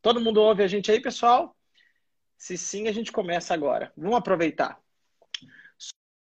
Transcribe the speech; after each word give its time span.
Todo 0.00 0.20
mundo 0.20 0.40
ouve 0.40 0.62
a 0.62 0.66
gente 0.66 0.90
aí, 0.90 1.00
pessoal? 1.00 1.56
Se 2.36 2.56
sim, 2.56 2.86
a 2.88 2.92
gente 2.92 3.10
começa 3.10 3.52
agora. 3.52 3.92
Vamos 3.96 4.16
aproveitar. 4.16 4.80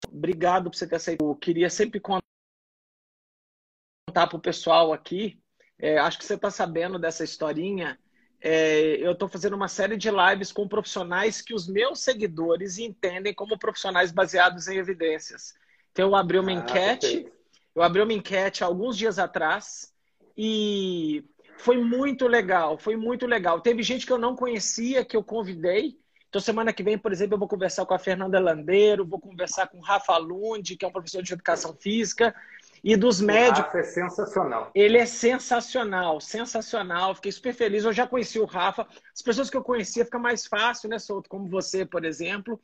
Obrigado 0.09 0.71
por 0.71 0.77
você 0.77 0.87
ter 0.87 0.97
aceito. 0.97 1.25
Eu 1.25 1.35
queria 1.35 1.69
sempre 1.69 2.01
contar 2.01 2.23
para 4.13 4.37
o 4.37 4.41
pessoal 4.41 4.93
aqui. 4.93 5.41
É, 5.79 5.99
acho 5.99 6.19
que 6.19 6.25
você 6.25 6.35
está 6.35 6.51
sabendo 6.51 6.99
dessa 6.99 7.25
historinha. 7.25 7.99
É, 8.41 8.97
eu 9.05 9.13
estou 9.13 9.29
fazendo 9.29 9.55
uma 9.55 9.69
série 9.69 9.97
de 9.97 10.11
lives 10.11 10.53
com 10.53 10.69
profissionais 10.69 11.41
que 11.41 11.55
os 11.55 11.67
meus 11.67 12.01
seguidores 12.01 12.79
entendem 12.79 13.35
como 13.35 13.59
profissionais 13.59 14.13
baseados 14.13 14.69
em 14.69 14.77
evidências. 14.77 15.55
Então, 15.91 16.09
eu 16.11 16.15
abri 16.15 16.39
uma 16.39 16.51
ah, 16.51 16.55
enquete. 16.55 17.07
Perfeito. 17.07 17.37
Eu 17.75 17.83
abri 17.83 18.01
uma 18.01 18.13
enquete 18.13 18.65
alguns 18.65 18.97
dias 18.97 19.19
atrás 19.19 19.93
e 20.37 21.25
foi 21.59 21.79
muito 21.79 22.27
legal, 22.27 22.79
foi 22.79 22.97
muito 22.97 23.27
legal. 23.27 23.61
Teve 23.61 23.83
gente 23.83 24.07
que 24.07 24.13
eu 24.13 24.19
não 24.19 24.37
conhecia, 24.37 25.05
que 25.05 25.17
eu 25.17 25.23
convidei. 25.23 25.99
Então, 26.29 26.41
semana 26.41 26.73
que 26.73 26.83
vem, 26.83 26.99
por 26.99 27.13
exemplo, 27.13 27.35
eu 27.35 27.39
vou 27.39 27.49
conversar 27.49 27.87
com 27.87 27.95
a 27.95 27.99
Fernanda 27.99 28.39
Landeiro, 28.39 29.07
vou 29.07 29.19
conversar 29.19 29.69
com 29.69 29.79
o 29.79 29.83
Rafa 29.83 30.17
Lund, 30.19 30.77
que 30.77 30.85
é 30.85 30.89
um 30.89 30.93
professor 30.93 31.23
de 31.23 31.33
educação 31.33 31.75
física, 31.75 32.35
e 32.85 32.97
dos 32.97 33.21
médicos. 33.21 33.61
O 33.61 33.63
Rafa 33.65 33.79
é 33.79 33.83
sensacional. 33.83 34.71
Ele 34.75 34.99
é 34.99 35.07
sensacional, 35.07 36.21
sensacional. 36.21 37.15
Fiquei 37.15 37.33
super 37.33 37.55
feliz. 37.55 37.85
Eu 37.85 37.93
já 37.93 38.07
conheci 38.07 38.39
o 38.39 38.45
Rafa. 38.45 38.87
As 39.15 39.23
pessoas 39.23 39.49
que 39.49 39.57
eu 39.57 39.63
conhecia 39.63 40.05
fica 40.05 40.19
mais 40.19 40.47
fácil, 40.47 40.89
né, 40.89 40.99
Souto? 40.99 41.29
Como 41.29 41.49
você, 41.49 41.85
por 41.87 42.05
exemplo. 42.05 42.61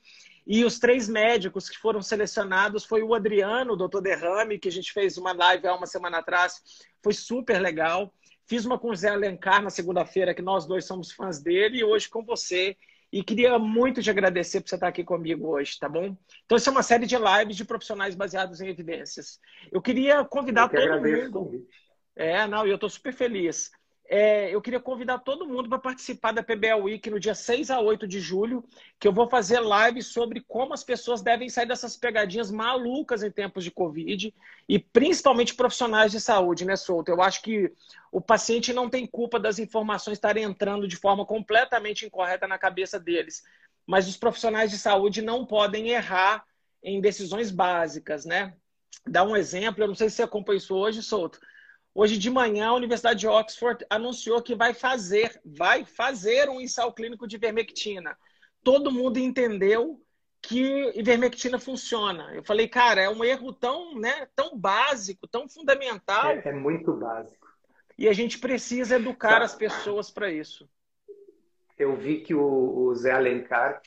E 0.47 0.65
os 0.65 0.79
três 0.79 1.09
médicos 1.09 1.69
que 1.69 1.79
foram 1.79 2.03
selecionados 2.03 2.85
foi 2.85 3.03
o 3.03 3.15
Adriano, 3.15 3.73
o 3.73 3.77
doutor 3.77 4.01
Derrame, 4.01 4.59
que 4.59 4.69
a 4.69 4.73
gente 4.73 4.93
fez 4.93 5.17
uma 5.17 5.33
live 5.33 5.67
há 5.67 5.75
uma 5.75 5.87
semana 5.87 6.19
atrás. 6.19 6.63
Foi 7.03 7.13
super 7.13 7.61
legal. 7.61 8.13
Fiz 8.47 8.65
uma 8.65 8.79
com 8.79 8.91
o 8.91 8.97
Zé 8.97 9.11
Alencar 9.11 9.63
na 9.63 9.71
segunda-feira, 9.71 10.35
que 10.35 10.43
nós 10.43 10.67
dois 10.67 10.85
somos 10.85 11.13
fãs 11.13 11.41
dele, 11.41 11.79
e 11.79 11.85
hoje 11.85 12.09
com 12.09 12.25
você. 12.25 12.77
E 13.13 13.23
queria 13.23 13.59
muito 13.59 14.03
te 14.03 14.11
agradecer 14.11 14.61
por 14.61 14.69
você 14.69 14.75
estar 14.75 14.89
aqui 14.89 15.05
comigo 15.05 15.49
hoje, 15.49 15.79
tá 15.79 15.89
bom? 15.89 16.17
Então, 16.45 16.57
isso 16.57 16.69
é 16.69 16.73
uma 16.73 16.83
série 16.83 17.07
de 17.07 17.17
lives 17.17 17.57
de 17.57 17.65
profissionais 17.65 18.15
baseados 18.15 18.61
em 18.61 18.69
evidências. 18.69 19.39
Eu 19.71 19.83
queria 19.83 20.25
convidar 20.25 20.63
eu 20.63 20.69
que 20.71 20.77
todo 20.77 21.43
mundo. 21.43 21.67
É, 22.17 22.47
não, 22.47 22.67
e 22.67 22.71
eu 22.71 22.77
estou 22.77 22.89
super 22.89 23.13
feliz 23.13 23.71
é, 24.15 24.55
eu 24.55 24.61
queria 24.61 24.79
convidar 24.79 25.21
todo 25.21 25.49
mundo 25.49 25.71
para 25.71 25.79
participar 25.79 26.33
da 26.33 26.43
PBL 26.43 26.83
Week 26.83 27.09
no 27.09 27.19
dia 27.19 27.35
6 27.35 27.71
a 27.71 27.81
8 27.81 28.07
de 28.07 28.21
julho, 28.21 28.63
que 29.01 29.09
eu 29.09 29.13
vou 29.13 29.27
fazer 29.27 29.59
live 29.59 30.03
sobre 30.03 30.43
como 30.47 30.75
as 30.75 30.85
pessoas 30.85 31.23
devem 31.23 31.49
sair 31.49 31.65
dessas 31.65 31.97
pegadinhas 31.97 32.51
malucas 32.51 33.23
em 33.23 33.31
tempos 33.31 33.65
de 33.65 33.71
Covid 33.71 34.35
e 34.69 34.79
principalmente 34.79 35.55
profissionais 35.55 36.13
de 36.13 36.21
saúde, 36.21 36.67
né, 36.67 36.77
Souto? 36.77 37.11
Eu 37.11 37.23
acho 37.23 37.41
que 37.41 37.73
o 38.13 38.21
paciente 38.21 38.71
não 38.71 38.91
tem 38.91 39.07
culpa 39.07 39.41
das 39.41 39.59
informações 39.59 40.19
estarem 40.19 40.45
entrando 40.45 40.87
de 40.87 40.97
forma 40.97 41.25
completamente 41.25 42.05
incorreta 42.05 42.47
na 42.47 42.59
cabeça 42.59 43.01
deles, 43.01 43.43
mas 43.87 44.07
os 44.07 44.19
profissionais 44.19 44.71
de 44.71 44.77
saúde 44.77 45.23
não 45.23 45.47
podem 45.47 45.89
errar 45.89 46.45
em 46.83 47.01
decisões 47.01 47.51
básicas, 47.51 48.27
né? 48.27 48.53
Dá 49.07 49.25
um 49.25 49.35
exemplo, 49.35 49.83
eu 49.83 49.89
não 49.89 49.95
sei 49.95 50.11
se 50.11 50.17
você 50.17 50.23
acompanhou 50.23 50.59
isso 50.59 50.75
hoje, 50.75 51.03
Souto, 51.03 51.41
Hoje 51.95 52.17
de 52.17 52.31
manhã, 52.31 52.69
a 52.69 52.75
Universidade 52.75 53.21
de 53.21 53.29
Oxford 53.29 53.85
anunciou 53.91 54.41
que 54.41 54.55
vai 54.55 54.73
fazer, 54.73 55.39
vai 55.45 55.85
fazer 55.85 56.49
um 56.49 56.61
ensaio 56.61 56.93
clínico 56.93 57.27
de 57.27 57.37
ivermectina. 57.37 58.17
Todo 58.65 58.91
mundo 58.91 59.19
entendeu 59.19 60.01
que 60.41 60.91
ivermectina 60.99 61.59
funciona. 61.59 62.35
Eu 62.35 62.43
falei, 62.43 62.67
cara, 62.67 63.03
é 63.03 63.11
um 63.11 63.23
erro 63.23 63.53
tão, 63.53 63.95
né, 63.99 64.27
tão 64.35 64.59
básico, 64.59 65.29
tão 65.29 65.49
fundamental. 65.49 66.31
É, 66.31 66.43
é 66.47 66.53
muito 66.53 66.93
básico. 66.95 67.47
E 67.99 68.09
a 68.09 68.13
gente 68.13 68.39
precisa 68.39 68.97
educar 68.97 69.39
tá. 69.39 69.45
as 69.45 69.55
pessoas 69.55 70.11
para 70.11 70.31
isso. 70.31 70.69
Eu 71.79 71.95
vi 71.97 72.21
que 72.23 72.35
o, 72.35 72.43
o, 72.43 72.95
Zé 72.95 73.13
Alencar 73.13 73.83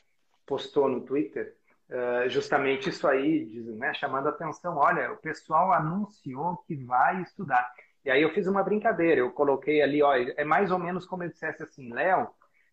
postou 0.46 0.88
no 0.88 1.00
Twitter 1.02 1.56
uh, 1.90 2.28
justamente 2.28 2.88
isso 2.88 3.06
aí, 3.06 3.44
né, 3.76 3.92
chamando 3.94 4.28
a 4.28 4.30
atenção. 4.30 4.76
Olha, 4.76 5.12
o 5.12 5.16
pessoal 5.16 5.72
anunciou 5.72 6.56
que 6.66 6.76
vai 6.76 7.20
estudar. 7.22 7.68
E 8.06 8.10
aí 8.10 8.22
eu 8.22 8.30
fiz 8.30 8.46
uma 8.46 8.62
brincadeira, 8.62 9.20
eu 9.20 9.32
coloquei 9.32 9.82
ali, 9.82 10.00
ó, 10.00 10.14
é 10.14 10.44
mais 10.44 10.70
ou 10.70 10.78
menos 10.78 11.04
como 11.04 11.24
eu 11.24 11.28
dissesse 11.28 11.64
assim, 11.64 11.92
Léo, 11.92 12.28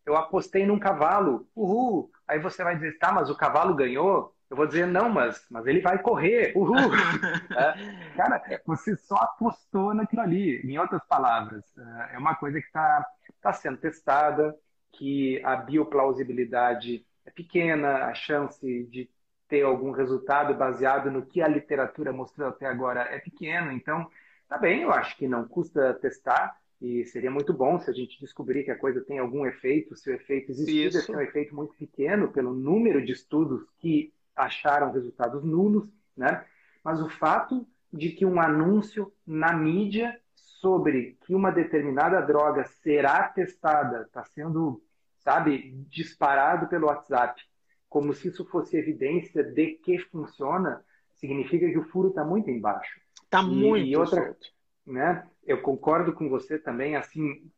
eu 0.05 0.15
apostei 0.15 0.63
num 0.63 0.77
cavalo, 0.77 1.47
uhul. 1.55 2.11
Aí 2.27 2.37
você 2.37 2.63
vai 2.63 2.75
dizer, 2.75 2.99
tá, 2.99 3.11
mas 3.11 3.31
o 3.31 3.35
cavalo 3.35 3.73
ganhou? 3.73 4.31
Eu 4.47 4.55
vou 4.55 4.67
dizer, 4.67 4.85
não, 4.85 5.09
mas, 5.09 5.43
mas 5.49 5.65
ele 5.65 5.81
vai 5.81 5.97
correr, 5.99 6.53
uhul. 6.55 6.75
é, 7.57 8.15
cara, 8.15 8.43
você 8.63 8.95
só 8.95 9.15
apostou 9.15 9.91
naquilo 9.95 10.21
ali. 10.21 10.61
Em 10.63 10.77
outras 10.77 11.03
palavras, 11.07 11.63
é, 11.79 12.13
é 12.13 12.17
uma 12.19 12.35
coisa 12.35 12.61
que 12.61 12.67
está 12.67 13.03
tá 13.41 13.51
sendo 13.53 13.77
testada, 13.77 14.55
que 14.91 15.43
a 15.43 15.55
bioplausibilidade 15.55 17.03
é 17.25 17.31
pequena, 17.31 18.05
a 18.05 18.13
chance 18.13 18.83
de 18.83 19.09
ter 19.47 19.63
algum 19.63 19.89
resultado 19.89 20.53
baseado 20.53 21.09
no 21.09 21.25
que 21.25 21.41
a 21.41 21.47
literatura 21.47 22.13
mostrou 22.13 22.49
até 22.49 22.67
agora 22.67 23.01
é 23.01 23.17
pequena. 23.17 23.73
Então, 23.73 24.07
Tá 24.53 24.59
bem, 24.59 24.83
eu 24.83 24.91
acho 24.91 25.17
que 25.17 25.27
não 25.27 25.47
custa 25.47 25.95
testar 25.95 26.55
e 26.79 27.03
seria 27.05 27.31
muito 27.31 27.51
bom 27.51 27.79
se 27.79 27.89
a 27.89 27.93
gente 27.93 28.19
descobrir 28.19 28.63
que 28.63 28.69
a 28.69 28.77
coisa 28.77 29.01
tem 29.01 29.17
algum 29.17 29.47
efeito, 29.47 29.95
se 29.95 30.11
o 30.11 30.13
efeito 30.13 30.51
existir, 30.51 30.91
deve 30.91 31.05
ser 31.05 31.15
um 31.15 31.21
efeito 31.21 31.55
muito 31.55 31.73
pequeno 31.73 32.31
pelo 32.31 32.53
número 32.53 33.03
de 33.03 33.13
estudos 33.13 33.63
que 33.79 34.13
acharam 34.35 34.91
resultados 34.91 35.43
nulos, 35.43 35.89
né? 36.15 36.45
Mas 36.83 37.01
o 37.01 37.09
fato 37.09 37.67
de 37.91 38.11
que 38.11 38.27
um 38.27 38.39
anúncio 38.39 39.11
na 39.25 39.51
mídia 39.53 40.15
sobre 40.35 41.17
que 41.25 41.33
uma 41.33 41.51
determinada 41.51 42.21
droga 42.21 42.63
será 42.83 43.23
testada, 43.29 44.03
está 44.03 44.23
sendo, 44.23 44.83
sabe, 45.17 45.83
disparado 45.89 46.67
pelo 46.67 46.85
WhatsApp, 46.85 47.41
como 47.89 48.13
se 48.13 48.27
isso 48.27 48.45
fosse 48.45 48.77
evidência 48.77 49.43
de 49.43 49.79
que 49.83 49.97
funciona, 49.97 50.85
significa 51.15 51.67
que 51.67 51.79
o 51.79 51.89
furo 51.89 52.09
está 52.09 52.23
muito 52.23 52.51
embaixo. 52.51 53.01
Está 53.33 53.41
muito 53.41 53.85
e 53.85 53.95
outra, 53.97 54.23
solto. 54.25 54.47
Né, 54.85 55.25
eu 55.45 55.61
concordo 55.61 56.13
com 56.13 56.29
você 56.29 56.59
também, 56.59 56.95
assim, 56.95 57.49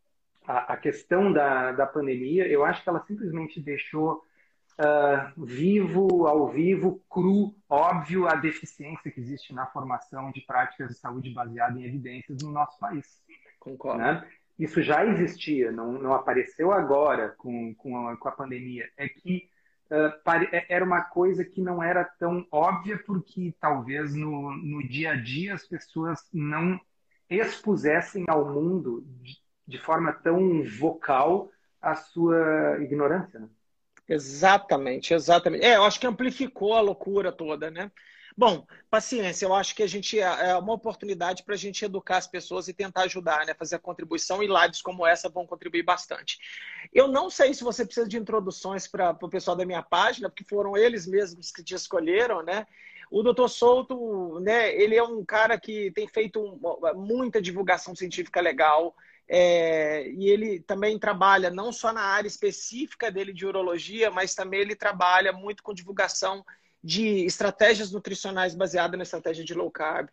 a, 0.48 0.74
a, 0.74 0.78
questão 0.78 1.34
da, 1.34 1.72
da 1.72 1.86
pandemia, 1.86 2.48
eu 2.48 2.64
acho 2.64 2.82
que 2.82 2.90
ela 2.90 3.04
simplesmente 3.06 3.60
deixou 3.60 4.24
uh, 4.80 5.46
vivo, 5.46 6.28
ao 6.28 6.48
vivo, 6.50 7.02
cru, 7.10 7.54
óbvio, 7.70 8.28
a 8.28 8.36
deficiência 8.36 9.12
que 9.12 9.20
existe 9.20 9.54
na 9.54 9.66
formação 9.66 10.32
de 10.32 10.42
práticas 10.42 10.90
de 10.90 10.96
saúde 10.96 11.32
baseada 11.32 11.78
em 11.80 11.84
evidências 11.84 12.42
no 12.42 12.52
nosso 12.52 12.80
país. 12.80 13.22
Concordo. 13.60 14.00
Né? 14.00 14.26
Isso 14.58 14.82
já 14.82 15.06
existia, 15.06 15.72
não, 15.72 15.92
não 15.94 16.14
apareceu 16.14 16.72
agora 16.72 17.30
com, 17.38 17.76
com, 17.76 18.08
a, 18.08 18.16
com 18.16 18.30
a 18.30 18.32
pandemia. 18.32 18.88
É 18.96 19.10
que 19.10 19.50
era 20.68 20.84
uma 20.84 21.02
coisa 21.02 21.46
que 21.46 21.62
não 21.62 21.82
era 21.82 22.04
tão 22.04 22.46
óbvia, 22.52 22.98
porque 23.06 23.54
talvez 23.60 24.16
no, 24.16 24.56
no 24.56 24.88
dia 24.88 25.12
a 25.12 25.16
dia 25.16 25.54
as 25.54 25.66
pessoas 25.68 26.20
não 26.34 26.80
expusessem 27.30 28.26
ao 28.28 28.52
mundo 28.52 29.04
de, 29.22 29.38
de 29.68 29.78
forma 29.80 30.12
tão 30.12 30.64
vocal 30.64 31.52
a 31.82 31.96
sua 31.96 32.78
ignorância. 32.82 33.40
Né? 33.40 33.48
Exatamente, 34.08 35.14
exatamente. 35.14 35.66
É, 35.66 35.76
eu 35.76 35.84
acho 35.84 36.00
que 36.00 36.08
amplificou 36.08 36.74
a 36.74 36.82
loucura 36.82 37.32
toda, 37.32 37.70
né? 37.70 37.92
Bom, 38.38 38.68
paciência, 38.90 39.46
eu 39.46 39.54
acho 39.54 39.74
que 39.74 39.82
a 39.82 39.88
gente 39.88 40.20
é, 40.20 40.50
é 40.50 40.58
uma 40.58 40.74
oportunidade 40.74 41.44
para 41.44 41.56
a 41.56 41.58
gente 41.58 41.86
educar 41.86 42.18
as 42.18 42.28
pessoas 42.28 42.68
e 42.68 42.74
tentar 42.74 43.04
ajudar, 43.04 43.46
né? 43.46 43.54
Fazer 43.54 43.78
a 43.78 43.80
contribuição 43.80 44.44
e 44.44 44.48
lives 44.48 44.82
como 44.82 45.08
essa 45.08 45.30
vão 45.30 45.48
contribuir 45.48 45.84
bastante. 45.84 46.38
Eu 46.94 47.08
não 47.08 47.30
sei 47.30 47.54
se 47.54 47.64
você 47.64 47.86
precisa 47.86 48.08
de 48.08 48.18
introduções 48.18 48.88
para 48.88 49.18
o 49.22 49.30
pessoal 49.30 49.56
da 49.56 49.66
minha 49.66 49.82
página, 49.82 50.30
porque 50.30 50.44
foram 50.44 50.76
eles 50.76 51.08
mesmos 51.08 51.50
que 51.50 51.64
te 51.64 51.76
escolheram, 51.76 52.44
né? 52.44 52.68
O 53.10 53.24
doutor 53.24 53.48
Souto, 53.48 54.40
né, 54.42 54.76
ele 54.76 54.96
é 54.98 55.04
um 55.04 55.24
cara 55.24 55.58
que 55.58 55.92
tem 55.92 56.08
feito 56.08 56.60
muita 56.96 57.42
divulgação 57.42 57.96
científica 57.96 58.42
legal, 58.42 58.94
é, 59.28 60.10
e 60.10 60.28
ele 60.28 60.60
também 60.60 61.00
trabalha 61.00 61.50
não 61.50 61.72
só 61.72 61.94
na 61.94 62.02
área 62.02 62.28
específica 62.28 63.12
dele 63.12 63.32
de 63.32 63.46
urologia, 63.46 64.12
mas 64.12 64.36
também 64.36 64.60
ele 64.60 64.76
trabalha 64.76 65.32
muito 65.32 65.64
com 65.64 65.74
divulgação 65.74 66.44
de 66.86 67.26
estratégias 67.26 67.92
nutricionais 67.92 68.54
baseadas 68.54 68.96
na 68.96 69.02
estratégia 69.02 69.44
de 69.44 69.56
low 69.56 69.72
carb. 69.72 70.08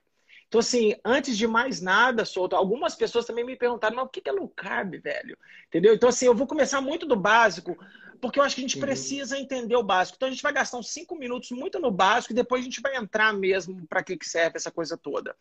Então, 0.48 0.58
assim, 0.58 0.94
antes 1.04 1.36
de 1.36 1.46
mais 1.46 1.82
nada, 1.82 2.24
solto, 2.24 2.56
algumas 2.56 2.94
pessoas 2.94 3.26
também 3.26 3.44
me 3.44 3.56
perguntaram, 3.56 3.94
mas 3.96 4.06
o 4.06 4.08
que 4.08 4.26
é 4.26 4.32
low 4.32 4.48
carb, 4.48 4.94
velho? 5.02 5.36
Entendeu? 5.68 5.94
Então, 5.94 6.08
assim, 6.08 6.24
eu 6.24 6.34
vou 6.34 6.46
começar 6.46 6.80
muito 6.80 7.04
do 7.04 7.14
básico, 7.14 7.76
porque 8.22 8.38
eu 8.38 8.42
acho 8.42 8.54
que 8.54 8.62
a 8.62 8.66
gente 8.66 8.76
uhum. 8.76 8.82
precisa 8.82 9.38
entender 9.38 9.76
o 9.76 9.82
básico. 9.82 10.16
Então, 10.16 10.28
a 10.28 10.30
gente 10.30 10.42
vai 10.42 10.52
gastar 10.52 10.78
uns 10.78 10.90
cinco 10.90 11.14
minutos 11.14 11.50
muito 11.50 11.78
no 11.78 11.90
básico 11.90 12.32
e 12.32 12.36
depois 12.36 12.62
a 12.62 12.64
gente 12.64 12.80
vai 12.80 12.96
entrar 12.96 13.34
mesmo 13.34 13.86
para 13.86 14.02
que, 14.02 14.16
que 14.16 14.26
serve 14.26 14.56
essa 14.56 14.70
coisa 14.70 14.96
toda. 14.96 15.36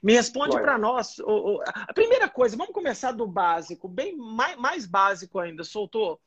Me 0.00 0.12
responde 0.12 0.56
para 0.56 0.78
nós. 0.78 1.16
A 1.88 1.92
primeira 1.92 2.28
coisa, 2.28 2.56
vamos 2.56 2.72
começar 2.72 3.10
do 3.10 3.26
básico, 3.26 3.88
bem 3.88 4.16
mais, 4.16 4.56
mais 4.56 4.86
básico 4.86 5.40
ainda, 5.40 5.64
soltou. 5.64 6.20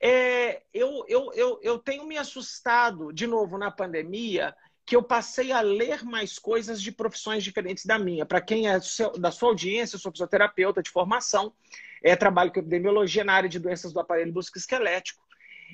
É, 0.00 0.62
eu, 0.74 1.04
eu, 1.08 1.32
eu, 1.34 1.60
eu 1.62 1.78
tenho 1.78 2.06
me 2.06 2.18
assustado, 2.18 3.12
de 3.12 3.26
novo, 3.26 3.56
na 3.56 3.70
pandemia, 3.70 4.54
que 4.84 4.94
eu 4.94 5.02
passei 5.02 5.50
a 5.50 5.60
ler 5.60 6.04
mais 6.04 6.38
coisas 6.38 6.80
de 6.80 6.92
profissões 6.92 7.42
diferentes 7.42 7.84
da 7.84 7.98
minha. 7.98 8.24
Para 8.24 8.40
quem 8.40 8.68
é 8.68 8.78
da 9.18 9.30
sua 9.30 9.48
audiência, 9.48 9.96
eu 9.96 10.00
sou 10.00 10.12
fisioterapeuta 10.12 10.82
de 10.82 10.90
formação. 10.90 11.52
é, 12.02 12.14
trabalho 12.14 12.52
com 12.52 12.60
epidemiologia 12.60 13.24
na 13.24 13.32
área 13.32 13.48
de 13.48 13.58
doenças 13.58 13.92
do 13.92 13.98
aparelho 13.98 14.32
musculoesquelético. 14.32 15.24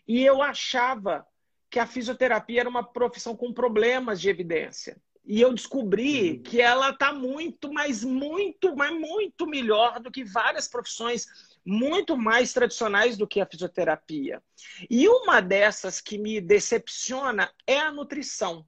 E 0.08 0.24
eu 0.24 0.40
achava 0.40 1.26
que 1.68 1.78
a 1.78 1.86
fisioterapia 1.86 2.60
era 2.60 2.68
uma 2.68 2.82
profissão 2.82 3.36
com 3.36 3.52
problemas 3.52 4.20
de 4.20 4.30
evidência. 4.30 4.96
E 5.24 5.40
eu 5.40 5.52
descobri 5.54 6.32
uhum. 6.32 6.42
que 6.42 6.60
ela 6.60 6.90
está 6.90 7.12
muito, 7.12 7.72
mas 7.72 8.02
muito, 8.02 8.74
mas 8.74 8.92
muito 8.92 9.46
melhor 9.46 10.00
do 10.00 10.10
que 10.10 10.24
várias 10.24 10.66
profissões 10.66 11.26
muito 11.64 12.16
mais 12.16 12.52
tradicionais 12.52 13.16
do 13.16 13.26
que 13.26 13.40
a 13.40 13.46
fisioterapia. 13.46 14.42
E 14.90 15.08
uma 15.08 15.40
dessas 15.40 16.00
que 16.00 16.18
me 16.18 16.40
decepciona 16.40 17.52
é 17.66 17.78
a 17.78 17.92
nutrição. 17.92 18.66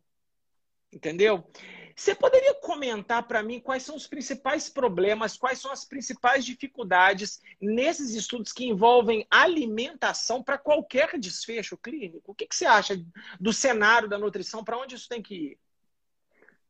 Entendeu? 0.93 1.44
Você 1.96 2.14
poderia 2.14 2.55
comentar 2.55 3.26
para 3.26 3.43
mim 3.43 3.61
quais 3.61 3.85
são 3.85 3.94
os 3.94 4.06
principais 4.06 4.69
problemas, 4.69 5.37
quais 5.37 5.61
são 5.61 5.70
as 5.70 5.85
principais 5.85 6.44
dificuldades 6.44 7.41
nesses 7.61 8.14
estudos 8.14 8.52
que 8.52 8.67
envolvem 8.67 9.26
alimentação 9.31 10.43
para 10.43 10.58
qualquer 10.58 11.19
desfecho 11.19 11.76
clínico? 11.76 12.32
O 12.32 12.35
que, 12.35 12.46
que, 12.46 12.55
você 12.55 12.67
acha 12.67 12.96
do 13.41 13.52
cenário 13.52 14.08
da 14.08 14.19
nutrição? 14.19 14.64
Para 14.64 14.79
onde 14.79 14.96
isso 14.96 15.08
tem 15.08 15.23
que 15.23 15.35
ir? 15.35 15.58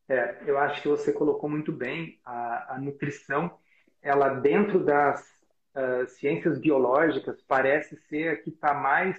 É, 0.07 0.43
eu 0.47 0.59
acho 0.59 0.83
que 0.83 0.89
você 0.89 1.11
colocou 1.11 1.49
muito 1.49 1.73
bem 1.73 2.21
a, 2.23 2.75
a 2.75 2.79
nutrição. 2.79 3.59
Ela 4.03 4.29
dentro 4.29 4.85
das 4.85 5.27
uh, 5.75 6.07
ciências 6.09 6.59
biológicas 6.59 7.41
parece 7.43 7.97
ser 8.09 8.29
a 8.29 8.37
que 8.37 8.51
está 8.51 8.73
mais 8.73 9.17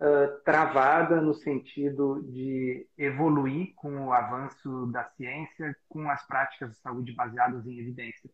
uh, 0.00 0.40
travada 0.44 1.20
no 1.20 1.34
sentido 1.34 2.22
de 2.22 2.86
evoluir 2.96 3.74
com 3.74 4.06
o 4.06 4.12
avanço 4.12 4.86
da 4.86 5.04
ciência, 5.04 5.74
com 5.88 6.08
as 6.10 6.26
práticas 6.26 6.70
de 6.70 6.76
saúde 6.78 7.12
baseadas 7.12 7.66
em 7.66 7.78
evidência. 7.78 8.30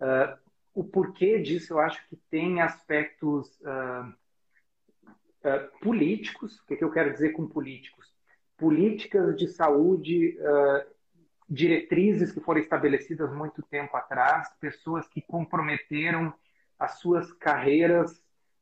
Uh, 0.00 0.38
o 0.74 0.84
porquê 0.84 1.40
disso 1.40 1.74
eu 1.74 1.80
acho 1.80 2.06
que 2.08 2.16
tem 2.30 2.60
aspectos 2.60 3.58
políticos. 5.80 6.60
O 6.60 6.66
que, 6.66 6.76
que, 6.76 6.84
eu 6.84 6.92
quero 6.92 7.12
dizer 7.12 7.30
com 7.30 7.48
políticos? 7.48 8.06
Políticas 8.56 9.36
de 9.36 9.48
saúde, 9.48 10.38
diretrizes 11.48 12.30
que 12.30 12.38
foram 12.38 12.60
estabelecidas 12.60 13.32
muito 13.34 13.60
tempo 13.62 13.96
atrás, 13.96 14.48
pessoas 14.60 15.08
que 15.08 15.20
comprometeram 15.20 16.32
as 16.78 16.98
suas 16.98 17.32
carreiras 17.32 18.12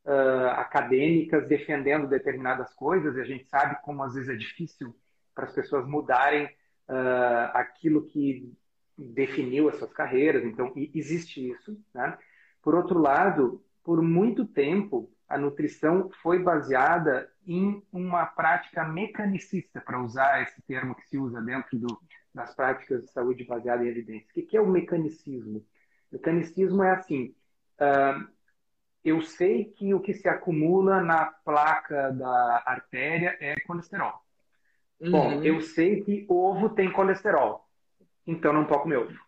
uh, 0.05 0.51
acadêmicas 0.57 1.47
defendendo 1.47 2.09
determinadas 2.09 2.73
coisas, 2.75 3.17
e 3.17 3.21
a 3.21 3.25
gente 3.25 3.45
sabe 3.47 3.77
como 3.83 4.03
às 4.03 4.15
vezes 4.15 4.29
é 4.29 4.37
difícil 4.37 4.95
para 5.35 5.45
as 5.45 5.53
pessoas 5.53 5.87
mudarem 5.87 6.47
uh, 6.47 7.51
aquilo 7.53 8.07
que 8.07 8.53
definiu 8.97 9.69
as 9.69 9.77
suas 9.77 9.93
carreiras. 9.93 10.45
Então, 10.45 10.73
existe 10.95 11.51
isso. 11.51 11.79
Né? 11.95 12.17
Por 12.63 12.75
outro 12.75 12.99
lado, 12.99 13.63
por 13.85 14.01
muito 14.01 14.47
tempo, 14.47 15.11
a 15.29 15.37
nutrição 15.37 16.11
foi 16.23 16.39
baseada 16.39 17.31
em 17.47 17.83
uma 17.93 18.25
prática 18.27 18.85
mecanicista, 18.85 19.81
para 19.81 20.03
usar 20.03 20.43
esse 20.43 20.63
termo 20.63 20.95
que 20.95 21.07
se 21.09 21.19
usa 21.19 21.41
dentro 21.41 21.79
do, 21.79 22.01
das 22.35 22.55
práticas 22.55 23.03
de 23.03 23.11
saúde 23.11 23.45
baseada 23.45 23.85
em 23.85 23.89
evidência. 23.89 24.27
O 24.31 24.47
que 24.47 24.57
é 24.57 24.61
o 24.61 24.67
mecanicismo? 24.67 25.59
O 25.59 26.17
mecanicismo 26.17 26.83
é 26.83 26.93
assim: 26.93 27.35
uh, 27.81 28.27
eu 29.05 29.23
sei 29.23 29.65
que 29.65 29.95
o 29.95 30.01
que 30.01 30.13
se 30.15 30.29
acumula 30.29 31.01
na 31.01 31.27
placa 31.27 32.11
da 32.13 32.63
artéria 32.67 33.37
é 33.41 33.59
colesterol. 33.61 34.21
Uhum. 35.01 35.11
Bom, 35.11 35.43
eu 35.43 35.61
sei 35.61 36.03
que 36.03 36.27
ovo 36.29 36.71
tem 36.71 36.91
colesterol, 36.91 37.69
então 38.27 38.53
não 38.53 38.65
toco 38.65 38.89
meu 38.89 39.03
ovo. 39.03 39.19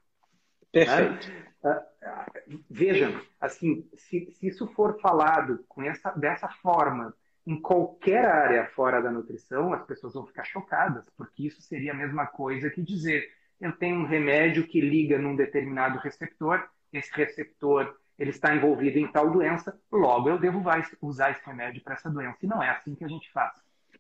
Perfeito. 0.73 1.29
Né? 1.29 1.45
Uh, 1.63 2.63
vejam, 2.71 3.21
assim, 3.41 3.89
se, 3.95 4.31
se, 4.33 4.47
isso 4.47 4.67
for 4.69 5.01
falado 5.01 5.65
com 5.69 5.83
essa, 5.83 6.11
dessa 6.13 6.49
forma 6.49 7.15
em 7.47 7.61
qualquer 7.61 8.27
área 8.27 8.67
fora 8.67 9.01
da 9.01 9.11
nutrição, 9.11 9.73
as 9.73 9.85
pessoas 9.87 10.15
vão 10.15 10.27
ficar 10.27 10.45
chocadas, 10.45 11.05
porque 11.17 11.47
isso 11.47 11.63
seria 11.63 11.93
a 11.93 11.97
mesma 11.97 12.27
coisa 12.27 12.71
que 12.71 12.83
dizer 12.83 13.29
eu 13.61 13.73
tenho 13.73 13.97
um 13.97 14.07
remédio 14.07 14.67
que 14.67 14.81
liga 14.81 15.19
num 15.19 15.35
determinado 15.35 15.99
receptor, 15.99 16.69
esse 16.93 17.13
receptor 17.13 17.97
ele 18.19 18.31
está 18.31 18.55
envolvido 18.55 18.99
em 18.99 19.11
tal 19.11 19.31
doença, 19.31 19.79
logo 19.93 20.29
eu 20.29 20.39
devo 20.39 20.63
usar 21.03 21.31
esse 21.31 21.47
remédio 21.47 21.83
para 21.83 21.95
essa 21.95 22.11
doença. 22.11 22.39
E 22.43 22.47
não 22.47 22.63
é 22.63 22.71
assim 22.71 22.95
que 22.95 23.05
a 23.05 23.09
gente 23.09 23.31
faz. 23.31 23.53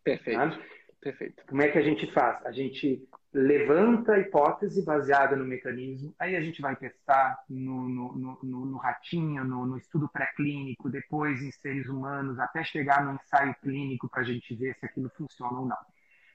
Perfeito. 0.02 0.38
Tá? 0.38 0.58
Perfeito. 1.00 1.44
Como 1.46 1.62
é 1.62 1.68
que 1.68 1.78
a 1.78 1.82
gente 1.82 2.12
faz? 2.12 2.44
A 2.44 2.50
gente 2.50 3.08
levanta 3.32 4.14
a 4.14 4.18
hipótese 4.18 4.84
baseada 4.84 5.36
no 5.36 5.44
mecanismo, 5.44 6.12
aí 6.18 6.34
a 6.34 6.40
gente 6.40 6.60
vai 6.60 6.74
testar 6.74 7.38
no, 7.48 7.88
no, 7.88 8.38
no, 8.42 8.66
no 8.66 8.76
ratinho, 8.78 9.44
no, 9.44 9.76
estudo 9.76 10.08
pré-clínico, 10.08 10.88
depois 10.88 11.40
em 11.42 11.52
seres 11.52 11.86
humanos, 11.88 12.38
até 12.38 12.64
chegar 12.64 13.04
no 13.04 13.14
ensaio 13.14 13.54
clínico 13.62 14.08
para 14.08 14.22
a 14.22 14.24
gente 14.24 14.54
ver 14.56 14.74
se 14.76 14.86
aquilo 14.86 15.10
funciona 15.10 15.60
ou 15.60 15.66
não. 15.66 15.76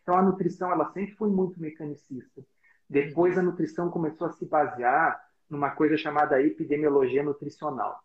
Então 0.02 0.16
a 0.16 0.22
nutrição 0.22 0.72
ela 0.72 0.92
sempre 0.92 1.16
foi 1.16 1.30
muito 1.30 1.60
mecanicista. 1.60 2.42
Depois 2.90 3.38
a 3.38 3.42
nutrição 3.42 3.90
começou 3.90 4.28
a 4.28 4.32
se 4.32 4.46
basear 4.46 5.20
numa 5.50 5.72
coisa 5.72 5.98
chamada 5.98 6.42
epidemiologia 6.42 7.24
nutricional. 7.24 8.04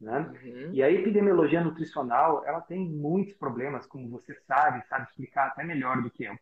Né? 0.00 0.18
Uhum. 0.18 0.70
E 0.72 0.82
a 0.82 0.90
epidemiologia 0.90 1.62
nutricional, 1.62 2.44
ela 2.46 2.60
tem 2.60 2.88
muitos 2.88 3.34
problemas, 3.34 3.86
como 3.86 4.08
você 4.08 4.34
sabe, 4.46 4.86
sabe 4.86 5.04
explicar 5.04 5.48
até 5.48 5.62
melhor 5.62 6.00
do 6.02 6.10
que 6.10 6.24
eu. 6.24 6.38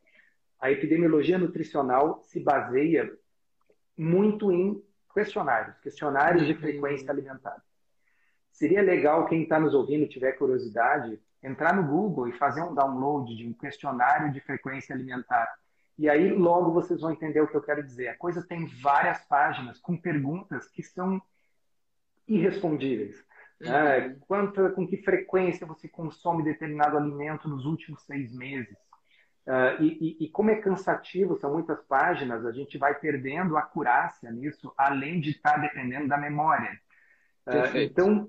A 0.61 0.71
epidemiologia 0.71 1.39
nutricional 1.39 2.21
se 2.25 2.41
baseia 2.41 3.11
muito 3.97 4.53
em 4.53 4.83
questionários, 5.13 5.77
questionários 5.79 6.43
uhum. 6.43 6.49
de 6.49 6.55
frequência 6.55 7.11
alimentar. 7.11 7.63
Seria 8.53 8.83
legal 8.83 9.27
quem 9.27 9.43
está 9.43 9.59
nos 9.59 9.75
ouvindo 9.75 10.09
tiver 10.09 10.33
curiosidade 10.33 11.21
entrar 11.43 11.75
no 11.75 11.85
Google 11.85 12.29
e 12.29 12.33
fazer 12.33 12.63
um 12.63 12.75
download 12.75 13.37
de 13.37 13.47
um 13.47 13.53
questionário 13.53 14.33
de 14.33 14.41
frequência 14.41 14.95
alimentar 14.95 15.49
e 15.99 16.09
aí 16.09 16.33
logo 16.33 16.73
vocês 16.73 17.01
vão 17.01 17.11
entender 17.11 17.41
o 17.41 17.49
que 17.49 17.57
eu 17.57 17.63
quero 17.63 17.83
dizer. 17.83 18.09
A 18.09 18.17
coisa 18.17 18.47
tem 18.47 18.67
várias 18.67 19.25
páginas 19.25 19.81
com 19.81 19.97
perguntas 19.97 20.69
que 20.69 20.83
são 20.83 21.21
irrespondíveis. 22.27 23.25
Né? 23.61 24.07
Uhum. 24.07 24.19
Quanto, 24.21 24.71
com 24.71 24.87
que 24.87 24.99
frequência 24.99 25.67
você 25.67 25.89
consome 25.89 26.45
determinado 26.45 26.97
alimento 26.97 27.49
nos 27.49 27.67
últimos 27.67 28.03
seis 28.03 28.33
meses? 28.33 28.77
Uh, 29.45 29.83
e, 29.83 30.19
e, 30.21 30.25
e, 30.27 30.29
como 30.29 30.51
é 30.51 30.57
cansativo, 30.57 31.39
são 31.39 31.55
muitas 31.55 31.83
páginas, 31.85 32.45
a 32.45 32.53
gente 32.53 32.77
vai 32.77 32.95
perdendo 32.95 33.57
a 33.57 33.61
acurácia 33.61 34.31
nisso, 34.31 34.73
além 34.77 35.21
de 35.21 35.31
estar 35.31 35.57
dependendo 35.57 36.07
da 36.07 36.19
memória. 36.19 36.79
Uh, 37.47 37.79
então, 37.79 38.29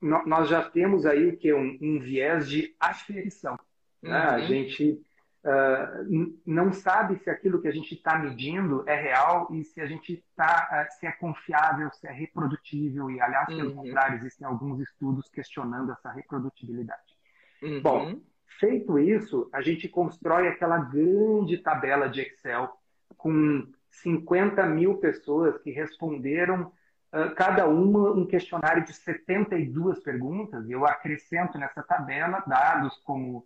nós 0.00 0.48
já 0.50 0.62
temos 0.62 1.06
aí 1.06 1.30
o 1.30 1.36
que? 1.38 1.52
Um, 1.54 1.78
um 1.80 1.98
viés 1.98 2.48
de 2.48 2.76
aferição. 2.78 3.58
Uhum. 4.02 4.10
Né? 4.10 4.18
A 4.18 4.36
uhum. 4.36 4.46
gente 4.46 5.00
uh, 5.44 6.38
não 6.46 6.72
sabe 6.72 7.18
se 7.18 7.30
aquilo 7.30 7.60
que 7.60 7.68
a 7.68 7.72
gente 7.72 7.94
está 7.94 8.18
medindo 8.18 8.84
é 8.86 8.94
real 8.94 9.48
e 9.52 9.64
se 9.64 9.80
a 9.80 9.86
gente 9.86 10.12
está, 10.12 10.68
uh, 10.72 10.98
se 10.98 11.06
é 11.06 11.12
confiável, 11.12 11.90
se 11.92 12.06
é 12.06 12.12
reprodutível. 12.12 13.10
E, 13.10 13.20
aliás, 13.20 13.46
pelo 13.46 13.70
uhum. 13.70 13.76
contrário, 13.76 14.16
existem 14.16 14.46
alguns 14.46 14.80
estudos 14.80 15.28
questionando 15.28 15.92
essa 15.92 16.10
reprodutibilidade. 16.10 17.16
Uhum. 17.62 17.82
Bom, 17.82 18.20
feito 18.58 18.98
isso, 18.98 19.48
a 19.52 19.62
gente 19.62 19.88
constrói 19.88 20.48
aquela 20.48 20.78
grande 20.78 21.58
tabela 21.58 22.08
de 22.08 22.20
Excel 22.20 22.70
com 23.16 23.66
50 23.90 24.64
mil 24.66 24.98
pessoas 24.98 25.56
que 25.58 25.70
responderam 25.70 26.72
Uh, 27.10 27.34
cada 27.34 27.66
uma 27.66 28.10
um 28.10 28.26
questionário 28.26 28.84
de 28.84 28.92
72 28.92 29.98
perguntas. 30.00 30.68
Eu 30.68 30.84
acrescento 30.84 31.56
nessa 31.56 31.82
tabela 31.82 32.44
dados 32.46 32.98
como 32.98 33.38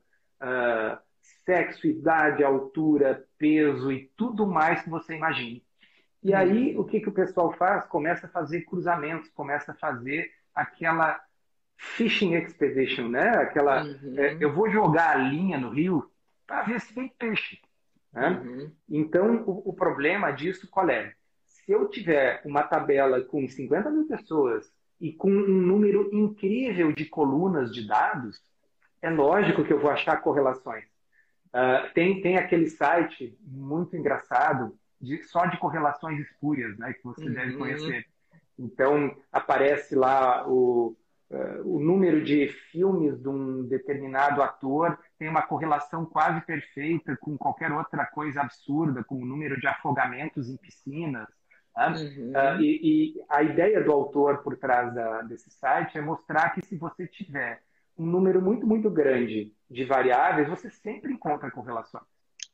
uh, 0.42 0.98
sexo, 1.44 1.86
idade, 1.86 2.44
altura, 2.44 3.26
peso 3.38 3.90
e 3.90 4.10
tudo 4.16 4.46
mais 4.46 4.82
que 4.82 4.90
você 4.90 5.14
imagine. 5.14 5.64
E 6.22 6.30
uhum. 6.30 6.36
aí, 6.36 6.78
o 6.78 6.84
que, 6.84 7.00
que 7.00 7.08
o 7.08 7.12
pessoal 7.12 7.52
faz? 7.52 7.84
Começa 7.86 8.26
a 8.26 8.30
fazer 8.30 8.62
cruzamentos, 8.62 9.28
começa 9.30 9.72
a 9.72 9.74
fazer 9.74 10.30
aquela 10.54 11.20
fishing 11.76 12.34
expedition, 12.34 13.08
né? 13.08 13.28
Aquela, 13.30 13.82
uhum. 13.82 14.14
é, 14.18 14.36
eu 14.40 14.52
vou 14.52 14.70
jogar 14.70 15.16
a 15.16 15.18
linha 15.18 15.58
no 15.58 15.70
rio 15.70 16.08
para 16.46 16.62
ver 16.62 16.80
se 16.80 16.94
tem 16.94 17.08
peixe. 17.08 17.58
Né? 18.12 18.28
Uhum. 18.28 18.72
Então, 18.88 19.42
o, 19.46 19.70
o, 19.70 19.72
problema 19.72 20.30
disso 20.30 20.68
qual 20.70 20.88
é? 20.90 21.14
Se 21.46 21.72
eu 21.72 21.88
tiver 21.88 22.42
uma 22.44 22.62
tabela 22.62 23.20
com 23.22 23.48
50 23.48 23.90
mil 23.90 24.06
pessoas 24.06 24.70
e 25.00 25.12
com 25.12 25.30
um 25.30 25.48
número 25.48 26.10
incrível 26.12 26.92
de 26.92 27.06
colunas 27.06 27.72
de 27.72 27.86
dados, 27.86 28.40
é 29.00 29.10
lógico 29.10 29.64
que 29.64 29.72
eu 29.72 29.80
vou 29.80 29.90
achar 29.90 30.20
correlações. 30.20 30.84
Uh, 31.52 31.92
tem, 31.92 32.20
tem 32.22 32.38
aquele 32.38 32.68
site 32.68 33.36
muito 33.42 33.96
engraçado, 33.96 34.74
de, 35.00 35.22
só 35.24 35.46
de 35.46 35.58
correlações 35.58 36.18
espúrias, 36.20 36.78
né, 36.78 36.92
que 36.94 37.04
você 37.04 37.26
uhum. 37.26 37.34
deve 37.34 37.56
conhecer. 37.56 38.06
Então, 38.58 39.14
aparece 39.30 39.94
lá 39.94 40.48
o, 40.48 40.96
uh, 41.30 41.62
o 41.64 41.78
número 41.78 42.22
de 42.22 42.48
filmes 42.48 43.20
de 43.20 43.28
um 43.28 43.64
determinado 43.64 44.42
ator, 44.42 44.98
tem 45.18 45.28
uma 45.28 45.42
correlação 45.42 46.06
quase 46.06 46.40
perfeita 46.42 47.16
com 47.20 47.36
qualquer 47.36 47.70
outra 47.70 48.06
coisa 48.06 48.40
absurda, 48.40 49.04
como 49.04 49.22
o 49.22 49.26
número 49.26 49.60
de 49.60 49.66
afogamentos 49.66 50.48
em 50.48 50.56
piscinas, 50.56 51.28
Tá? 51.74 51.90
Uhum. 51.90 52.32
Uh, 52.32 52.60
e, 52.60 53.16
e, 53.16 53.24
a 53.28 53.42
ideia 53.42 53.82
do 53.82 53.92
autor 53.92 54.42
por 54.42 54.56
trás 54.56 54.94
da, 54.94 55.22
desse 55.22 55.50
site 55.50 55.96
é 55.96 56.02
mostrar 56.02 56.50
que 56.50 56.64
se 56.66 56.76
você 56.76 57.06
tiver 57.06 57.62
um 58.02 58.06
número 58.06 58.42
muito, 58.42 58.66
muito 58.66 58.90
grande 58.90 59.52
de 59.70 59.84
variáveis, 59.84 60.48
você 60.48 60.70
sempre 60.70 61.12
encontra 61.12 61.50
correlações. 61.50 62.04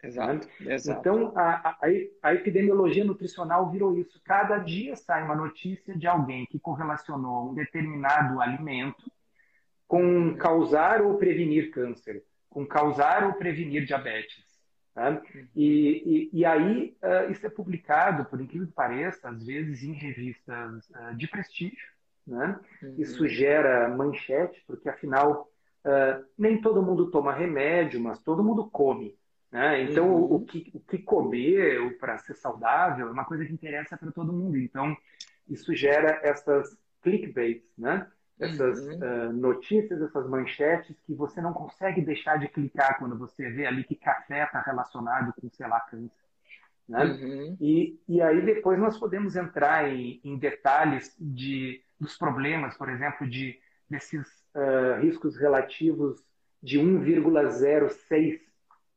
Exato, 0.02 0.46
né? 0.60 0.74
exato. 0.74 1.00
Então, 1.00 1.32
a, 1.36 1.70
a, 1.70 1.78
a, 2.22 2.34
epidemiologia 2.34 3.04
nutricional 3.04 3.70
virou 3.70 3.98
isso. 3.98 4.20
Cada 4.24 4.58
dia 4.58 4.94
sai 4.94 5.24
uma 5.24 5.34
notícia 5.34 5.96
de 5.96 6.06
alguém 6.06 6.46
que 6.46 6.58
correlacionou 6.60 7.50
um 7.50 7.54
determinado 7.54 8.40
alimento 8.40 9.10
com 9.88 10.36
causar 10.36 11.02
ou 11.02 11.16
prevenir 11.16 11.70
câncer, 11.70 12.22
com 12.48 12.64
causar 12.64 13.24
ou 13.24 13.32
prevenir 13.32 13.84
diabetes. 13.84 14.46
Tá? 14.94 15.20
E, 15.56 16.28
e, 16.32 16.40
e, 16.40 16.44
aí, 16.44 16.96
uh, 17.02 17.32
isso 17.32 17.46
é 17.46 17.50
publicado, 17.50 18.24
por 18.26 18.40
incrível 18.40 18.66
que 18.66 18.74
pareça, 18.74 19.28
às 19.28 19.44
vezes 19.44 19.82
em 19.82 19.92
revistas 19.92 20.88
uh, 20.90 21.14
de 21.16 21.26
prestígio. 21.26 21.97
Né? 22.28 22.60
Uhum. 22.82 22.94
Isso 22.98 23.26
gera 23.26 23.88
manchete, 23.88 24.62
porque 24.66 24.88
afinal, 24.88 25.48
uh, 25.84 26.24
nem 26.36 26.60
todo 26.60 26.82
mundo 26.82 27.10
toma 27.10 27.32
remédio, 27.32 27.98
mas 27.98 28.22
todo 28.22 28.44
mundo 28.44 28.68
come. 28.70 29.16
Né? 29.50 29.82
Então, 29.84 30.08
uhum. 30.10 30.20
o, 30.20 30.34
o, 30.36 30.44
que, 30.44 30.70
o 30.74 30.80
que 30.80 30.98
comer 30.98 31.98
para 31.98 32.18
ser 32.18 32.34
saudável 32.34 33.08
é 33.08 33.10
uma 33.10 33.24
coisa 33.24 33.46
que 33.46 33.52
interessa 33.52 33.96
para 33.96 34.12
todo 34.12 34.32
mundo. 34.32 34.58
Então, 34.58 34.94
isso 35.48 35.74
gera 35.74 36.20
essas 36.22 36.76
clickbaits, 37.02 37.72
né? 37.78 38.06
essas 38.38 38.78
uhum. 38.86 38.98
uh, 38.98 39.32
notícias, 39.32 40.00
essas 40.02 40.28
manchetes 40.28 40.94
que 41.06 41.14
você 41.14 41.40
não 41.40 41.52
consegue 41.52 42.02
deixar 42.02 42.38
de 42.38 42.48
clicar 42.48 42.98
quando 42.98 43.18
você 43.18 43.50
vê 43.50 43.66
ali 43.66 43.82
que 43.82 43.96
café 43.96 44.44
está 44.44 44.60
relacionado 44.60 45.32
com, 45.40 45.48
sei 45.50 45.66
lá, 45.66 45.80
câncer. 45.80 46.28
Né? 46.86 47.04
Uhum. 47.04 47.56
E, 47.60 47.98
e 48.06 48.20
aí 48.20 48.44
depois 48.44 48.78
nós 48.78 48.98
podemos 48.98 49.34
entrar 49.34 49.88
em, 49.88 50.20
em 50.22 50.38
detalhes 50.38 51.16
de, 51.18 51.82
dos 52.00 52.16
problemas, 52.16 52.76
por 52.76 52.88
exemplo, 52.88 53.28
de 53.28 53.58
desses 53.88 54.26
uh, 54.54 55.00
riscos 55.00 55.36
relativos 55.36 56.22
de 56.62 56.78
1,06 56.78 58.40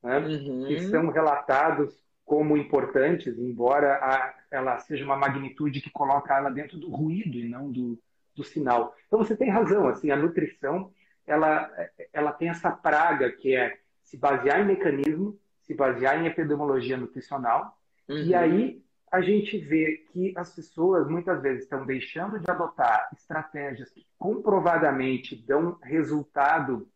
né, 0.03 0.17
uhum. 0.19 0.65
que 0.67 0.81
são 0.87 1.09
relatados 1.09 1.95
como 2.25 2.57
importantes, 2.57 3.37
embora 3.37 3.95
a, 3.95 4.33
ela 4.49 4.77
seja 4.79 5.05
uma 5.05 5.15
magnitude 5.15 5.81
que 5.81 5.89
coloca 5.89 6.35
ela 6.35 6.49
dentro 6.49 6.77
do 6.77 6.89
ruído 6.89 7.37
e 7.37 7.47
não 7.47 7.71
do, 7.71 7.97
do 8.35 8.43
sinal. 8.43 8.95
Então 9.07 9.19
você 9.19 9.35
tem 9.35 9.49
razão, 9.49 9.87
assim, 9.87 10.11
a 10.11 10.15
nutrição 10.15 10.91
ela, 11.25 11.69
ela 12.11 12.31
tem 12.31 12.49
essa 12.49 12.71
praga 12.71 13.31
que 13.31 13.55
é 13.55 13.77
se 14.03 14.17
basear 14.17 14.59
em 14.59 14.65
mecanismo, 14.65 15.37
se 15.61 15.73
basear 15.73 16.21
em 16.21 16.27
epidemiologia 16.27 16.97
nutricional, 16.97 17.77
uhum. 18.09 18.17
e 18.17 18.35
aí 18.35 18.83
a 19.11 19.19
gente 19.19 19.57
vê 19.57 20.05
que 20.11 20.33
as 20.37 20.55
pessoas 20.55 21.07
muitas 21.07 21.41
vezes 21.41 21.63
estão 21.63 21.85
deixando 21.85 22.39
de 22.39 22.49
adotar 22.49 23.09
estratégias 23.11 23.89
que 23.89 24.07
comprovadamente 24.17 25.35
dão 25.35 25.77
resultado 25.83 26.87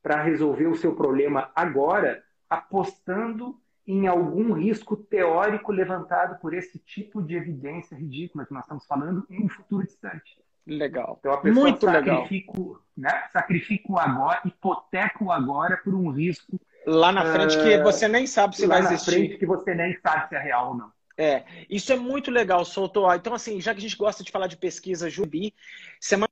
para 0.00 0.22
resolver 0.22 0.68
o 0.68 0.76
seu 0.76 0.94
problema 0.94 1.50
agora, 1.56 2.22
apostando 2.48 3.60
em 3.84 4.06
algum 4.06 4.52
risco 4.52 4.96
teórico 4.96 5.72
levantado 5.72 6.38
por 6.40 6.54
esse 6.54 6.78
tipo 6.78 7.20
de 7.20 7.34
evidência 7.34 7.96
ridícula 7.96 8.46
que 8.46 8.54
nós 8.54 8.62
estamos 8.62 8.86
falando 8.86 9.26
em 9.28 9.44
um 9.44 9.48
futuro 9.48 9.84
distante. 9.84 10.40
Legal. 10.64 11.16
Então 11.18 11.32
a 11.32 11.38
pessoa 11.38 11.68
Muito 11.68 11.84
sacrifica, 11.84 12.52
legal. 12.52 12.82
Né, 12.96 13.28
sacrifica 13.32 13.92
o 13.92 13.98
agora, 13.98 14.40
hipoteca 14.44 15.24
o 15.24 15.32
agora 15.32 15.76
por 15.78 15.94
um 15.94 16.10
risco. 16.10 16.60
Lá 16.86 17.10
na 17.10 17.24
frente 17.24 17.56
uh, 17.56 17.62
que 17.62 17.82
você 17.82 18.06
nem 18.06 18.26
sabe 18.26 18.56
se 18.56 18.66
vai 18.66 18.80
existir. 18.80 19.10
Lá 19.10 19.16
na 19.16 19.24
frente 19.24 19.38
que 19.38 19.46
você 19.46 19.74
nem 19.74 19.96
sabe 20.00 20.28
se 20.28 20.36
é 20.36 20.38
real 20.38 20.68
ou 20.68 20.76
não. 20.76 20.95
É, 21.18 21.44
isso 21.68 21.92
é 21.92 21.96
muito 21.96 22.30
legal, 22.30 22.64
Soltou. 22.64 23.12
Então, 23.14 23.34
assim, 23.34 23.60
já 23.60 23.72
que 23.72 23.78
a 23.78 23.82
gente 23.82 23.96
gosta 23.96 24.22
de 24.22 24.30
falar 24.30 24.46
de 24.46 24.56
pesquisa, 24.56 25.08
Jubi, 25.08 25.54
semana 26.00 26.28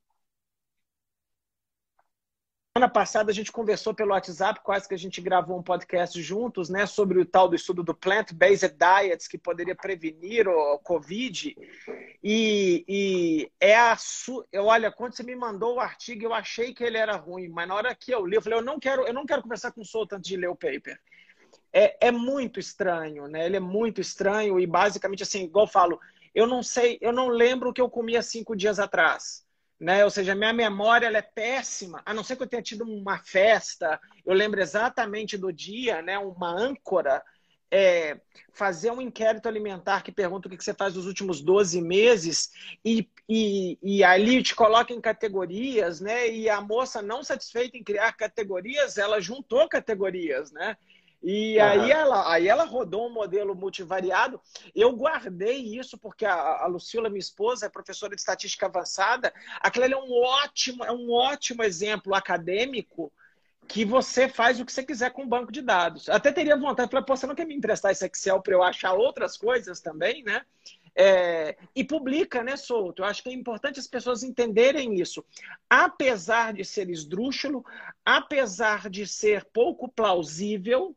Semana 2.77 2.93
passada 2.93 3.31
a 3.31 3.35
gente 3.35 3.53
conversou 3.53 3.95
pelo 3.95 4.11
WhatsApp, 4.11 4.61
quase 4.65 4.89
que 4.89 4.95
a 4.95 4.99
gente 4.99 5.21
gravou 5.21 5.57
um 5.57 5.63
podcast 5.63 6.21
juntos, 6.21 6.69
né, 6.69 6.87
sobre 6.87 7.21
o 7.21 7.25
tal 7.25 7.49
do 7.49 7.55
estudo 7.55 7.85
do 7.85 7.95
plant-based 7.95 8.77
diets 8.77 9.29
que 9.29 9.39
poderia 9.39 9.77
prevenir 9.77 10.49
o 10.49 10.77
Covid. 10.81 11.57
E, 12.21 12.85
e 12.89 13.53
é 13.61 13.77
a 13.77 13.97
su... 13.97 14.45
eu 14.51 14.65
olha, 14.65 14.91
quando 14.91 15.15
você 15.15 15.23
me 15.23 15.37
mandou 15.37 15.77
o 15.77 15.81
artigo, 15.81 16.25
eu 16.25 16.35
achei 16.35 16.75
que 16.75 16.83
ele 16.83 16.99
era 16.99 17.15
ruim, 17.15 17.47
mas 17.47 17.69
na 17.69 17.77
hora 17.77 17.95
que 17.95 18.11
eu 18.11 18.27
li, 18.27 18.35
eu 18.35 18.43
falei, 18.43 18.59
eu 18.59 18.65
não 18.65 18.81
quero, 18.81 19.07
eu 19.07 19.15
não 19.15 19.25
quero 19.25 19.43
conversar 19.43 19.71
com 19.71 19.83
o 19.83 19.85
Souto 19.85 20.17
antes 20.17 20.29
de 20.29 20.37
ler 20.37 20.49
o 20.49 20.57
paper. 20.57 21.01
É, 21.75 22.07
é 22.07 22.11
muito 22.13 22.61
estranho, 22.61 23.27
né? 23.27 23.45
Ele 23.45 23.57
é 23.57 23.61
muito 23.61 24.01
estranho 24.01 24.61
e 24.61 24.67
basicamente 24.67 25.25
assim, 25.25 25.45
igual 25.45 25.67
eu 25.67 25.71
falo, 25.71 26.01
eu 26.35 26.47
não 26.47 26.63
sei, 26.63 26.99
eu 27.01 27.13
não 27.13 27.29
lembro 27.29 27.71
o 27.71 27.73
que 27.73 27.81
eu 27.81 27.91
comia 27.91 28.23
cinco 28.23 28.55
dias 28.57 28.79
atrás 28.79 29.45
né? 29.85 30.05
Ou 30.05 30.11
seja, 30.11 30.35
minha 30.35 30.53
memória 30.53 31.07
é 31.07 31.23
péssima, 31.23 32.03
a 32.07 32.15
não 32.15 32.25
ser 32.25 32.37
que 32.37 32.43
eu 32.43 32.47
tenha 32.47 32.63
tido 32.63 32.85
uma 32.85 33.19
festa, 33.19 34.01
eu 34.25 34.35
lembro 34.35 34.61
exatamente 34.61 35.37
do 35.37 35.53
dia, 35.53 36.01
né? 36.03 36.19
Uma 36.19 36.51
âncora, 36.51 37.23
é, 37.71 38.21
fazer 38.53 38.91
um 38.91 39.01
inquérito 39.01 39.49
alimentar 39.49 40.03
que 40.03 40.13
pergunta 40.13 40.47
o 40.47 40.51
que 40.51 40.63
você 40.63 40.73
faz 40.73 40.95
nos 40.95 41.07
últimos 41.07 41.41
12 41.41 41.83
meses 41.83 42.51
e, 42.85 43.09
e, 43.29 43.79
e 43.83 44.05
ali 44.05 44.43
te 44.43 44.55
coloca 44.55 44.93
em 44.93 45.01
categorias, 45.01 46.01
né? 46.01 46.31
E 46.31 46.49
a 46.49 46.61
moça 46.61 47.03
não 47.03 47.25
satisfeita 47.25 47.77
em 47.77 47.83
criar 47.83 48.13
categorias, 48.13 48.97
ela 48.97 49.21
juntou 49.21 49.69
categorias, 49.69 50.53
né? 50.53 50.77
E 51.27 51.57
uhum. 51.57 51.65
aí, 51.65 51.91
ela, 51.91 52.33
aí 52.33 52.49
ela 52.49 52.65
rodou 52.65 53.07
um 53.07 53.13
modelo 53.13 53.55
multivariado. 53.55 54.39
Eu 54.75 54.93
guardei 54.93 55.57
isso 55.57 55.97
porque 55.97 56.27
a, 56.27 56.35
a 56.35 56.67
Lucila, 56.67 57.09
minha 57.09 57.19
esposa, 57.19 57.65
é 57.65 57.71
professora 57.71 58.15
de 58.15 58.21
estatística 58.21 58.67
avançada. 58.67 59.33
Aquilo 59.61 59.87
é 59.87 59.97
um 59.97 60.13
ótimo, 60.13 60.85
é 60.85 60.93
um 60.93 61.11
ótimo 61.11 61.63
exemplo 61.63 62.15
acadêmico 62.15 63.11
que 63.67 63.87
você 63.87 64.29
faz 64.29 64.61
o 64.61 64.67
que 64.67 64.73
você 64.73 64.85
quiser 64.85 65.13
com 65.13 65.23
o 65.23 65.27
banco 65.27 65.51
de 65.51 65.63
dados. 65.63 66.11
Até 66.11 66.31
teria 66.31 66.59
vontade, 66.59 66.91
falei, 66.91 67.07
pô, 67.07 67.17
você 67.17 67.27
não 67.27 67.35
quer 67.35 67.47
me 67.47 67.55
emprestar 67.55 67.91
esse 67.91 68.05
Excel 68.05 68.43
para 68.43 68.53
eu 68.53 68.63
achar 68.63 68.93
outras 68.93 69.39
coisas 69.39 69.81
também, 69.81 70.23
né? 70.23 70.43
É, 70.95 71.57
e 71.75 71.83
publica, 71.83 72.45
né, 72.45 72.55
solto. 72.59 73.01
Eu 73.01 73.07
acho 73.07 73.23
que 73.23 73.31
é 73.31 73.33
importante 73.33 73.81
as 73.81 73.87
pessoas 73.87 74.23
entenderem 74.23 75.01
isso. 75.01 75.25
Apesar 75.71 76.53
de 76.53 76.67
ser 76.67 76.91
esdrúxulo, 76.91 77.65
apesar 78.05 78.91
de 78.91 79.07
ser 79.07 79.47
pouco 79.47 79.89
plausível, 79.89 80.95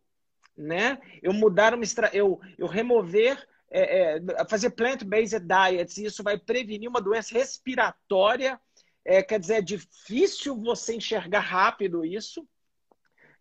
né? 0.58 1.00
Eu 1.22 1.34
mudar 1.34 1.74
uma 1.74 1.84
extra... 1.84 2.10
eu, 2.14 2.40
eu 2.58 2.68
remover, 2.68 3.38
é, 3.70 4.18
é, 4.18 4.46
fazer 4.50 4.72
plant-based 4.72 5.40
diets, 5.40 5.98
isso 5.98 6.24
vai 6.24 6.38
prevenir 6.38 6.90
uma 6.90 7.02
doença 7.02 7.34
respiratória. 7.34 8.60
É, 9.06 9.22
quer 9.22 9.40
dizer, 9.40 9.56
é 9.56 9.62
difícil 9.62 10.56
você 10.56 10.96
enxergar 10.96 11.40
rápido 11.40 12.04
isso, 12.04 12.48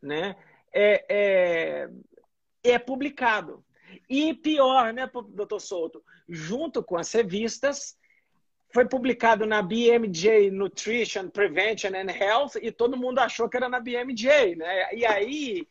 né? 0.02 0.36
É, 0.72 1.04
é, 1.08 1.88
é 2.62 2.78
publicado. 2.78 3.64
E 4.08 4.34
pior, 4.34 4.92
né, 4.92 5.10
doutor 5.30 5.60
Souto? 5.60 6.04
Junto 6.28 6.82
com 6.82 6.96
as 6.96 7.10
revistas, 7.12 7.96
foi 8.72 8.86
publicado 8.86 9.46
na 9.46 9.62
BMJ 9.62 10.50
Nutrition, 10.50 11.30
Prevention 11.30 11.90
and 11.94 12.10
Health 12.10 12.56
e 12.60 12.70
todo 12.70 12.96
mundo 12.96 13.20
achou 13.20 13.48
que 13.48 13.56
era 13.56 13.68
na 13.68 13.80
BMJ, 13.80 14.56
né? 14.56 14.94
E 14.94 15.06
aí 15.06 15.66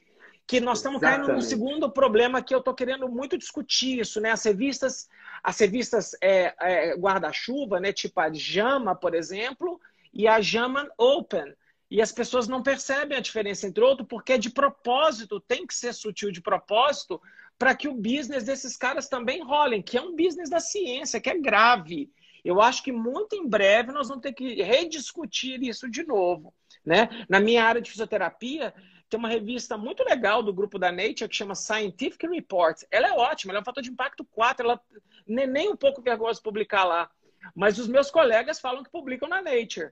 que 0.47 0.59
nós 0.59 0.77
estamos 0.77 1.01
Exatamente. 1.01 1.27
caindo 1.27 1.35
num 1.35 1.41
segundo 1.41 1.89
problema 1.89 2.41
que 2.41 2.53
eu 2.53 2.59
estou 2.59 2.73
querendo 2.73 3.09
muito 3.09 3.37
discutir 3.37 3.99
isso, 3.99 4.21
né? 4.21 4.31
As 4.31 4.43
revistas, 4.43 5.09
as 5.41 5.59
revistas 5.59 6.15
é, 6.21 6.53
é, 6.59 6.95
guarda-chuva, 6.95 7.79
né? 7.79 7.91
Tipo 7.91 8.19
a 8.19 8.31
Jama, 8.31 8.95
por 8.95 9.15
exemplo, 9.15 9.79
e 10.13 10.27
a 10.27 10.39
Jama 10.39 10.87
Open. 10.97 11.53
E 11.89 12.01
as 12.01 12.11
pessoas 12.11 12.47
não 12.47 12.61
percebem 12.61 13.17
a 13.17 13.21
diferença 13.21 13.67
entre 13.67 13.83
outro 13.83 14.05
porque 14.05 14.33
é 14.33 14.37
de 14.37 14.49
propósito, 14.49 15.39
tem 15.39 15.65
que 15.65 15.73
ser 15.73 15.93
sutil 15.93 16.31
de 16.31 16.41
propósito 16.41 17.21
para 17.57 17.73
que 17.73 17.87
o 17.87 17.93
business 17.93 18.43
desses 18.43 18.75
caras 18.75 19.07
também 19.07 19.43
rolem, 19.43 19.81
que 19.81 19.97
é 19.97 20.01
um 20.01 20.15
business 20.15 20.49
da 20.49 20.59
ciência, 20.59 21.21
que 21.21 21.29
é 21.29 21.37
grave. 21.37 22.11
Eu 22.43 22.61
acho 22.61 22.83
que 22.83 22.91
muito 22.91 23.35
em 23.35 23.47
breve 23.47 23.91
nós 23.91 24.07
vamos 24.07 24.21
ter 24.21 24.33
que 24.33 24.61
rediscutir 24.61 25.63
isso 25.63 25.89
de 25.89 26.03
novo. 26.03 26.53
Né? 26.85 27.09
Na 27.27 27.39
minha 27.39 27.63
área 27.63 27.81
de 27.81 27.89
fisioterapia, 27.89 28.73
tem 29.09 29.19
uma 29.19 29.29
revista 29.29 29.77
muito 29.77 30.03
legal 30.03 30.41
do 30.41 30.53
grupo 30.53 30.79
da 30.79 30.91
Nature 30.91 31.29
que 31.29 31.35
chama 31.35 31.55
Scientific 31.55 32.27
Reports. 32.27 32.85
Ela 32.89 33.07
é 33.07 33.13
ótima, 33.13 33.51
ela 33.51 33.59
é 33.59 33.61
um 33.61 33.65
fator 33.65 33.83
de 33.83 33.89
impacto 33.89 34.25
4, 34.25 34.65
ela 34.65 34.81
nem, 35.27 35.47
nem 35.47 35.69
um 35.69 35.75
pouco 35.75 36.01
vergonhosa 36.01 36.41
publicar 36.41 36.83
lá. 36.83 37.09
Mas 37.55 37.77
os 37.77 37.87
meus 37.87 38.09
colegas 38.09 38.59
falam 38.59 38.83
que 38.83 38.89
publicam 38.89 39.29
na 39.29 39.41
Nature. 39.41 39.91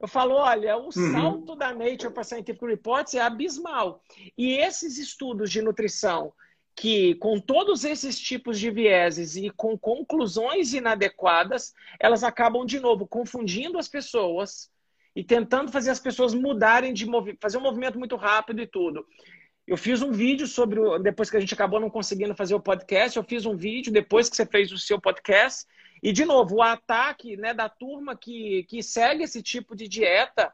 Eu 0.00 0.08
falo, 0.08 0.34
olha, 0.34 0.76
o 0.76 0.84
uhum. 0.84 0.90
salto 0.90 1.56
da 1.56 1.72
Nature 1.72 2.12
para 2.12 2.24
Scientific 2.24 2.64
Reports 2.64 3.14
é 3.14 3.20
abismal. 3.20 4.02
E 4.36 4.52
esses 4.58 4.98
estudos 4.98 5.50
de 5.50 5.62
nutrição, 5.62 6.32
que 6.76 7.14
com 7.16 7.40
todos 7.40 7.84
esses 7.84 8.18
tipos 8.18 8.58
de 8.58 8.70
vieses 8.70 9.36
e 9.36 9.50
com 9.50 9.78
conclusões 9.78 10.74
inadequadas, 10.74 11.72
elas 11.98 12.24
acabam, 12.24 12.66
de 12.66 12.80
novo, 12.80 13.06
confundindo 13.06 13.78
as 13.78 13.88
pessoas 13.88 14.70
e 15.14 15.22
tentando 15.22 15.70
fazer 15.70 15.90
as 15.90 16.00
pessoas 16.00 16.34
mudarem 16.34 16.92
de 16.92 17.06
fazer 17.40 17.58
um 17.58 17.62
movimento 17.62 17.98
muito 17.98 18.16
rápido 18.16 18.60
e 18.60 18.66
tudo. 18.66 19.06
Eu 19.66 19.76
fiz 19.76 20.02
um 20.02 20.12
vídeo 20.12 20.46
sobre 20.46 20.78
o. 20.78 20.98
Depois 20.98 21.30
que 21.30 21.36
a 21.36 21.40
gente 21.40 21.54
acabou 21.54 21.80
não 21.80 21.88
conseguindo 21.88 22.34
fazer 22.34 22.54
o 22.54 22.60
podcast, 22.60 23.16
eu 23.16 23.24
fiz 23.24 23.46
um 23.46 23.56
vídeo 23.56 23.92
depois 23.92 24.28
que 24.28 24.36
você 24.36 24.44
fez 24.44 24.70
o 24.72 24.78
seu 24.78 25.00
podcast. 25.00 25.66
E, 26.02 26.12
de 26.12 26.24
novo, 26.26 26.56
o 26.56 26.62
ataque 26.62 27.34
né, 27.36 27.54
da 27.54 27.66
turma 27.66 28.14
que, 28.14 28.64
que 28.64 28.82
segue 28.82 29.22
esse 29.22 29.42
tipo 29.42 29.74
de 29.74 29.88
dieta 29.88 30.52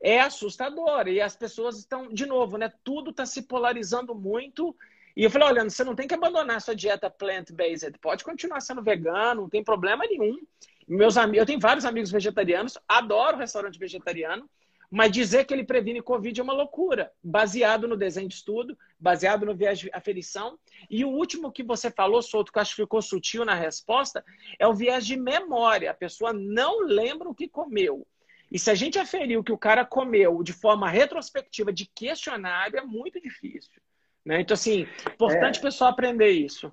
é 0.00 0.20
assustador. 0.20 1.08
E 1.08 1.20
as 1.20 1.34
pessoas 1.34 1.78
estão, 1.78 2.12
de 2.12 2.24
novo, 2.24 2.56
né? 2.56 2.72
Tudo 2.84 3.10
está 3.10 3.26
se 3.26 3.42
polarizando 3.42 4.14
muito. 4.14 4.76
E 5.16 5.24
eu 5.24 5.30
falei, 5.30 5.48
olha, 5.48 5.64
você 5.64 5.82
não 5.82 5.96
tem 5.96 6.06
que 6.06 6.14
abandonar 6.14 6.60
sua 6.60 6.76
dieta 6.76 7.10
plant-based. 7.10 7.98
Pode 7.98 8.22
continuar 8.22 8.60
sendo 8.60 8.82
vegano, 8.82 9.42
não 9.42 9.48
tem 9.48 9.64
problema 9.64 10.04
nenhum. 10.06 10.38
Meus 10.86 11.16
amigos, 11.16 11.38
eu 11.38 11.46
tenho 11.46 11.60
vários 11.60 11.84
amigos 11.84 12.10
vegetarianos, 12.10 12.78
adoro 12.88 13.36
restaurante 13.36 13.78
vegetariano. 13.78 14.48
Mas 14.94 15.10
dizer 15.10 15.46
que 15.46 15.54
ele 15.54 15.64
previne 15.64 16.02
Covid 16.02 16.38
é 16.38 16.42
uma 16.42 16.52
loucura, 16.52 17.10
baseado 17.24 17.88
no 17.88 17.96
desenho 17.96 18.28
de 18.28 18.34
estudo, 18.34 18.76
baseado 19.00 19.46
no 19.46 19.54
viés 19.54 19.78
de 19.78 19.88
aferição. 19.90 20.58
E 20.90 21.02
o 21.02 21.08
último 21.08 21.50
que 21.50 21.62
você 21.62 21.90
falou, 21.90 22.20
Souto, 22.20 22.52
que 22.52 22.58
acho 22.58 22.76
que 22.76 22.82
ficou 22.82 23.00
sutil 23.00 23.42
na 23.42 23.54
resposta, 23.54 24.22
é 24.58 24.68
o 24.68 24.74
viés 24.74 25.06
de 25.06 25.16
memória. 25.16 25.90
A 25.90 25.94
pessoa 25.94 26.34
não 26.34 26.80
lembra 26.80 27.26
o 27.26 27.34
que 27.34 27.48
comeu. 27.48 28.06
E 28.50 28.58
se 28.58 28.70
a 28.70 28.74
gente 28.74 28.98
aferir 28.98 29.38
o 29.38 29.42
que 29.42 29.50
o 29.50 29.56
cara 29.56 29.82
comeu 29.82 30.42
de 30.42 30.52
forma 30.52 30.90
retrospectiva, 30.90 31.72
de 31.72 31.86
questionário, 31.86 32.78
é 32.78 32.84
muito 32.84 33.18
difícil. 33.18 33.80
Né? 34.22 34.42
Então, 34.42 34.52
assim, 34.52 34.86
importante 35.10 35.56
é... 35.56 35.58
o 35.58 35.62
pessoal 35.62 35.90
aprender 35.90 36.28
isso. 36.32 36.70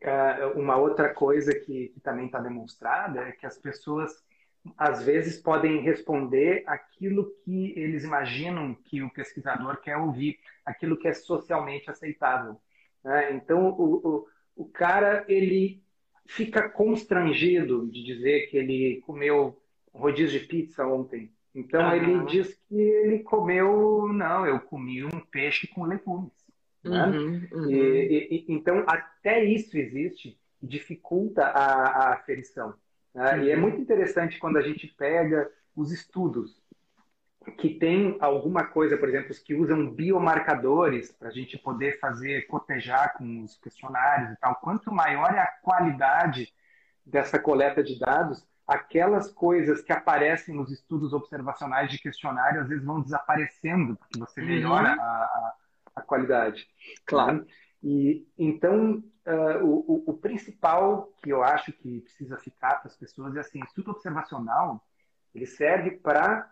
É, 0.00 0.46
uma 0.56 0.76
outra 0.76 1.12
coisa 1.12 1.54
que, 1.54 1.88
que 1.88 2.00
também 2.00 2.26
está 2.26 2.38
demonstrada 2.38 3.20
é 3.20 3.32
que 3.32 3.46
as 3.46 3.58
pessoas 3.58 4.12
às 4.76 5.02
vezes 5.02 5.40
podem 5.40 5.80
responder 5.80 6.62
aquilo 6.66 7.30
que 7.44 7.72
eles 7.78 8.04
imaginam 8.04 8.74
que 8.74 9.02
o 9.02 9.10
pesquisador 9.10 9.80
quer 9.80 9.96
ouvir, 9.96 10.38
aquilo 10.64 10.98
que 10.98 11.08
é 11.08 11.14
socialmente 11.14 11.90
aceitável. 11.90 12.60
Né? 13.02 13.32
Então, 13.34 13.70
o, 13.70 14.06
o, 14.06 14.26
o 14.56 14.64
cara 14.66 15.24
ele 15.28 15.82
fica 16.26 16.68
constrangido 16.68 17.90
de 17.90 18.04
dizer 18.04 18.48
que 18.48 18.56
ele 18.56 19.02
comeu 19.06 19.60
rodízio 19.92 20.40
de 20.40 20.46
pizza 20.46 20.86
ontem. 20.86 21.32
Então 21.54 21.82
uhum. 21.82 21.94
ele 21.94 22.24
diz 22.26 22.54
que 22.68 22.76
ele 22.76 23.20
comeu, 23.20 24.08
não, 24.12 24.46
eu 24.46 24.60
comi 24.60 25.04
um 25.04 25.20
peixe 25.30 25.66
com 25.66 25.84
legumes. 25.84 26.32
Né? 26.82 27.06
Uhum, 27.06 27.48
uhum. 27.52 27.70
E, 27.70 28.28
e, 28.30 28.44
então 28.48 28.84
até 28.86 29.44
isso 29.44 29.76
existe, 29.76 30.38
dificulta 30.62 31.44
a, 31.44 32.08
a 32.08 32.14
aferição. 32.14 32.74
Né? 33.14 33.34
Uhum. 33.34 33.42
E 33.42 33.50
é 33.50 33.54
uhum. 33.54 33.62
muito 33.62 33.80
interessante 33.80 34.38
quando 34.38 34.56
a 34.56 34.62
gente 34.62 34.86
pega 34.86 35.50
os 35.76 35.92
estudos 35.92 36.60
que 37.58 37.70
tem 37.70 38.16
alguma 38.20 38.64
coisa, 38.66 38.98
por 38.98 39.08
exemplo, 39.08 39.30
os 39.30 39.38
que 39.38 39.54
usam 39.54 39.90
biomarcadores 39.90 41.10
para 41.10 41.28
a 41.28 41.32
gente 41.32 41.56
poder 41.58 41.98
fazer, 41.98 42.46
cotejar 42.46 43.16
com 43.16 43.42
os 43.42 43.56
questionários 43.56 44.32
e 44.32 44.36
tal. 44.36 44.56
Quanto 44.56 44.92
maior 44.92 45.32
é 45.34 45.40
a 45.40 45.52
qualidade 45.62 46.52
dessa 47.04 47.38
coleta 47.38 47.82
de 47.82 47.98
dados, 47.98 48.46
aquelas 48.66 49.32
coisas 49.32 49.80
que 49.80 49.92
aparecem 49.92 50.54
nos 50.54 50.70
estudos 50.70 51.12
observacionais 51.12 51.90
de 51.90 51.98
questionário 51.98 52.60
às 52.60 52.68
vezes 52.68 52.84
vão 52.84 53.00
desaparecendo, 53.00 53.96
porque 53.96 54.18
você 54.18 54.40
melhora 54.42 54.92
uhum. 54.92 55.00
a, 55.00 55.04
a, 55.04 55.54
a, 55.94 56.02
qualidade. 56.02 56.66
Claro. 57.06 57.38
Né? 57.38 57.46
E 57.82 58.26
então 58.38 59.02
uh, 59.26 59.64
o, 59.64 60.04
o, 60.06 60.14
principal 60.18 61.12
que 61.22 61.30
eu 61.30 61.42
acho 61.42 61.72
que 61.72 62.00
precisa 62.00 62.36
ficar 62.36 62.76
para 62.76 62.88
as 62.88 62.96
pessoas 62.96 63.34
é 63.36 63.40
assim, 63.40 63.60
estudo 63.64 63.90
observacional 63.90 64.84
ele 65.34 65.46
serve 65.46 65.92
para 65.92 66.50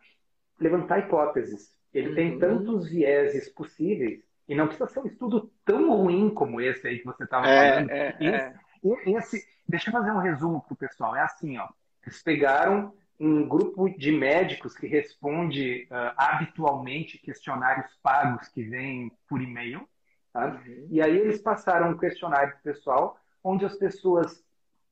levantar 0.58 1.00
hipóteses. 1.00 1.76
Ele 1.92 2.10
uhum. 2.10 2.14
tem 2.14 2.38
tantos 2.38 2.88
vieses 2.88 3.48
possíveis 3.48 4.22
e 4.48 4.54
não 4.54 4.66
precisa 4.66 4.88
ser 4.88 5.00
um 5.00 5.06
estudo 5.06 5.52
tão 5.64 5.90
ruim 5.90 6.30
como 6.30 6.60
esse 6.60 6.86
aí 6.86 6.98
que 6.98 7.04
você 7.04 7.24
estava 7.24 7.46
é, 7.46 7.74
falando. 7.74 7.90
É, 7.90 8.16
esse, 8.20 9.10
é. 9.10 9.18
esse, 9.18 9.46
deixa 9.68 9.88
eu 9.88 9.92
fazer 9.92 10.10
um 10.10 10.20
resumo 10.20 10.62
para 10.62 10.74
o 10.74 10.76
pessoal. 10.76 11.16
É 11.16 11.22
assim, 11.22 11.58
ó. 11.58 11.68
Eles 12.04 12.22
pegaram 12.22 12.94
um 13.20 13.48
grupo 13.48 13.88
de 13.88 14.12
médicos 14.12 14.76
que 14.76 14.86
responde 14.86 15.88
uh, 15.90 16.14
habitualmente 16.16 17.18
questionários 17.18 17.90
pagos 18.02 18.48
que 18.48 18.62
vêm 18.62 19.10
por 19.28 19.42
e-mail 19.42 19.88
Tá? 20.32 20.46
Uhum. 20.46 20.86
E 20.90 21.00
aí 21.00 21.18
eles 21.18 21.40
passaram 21.40 21.90
um 21.90 21.98
questionário 21.98 22.54
pessoal, 22.62 23.18
onde 23.42 23.64
as 23.64 23.74
pessoas 23.76 24.42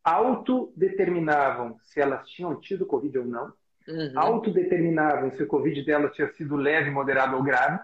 autodeterminavam 0.03 1.79
se 1.83 2.01
elas 2.01 2.29
tinham 2.29 2.59
tido 2.61 2.87
Covid 2.87 3.19
ou 3.19 3.25
não, 3.25 3.53
uhum. 3.89 4.13
autodeterminavam 4.15 5.31
se 5.33 5.43
o 5.43 5.47
Covid 5.47 5.85
dela 5.85 6.09
tinha 6.11 6.33
sido 6.33 6.57
leve, 6.57 6.91
moderado 6.91 7.37
ou 7.37 7.43
grave, 7.43 7.81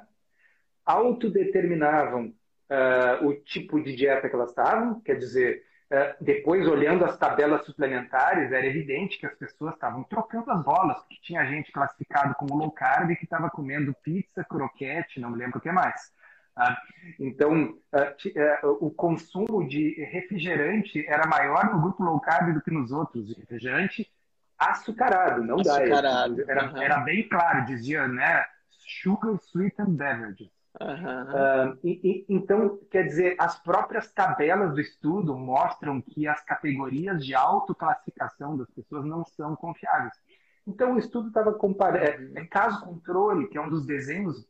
autodeterminavam 0.85 2.35
uh, 2.71 3.27
o 3.27 3.35
tipo 3.35 3.81
de 3.81 3.95
dieta 3.95 4.29
que 4.29 4.35
elas 4.35 4.51
estavam, 4.51 5.01
quer 5.01 5.17
dizer, 5.17 5.65
depois 6.21 6.67
olhando 6.67 7.05
as 7.05 7.19
tabelas 7.19 7.67
suplementares, 7.67 8.51
era 8.51 8.67
evidente 8.67 9.19
que 9.19 9.27
as 9.27 9.35
pessoas 9.35 9.75
estavam 9.75 10.03
trocando 10.05 10.51
as 10.51 10.63
bolas, 10.65 10.99
porque 11.01 11.19
tinha 11.23 11.45
gente 11.45 11.71
classificado 11.71 12.35
como 12.35 12.57
low 12.57 12.71
carb 12.71 13.15
que 13.15 13.25
estava 13.25 13.51
comendo 13.51 13.95
pizza, 14.03 14.45
croquete, 14.45 15.21
não 15.21 15.31
me 15.31 15.37
lembro 15.37 15.59
o 15.59 15.61
que 15.61 15.71
mais. 15.71 16.11
Tá? 16.55 16.79
Então, 17.19 17.77
é, 17.93 18.15
é, 18.37 18.61
o 18.65 18.91
consumo 18.91 19.67
de 19.69 20.03
refrigerante 20.05 21.07
era 21.07 21.27
maior 21.27 21.73
no 21.73 21.81
grupo 21.81 22.03
low 22.03 22.21
carb 22.21 22.55
do 22.55 22.63
que 22.63 22.71
nos 22.71 22.91
outros. 22.91 23.37
Refrigerante 23.37 24.11
açucarado, 24.59 25.43
não 25.43 25.61
açucarado. 25.61 26.43
Era, 26.49 26.71
uhum. 26.71 26.83
era 26.83 27.01
bem 27.01 27.29
claro, 27.29 27.67
dizia, 27.67 28.07
né? 28.07 28.45
Sugar 28.71 29.39
sweetened 29.39 29.97
beverages. 29.97 30.51
Uhum. 30.81 31.75
Uh, 31.75 31.79
e, 31.85 32.01
e, 32.03 32.27
então, 32.29 32.79
quer 32.91 33.05
dizer, 33.05 33.37
as 33.39 33.63
próprias 33.63 34.11
tabelas 34.13 34.73
do 34.73 34.81
estudo 34.81 35.37
mostram 35.37 36.01
que 36.01 36.27
as 36.27 36.43
categorias 36.43 37.25
de 37.25 37.35
autoclassificação 37.35 38.57
das 38.57 38.71
pessoas 38.71 39.05
não 39.05 39.25
são 39.25 39.55
confiáveis. 39.55 40.15
Então, 40.67 40.95
o 40.95 40.99
estudo 40.99 41.29
estava 41.29 41.53
comparando. 41.53 42.37
É, 42.39 42.43
é 42.43 42.47
caso 42.47 42.85
controle, 42.85 43.49
que 43.49 43.59
é 43.59 43.61
um 43.61 43.69
dos 43.69 43.85
desenhos 43.85 44.47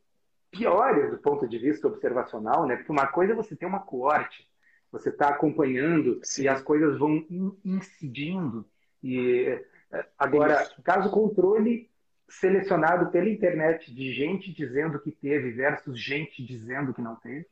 piores 0.50 1.10
do 1.10 1.18
ponto 1.18 1.48
de 1.48 1.58
vista 1.58 1.88
observacional, 1.88 2.66
né? 2.66 2.76
Porque 2.76 2.92
uma 2.92 3.06
coisa 3.06 3.32
é 3.32 3.36
você 3.36 3.56
ter 3.56 3.66
uma 3.66 3.80
coorte, 3.80 4.46
você 4.92 5.08
está 5.08 5.30
acompanhando 5.30 6.20
Sim. 6.22 6.42
e 6.42 6.48
as 6.48 6.62
coisas 6.62 6.98
vão 6.98 7.26
incidindo. 7.64 8.64
E 9.02 9.58
é, 9.90 10.06
agora, 10.18 10.62
Isso. 10.62 10.82
caso 10.82 11.10
controle 11.10 11.90
selecionado 12.40 13.10
pela 13.10 13.28
internet 13.28 13.92
de 13.94 14.12
gente 14.12 14.52
dizendo 14.52 14.98
que 15.00 15.10
teve 15.10 15.52
versus 15.52 16.00
gente 16.00 16.44
dizendo 16.44 16.94
que 16.94 17.02
não 17.02 17.16
teve. 17.16 17.46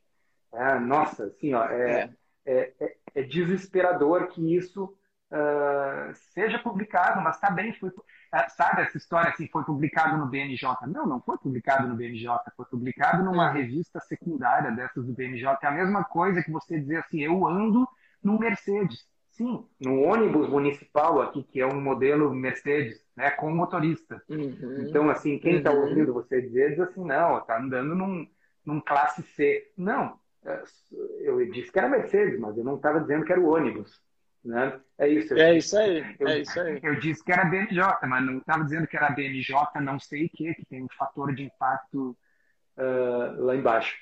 É, 0.52 0.78
nossa, 0.78 1.24
assim, 1.24 1.54
ó, 1.54 1.64
é, 1.66 2.10
é. 2.44 2.72
é, 2.80 2.96
é 3.14 3.22
desesperador 3.22 4.28
que 4.28 4.56
isso 4.56 4.84
uh, 4.84 6.14
seja 6.32 6.58
publicado, 6.58 7.20
mas 7.20 7.36
está 7.36 7.50
bem, 7.50 7.72
foi, 7.74 7.90
é, 8.32 8.48
sabe 8.48 8.82
essa 8.82 8.96
história 8.96 9.30
assim, 9.30 9.48
foi 9.48 9.64
publicado 9.64 10.16
no 10.16 10.26
BNJ? 10.26 10.68
Não, 10.88 11.06
não 11.06 11.20
foi 11.20 11.36
publicado 11.38 11.86
no 11.86 11.94
BNJ, 11.94 12.28
foi 12.56 12.66
publicado 12.66 13.22
numa 13.22 13.50
revista 13.50 14.00
secundária 14.00 14.72
dessas 14.72 15.06
do 15.06 15.12
BNJ. 15.12 15.58
É 15.62 15.66
a 15.66 15.72
mesma 15.72 16.04
coisa 16.04 16.42
que 16.42 16.50
você 16.50 16.80
dizer 16.80 16.98
assim, 16.98 17.20
eu 17.20 17.46
ando 17.46 17.86
no 18.22 18.38
Mercedes. 18.38 19.06
Sim, 19.40 19.64
no 19.80 20.02
ônibus 20.02 20.50
municipal 20.50 21.22
aqui, 21.22 21.42
que 21.44 21.62
é 21.62 21.66
um 21.66 21.80
modelo 21.80 22.34
Mercedes, 22.34 23.02
né, 23.16 23.30
com 23.30 23.50
motorista. 23.50 24.22
Uhum. 24.28 24.84
Então, 24.86 25.08
assim, 25.08 25.38
quem 25.38 25.56
está 25.56 25.72
uhum. 25.72 25.88
ouvindo 25.88 26.12
você 26.12 26.42
dizer, 26.42 26.72
diz 26.72 26.80
assim, 26.80 27.02
não, 27.02 27.38
está 27.38 27.58
andando 27.58 27.94
num, 27.94 28.28
num 28.66 28.82
classe 28.82 29.22
C. 29.22 29.72
Não, 29.78 30.20
é, 30.44 30.62
eu 31.20 31.50
disse 31.50 31.72
que 31.72 31.78
era 31.78 31.88
Mercedes, 31.88 32.38
mas 32.38 32.54
eu 32.58 32.62
não 32.62 32.76
estava 32.76 33.00
dizendo 33.00 33.24
que 33.24 33.32
era 33.32 33.40
o 33.40 33.48
ônibus. 33.48 33.98
Né? 34.44 34.78
É 34.98 35.08
isso. 35.08 35.32
É 35.32 35.56
isso 35.56 35.78
aí. 35.78 36.16
Eu, 36.20 36.28
é 36.28 36.38
isso 36.40 36.60
aí. 36.60 36.78
Eu 36.82 37.00
disse 37.00 37.24
que 37.24 37.32
era 37.32 37.46
BNJ, 37.46 37.80
mas 38.06 38.22
não 38.22 38.36
estava 38.36 38.62
dizendo 38.62 38.86
que 38.86 38.96
era 38.98 39.08
BNJ, 39.08 39.54
não 39.80 39.98
sei 39.98 40.26
o 40.26 40.28
que, 40.28 40.52
que 40.52 40.66
tem 40.66 40.82
um 40.82 40.88
fator 40.98 41.34
de 41.34 41.44
impacto 41.44 42.14
uh, 42.76 43.42
lá 43.42 43.56
embaixo. 43.56 43.96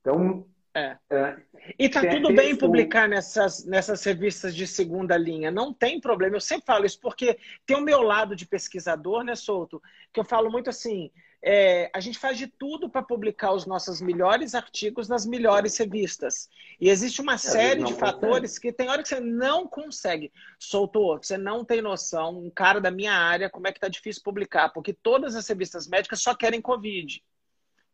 Então. 0.00 0.46
É. 0.76 0.92
Uh, 1.10 1.42
e 1.78 1.88
tá 1.88 2.06
tudo 2.06 2.34
bem 2.34 2.54
publicar 2.54 3.08
nessas, 3.08 3.64
nessas 3.64 4.04
revistas 4.04 4.54
de 4.54 4.66
segunda 4.66 5.16
linha, 5.16 5.50
não 5.50 5.72
tem 5.72 5.98
problema. 5.98 6.36
Eu 6.36 6.40
sempre 6.40 6.66
falo 6.66 6.84
isso 6.84 7.00
porque 7.00 7.38
tem 7.64 7.78
o 7.78 7.80
meu 7.80 8.02
lado 8.02 8.36
de 8.36 8.44
pesquisador, 8.44 9.24
né, 9.24 9.34
Solto? 9.34 9.82
Que 10.12 10.20
eu 10.20 10.24
falo 10.24 10.50
muito 10.50 10.68
assim: 10.68 11.10
é, 11.42 11.90
a 11.94 11.98
gente 11.98 12.18
faz 12.18 12.36
de 12.36 12.46
tudo 12.46 12.90
para 12.90 13.02
publicar 13.02 13.52
os 13.52 13.64
nossos 13.64 14.02
melhores 14.02 14.54
artigos 14.54 15.08
nas 15.08 15.24
melhores 15.24 15.78
revistas. 15.78 16.50
E 16.78 16.90
existe 16.90 17.22
uma 17.22 17.34
é, 17.34 17.38
série 17.38 17.82
de 17.82 17.94
fatores 17.94 18.58
que 18.58 18.70
tem 18.70 18.90
hora 18.90 19.02
que 19.02 19.08
você 19.08 19.18
não 19.20 19.66
consegue. 19.66 20.30
Soltou, 20.58 21.16
você 21.16 21.38
não 21.38 21.64
tem 21.64 21.80
noção, 21.80 22.38
um 22.38 22.50
cara 22.50 22.82
da 22.82 22.90
minha 22.90 23.14
área, 23.14 23.48
como 23.48 23.66
é 23.66 23.72
que 23.72 23.80
tá 23.80 23.88
difícil 23.88 24.22
publicar, 24.22 24.68
porque 24.74 24.92
todas 24.92 25.34
as 25.34 25.48
revistas 25.48 25.88
médicas 25.88 26.20
só 26.20 26.34
querem 26.34 26.60
Covid. 26.60 27.22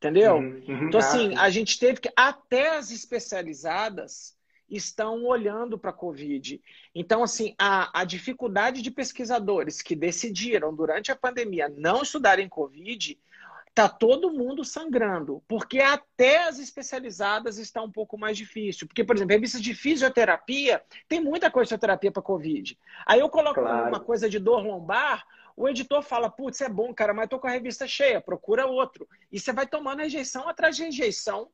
Entendeu? 0.02 0.38
Uhum, 0.38 0.62
uhum, 0.66 0.88
então, 0.88 0.98
assim, 0.98 1.32
ah, 1.36 1.42
a 1.42 1.50
gente 1.50 1.78
teve 1.78 2.00
que. 2.00 2.10
Até 2.16 2.76
as 2.76 2.90
especializadas 2.90 4.36
estão 4.68 5.24
olhando 5.24 5.78
para 5.78 5.90
a 5.90 5.94
Covid. 5.94 6.60
Então, 6.92 7.22
assim, 7.22 7.54
a, 7.56 8.00
a 8.00 8.04
dificuldade 8.04 8.82
de 8.82 8.90
pesquisadores 8.90 9.80
que 9.80 9.94
decidiram, 9.94 10.74
durante 10.74 11.12
a 11.12 11.16
pandemia, 11.16 11.68
não 11.68 12.02
estudarem 12.02 12.48
Covid 12.48 13.16
Tá 13.74 13.88
todo 13.88 14.32
mundo 14.32 14.64
sangrando, 14.64 15.42
porque 15.48 15.80
até 15.80 16.44
as 16.44 16.58
especializadas 16.58 17.56
está 17.56 17.82
um 17.82 17.90
pouco 17.90 18.18
mais 18.18 18.36
difícil. 18.36 18.86
Porque, 18.86 19.02
por 19.02 19.16
exemplo, 19.16 19.32
revistas 19.32 19.62
de 19.62 19.74
fisioterapia, 19.74 20.82
tem 21.08 21.20
muita 21.20 21.50
coisa 21.50 21.64
de 21.64 21.68
fisioterapia 21.70 22.12
para 22.12 22.22
Covid. 22.22 22.78
Aí 23.06 23.20
eu 23.20 23.30
coloco 23.30 23.60
claro. 23.60 23.88
uma 23.88 24.00
coisa 24.00 24.28
de 24.28 24.38
dor 24.38 24.62
lombar, 24.62 25.24
o 25.56 25.68
editor 25.68 26.02
fala, 26.02 26.30
putz, 26.30 26.60
é 26.60 26.68
bom, 26.68 26.92
cara, 26.94 27.12
mas 27.14 27.28
tô 27.28 27.38
com 27.38 27.46
a 27.46 27.50
revista 27.50 27.86
cheia, 27.86 28.20
procura 28.20 28.66
outro. 28.66 29.08
E 29.30 29.38
você 29.38 29.52
vai 29.52 29.66
tomando 29.66 30.00
rejeição 30.00 30.48
atrás 30.48 30.76
de 30.76 30.84
rejeição. 30.84 31.48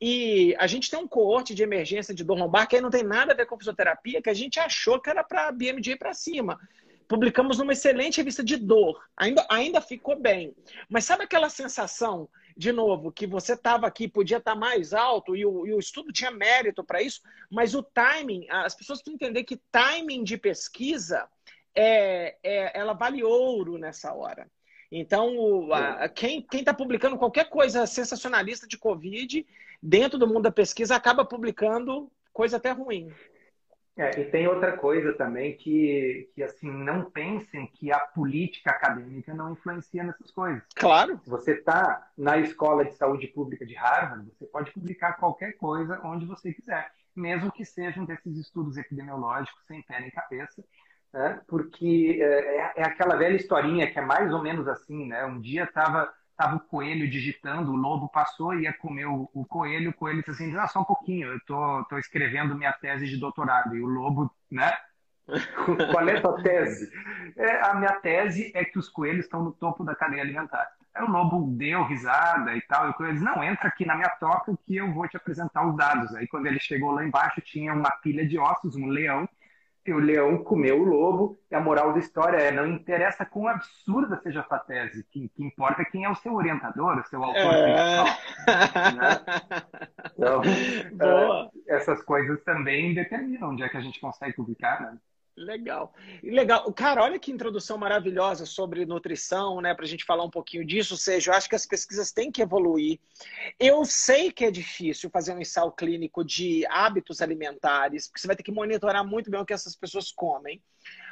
E 0.00 0.54
a 0.58 0.66
gente 0.66 0.90
tem 0.90 0.98
um 0.98 1.08
coorte 1.08 1.54
de 1.54 1.62
emergência 1.62 2.14
de 2.14 2.24
dor 2.24 2.38
lombar 2.38 2.68
que 2.68 2.76
aí 2.76 2.82
não 2.82 2.90
tem 2.90 3.02
nada 3.02 3.32
a 3.32 3.36
ver 3.36 3.46
com 3.46 3.58
fisioterapia, 3.58 4.22
que 4.22 4.30
a 4.30 4.34
gente 4.34 4.60
achou 4.60 5.00
que 5.00 5.10
era 5.10 5.24
para 5.24 5.52
BMJ 5.52 5.96
para 5.96 6.14
cima 6.14 6.58
publicamos 7.12 7.58
numa 7.58 7.74
excelente 7.74 8.16
revista 8.16 8.42
de 8.42 8.56
dor. 8.56 8.98
Ainda, 9.14 9.46
ainda 9.50 9.82
ficou 9.82 10.18
bem. 10.18 10.56
Mas 10.88 11.04
sabe 11.04 11.24
aquela 11.24 11.50
sensação, 11.50 12.26
de 12.56 12.72
novo, 12.72 13.12
que 13.12 13.26
você 13.26 13.52
estava 13.52 13.86
aqui, 13.86 14.08
podia 14.08 14.38
estar 14.38 14.54
tá 14.54 14.58
mais 14.58 14.94
alto 14.94 15.36
e 15.36 15.44
o, 15.44 15.66
e 15.66 15.74
o 15.74 15.78
estudo 15.78 16.10
tinha 16.10 16.30
mérito 16.30 16.82
para 16.82 17.02
isso, 17.02 17.20
mas 17.50 17.74
o 17.74 17.82
timing, 17.82 18.46
as 18.48 18.74
pessoas 18.74 19.02
precisam 19.02 19.16
entender 19.16 19.44
que 19.44 19.60
timing 19.70 20.24
de 20.24 20.38
pesquisa 20.38 21.28
é, 21.76 22.34
é 22.42 22.78
ela 22.78 22.94
vale 22.94 23.22
ouro 23.22 23.76
nessa 23.76 24.14
hora. 24.14 24.50
Então, 24.90 25.70
a, 25.70 26.08
quem 26.08 26.46
está 26.50 26.72
publicando 26.72 27.18
qualquer 27.18 27.50
coisa 27.50 27.86
sensacionalista 27.86 28.66
de 28.66 28.78
Covid, 28.78 29.46
dentro 29.82 30.18
do 30.18 30.26
mundo 30.26 30.44
da 30.44 30.50
pesquisa, 30.50 30.96
acaba 30.96 31.26
publicando 31.26 32.10
coisa 32.32 32.56
até 32.56 32.70
ruim. 32.70 33.12
É, 33.96 34.20
e 34.20 34.24
tem 34.24 34.48
outra 34.48 34.76
coisa 34.76 35.12
também 35.12 35.54
que, 35.54 36.30
que, 36.34 36.42
assim, 36.42 36.70
não 36.70 37.10
pensem 37.10 37.66
que 37.66 37.92
a 37.92 37.98
política 37.98 38.70
acadêmica 38.70 39.34
não 39.34 39.52
influencia 39.52 40.02
nessas 40.02 40.30
coisas. 40.30 40.62
Claro. 40.74 41.20
Se 41.22 41.28
você 41.28 41.52
está 41.52 42.08
na 42.16 42.38
Escola 42.38 42.86
de 42.86 42.94
Saúde 42.94 43.26
Pública 43.26 43.66
de 43.66 43.74
Harvard, 43.74 44.30
você 44.30 44.46
pode 44.46 44.72
publicar 44.72 45.18
qualquer 45.18 45.52
coisa 45.58 46.00
onde 46.04 46.24
você 46.24 46.54
quiser, 46.54 46.90
mesmo 47.14 47.52
que 47.52 47.66
sejam 47.66 48.06
desses 48.06 48.38
estudos 48.38 48.78
epidemiológicos 48.78 49.62
sem 49.66 49.82
pé 49.82 50.00
nem 50.00 50.10
cabeça, 50.10 50.64
né? 51.12 51.42
porque 51.46 52.18
é, 52.18 52.56
é, 52.56 52.72
é 52.76 52.84
aquela 52.84 53.16
velha 53.16 53.36
historinha 53.36 53.90
que 53.92 53.98
é 53.98 54.02
mais 54.02 54.32
ou 54.32 54.42
menos 54.42 54.66
assim, 54.66 55.06
né? 55.06 55.26
Um 55.26 55.38
dia 55.38 55.64
estava 55.64 56.10
estava 56.32 56.56
o 56.56 56.60
coelho 56.60 57.08
digitando, 57.08 57.72
o 57.72 57.76
lobo 57.76 58.08
passou 58.08 58.54
e 58.54 58.62
ia 58.62 58.72
comer 58.72 59.06
o, 59.06 59.30
o 59.32 59.44
coelho, 59.44 59.90
o 59.90 59.94
coelho 59.94 60.18
disse 60.18 60.30
assim, 60.30 60.56
ah, 60.56 60.66
só 60.66 60.80
um 60.80 60.84
pouquinho, 60.84 61.28
eu 61.28 61.40
tô, 61.46 61.84
tô 61.84 61.98
escrevendo 61.98 62.56
minha 62.56 62.72
tese 62.72 63.06
de 63.06 63.16
doutorado. 63.16 63.76
E 63.76 63.80
o 63.80 63.86
lobo, 63.86 64.30
né? 64.50 64.72
Qual 65.92 66.08
é 66.08 66.16
a 66.16 66.20
tua 66.20 66.42
tese? 66.42 66.90
É, 67.36 67.64
a 67.64 67.74
minha 67.74 67.92
tese 68.00 68.50
é 68.54 68.64
que 68.64 68.78
os 68.78 68.88
coelhos 68.88 69.24
estão 69.24 69.42
no 69.42 69.52
topo 69.52 69.84
da 69.84 69.94
cadeia 69.94 70.22
alimentar. 70.22 70.68
Aí 70.94 71.04
o 71.04 71.10
lobo 71.10 71.46
deu 71.56 71.84
risada 71.84 72.54
e 72.54 72.60
tal, 72.62 72.86
e 72.86 72.90
o 72.90 72.94
coelho 72.94 73.14
disse, 73.14 73.24
não, 73.24 73.42
entra 73.42 73.68
aqui 73.68 73.86
na 73.86 73.94
minha 73.94 74.10
toca 74.10 74.54
que 74.66 74.76
eu 74.76 74.92
vou 74.92 75.08
te 75.08 75.16
apresentar 75.16 75.66
os 75.66 75.76
dados. 75.76 76.14
Aí 76.14 76.26
quando 76.26 76.46
ele 76.46 76.58
chegou 76.58 76.90
lá 76.90 77.04
embaixo, 77.04 77.40
tinha 77.40 77.72
uma 77.72 77.90
pilha 78.02 78.26
de 78.26 78.38
ossos, 78.38 78.76
um 78.76 78.86
leão, 78.86 79.28
que 79.84 79.92
o 79.92 79.98
leão 79.98 80.42
comeu 80.44 80.80
o 80.80 80.84
lobo, 80.84 81.38
e 81.50 81.54
a 81.54 81.60
moral 81.60 81.92
da 81.92 81.98
história 81.98 82.36
é, 82.36 82.52
não 82.52 82.66
interessa 82.66 83.26
quão 83.26 83.48
absurda 83.48 84.20
seja 84.22 84.40
a 84.40 84.44
sua 84.44 84.58
tese, 84.60 85.00
o 85.00 85.04
que, 85.10 85.28
que, 85.28 85.44
importa 85.44 85.82
é 85.82 85.84
quem 85.84 86.04
é 86.04 86.10
o 86.10 86.14
seu 86.14 86.34
orientador, 86.34 86.98
o 86.98 87.04
seu 87.04 87.22
autor 87.22 87.40
é... 87.40 88.04
principal. 88.04 88.92
Né? 88.94 89.20
Então, 90.14 90.40
uh, 90.40 91.50
essas 91.66 92.02
coisas 92.02 92.42
também 92.44 92.94
determinam 92.94 93.50
onde 93.50 93.62
é 93.62 93.68
que 93.68 93.76
a 93.76 93.80
gente 93.80 93.98
consegue 93.98 94.36
publicar, 94.36 94.80
né? 94.80 94.98
Legal. 95.36 95.94
Legal. 96.22 96.70
Cara, 96.74 97.02
olha 97.02 97.18
que 97.18 97.32
introdução 97.32 97.78
maravilhosa 97.78 98.44
sobre 98.44 98.84
nutrição, 98.84 99.62
né? 99.62 99.74
Para 99.74 99.86
a 99.86 99.88
gente 99.88 100.04
falar 100.04 100.24
um 100.24 100.30
pouquinho 100.30 100.64
disso. 100.64 100.92
Ou 100.92 100.98
seja, 100.98 101.30
eu 101.30 101.34
acho 101.34 101.48
que 101.48 101.54
as 101.54 101.64
pesquisas 101.64 102.12
têm 102.12 102.30
que 102.30 102.42
evoluir. 102.42 103.00
Eu 103.58 103.82
sei 103.86 104.30
que 104.30 104.44
é 104.44 104.50
difícil 104.50 105.08
fazer 105.08 105.32
um 105.32 105.40
ensaio 105.40 105.72
clínico 105.72 106.22
de 106.22 106.66
hábitos 106.66 107.22
alimentares, 107.22 108.08
porque 108.08 108.20
você 108.20 108.26
vai 108.26 108.36
ter 108.36 108.42
que 108.42 108.52
monitorar 108.52 109.06
muito 109.06 109.30
bem 109.30 109.40
o 109.40 109.46
que 109.46 109.54
essas 109.54 109.74
pessoas 109.74 110.12
comem. 110.12 110.62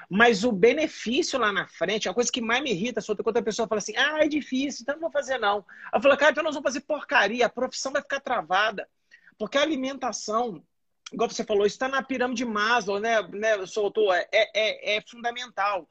Mas 0.09 0.45
o 0.45 0.53
benefício 0.53 1.39
lá 1.39 1.51
na 1.51 1.67
frente, 1.67 2.09
a 2.09 2.15
coisa 2.15 2.31
que 2.31 2.43
mais 2.43 2.63
me 2.63 2.73
irrita, 2.73 3.01
é 3.01 3.23
quando 3.23 3.37
a 3.39 3.43
pessoa 3.43 3.69
fala 3.69 3.79
assim: 3.79 3.97
ah, 3.97 4.19
é 4.21 4.29
difícil, 4.29 4.83
então 4.83 4.97
não 4.97 5.03
vou 5.03 5.11
fazer 5.11 5.39
não. 5.39 5.65
Eu 5.95 6.01
falo, 6.01 6.17
cara, 6.19 6.33
então 6.33 6.45
nós 6.45 6.55
vamos 6.55 6.69
fazer 6.69 6.81
porcaria, 6.81 7.47
a 7.47 7.49
profissão 7.49 7.91
vai 7.93 8.03
ficar 8.03 8.21
travada. 8.21 8.87
Porque 9.39 9.57
a 9.57 9.63
alimentação 9.63 10.63
igual 11.13 11.29
você 11.29 11.45
falou, 11.45 11.67
está 11.67 11.89
na 11.89 12.03
pirâmide 12.03 12.45
Maslow, 12.45 13.01
né, 13.01 13.23
né 13.29 13.67
Souto? 13.67 14.13
É, 14.13 14.27
é, 14.33 14.97
é 14.97 15.01
fundamental. 15.03 15.89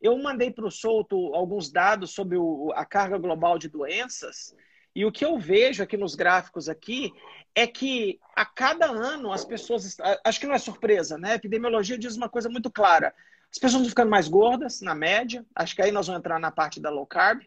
Eu 0.00 0.16
mandei 0.18 0.50
para 0.50 0.66
o 0.66 0.70
Souto 0.70 1.34
alguns 1.34 1.70
dados 1.70 2.10
sobre 2.12 2.36
o, 2.36 2.72
a 2.74 2.84
carga 2.84 3.18
global 3.18 3.58
de 3.58 3.68
doenças, 3.68 4.54
e 4.96 5.04
o 5.04 5.12
que 5.12 5.26
eu 5.26 5.38
vejo 5.38 5.82
aqui 5.82 5.94
nos 5.94 6.14
gráficos 6.14 6.70
aqui 6.70 7.12
é 7.54 7.66
que 7.66 8.18
a 8.34 8.46
cada 8.46 8.86
ano 8.86 9.30
as 9.30 9.44
pessoas. 9.44 9.94
Acho 10.24 10.40
que 10.40 10.46
não 10.46 10.54
é 10.54 10.58
surpresa, 10.58 11.18
né? 11.18 11.32
A 11.32 11.34
epidemiologia 11.34 11.98
diz 11.98 12.16
uma 12.16 12.30
coisa 12.30 12.48
muito 12.48 12.70
clara. 12.70 13.14
As 13.52 13.58
pessoas 13.58 13.82
estão 13.82 13.90
ficando 13.90 14.10
mais 14.10 14.26
gordas, 14.26 14.80
na 14.80 14.94
média. 14.94 15.44
Acho 15.54 15.76
que 15.76 15.82
aí 15.82 15.92
nós 15.92 16.06
vamos 16.06 16.20
entrar 16.20 16.40
na 16.40 16.50
parte 16.50 16.80
da 16.80 16.88
low 16.88 17.06
carb. 17.06 17.42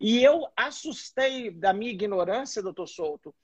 E 0.00 0.22
eu 0.22 0.46
assustei 0.56 1.50
da 1.50 1.72
minha 1.72 1.90
ignorância, 1.90 2.62
doutor 2.62 2.86
Souto, 2.86 3.34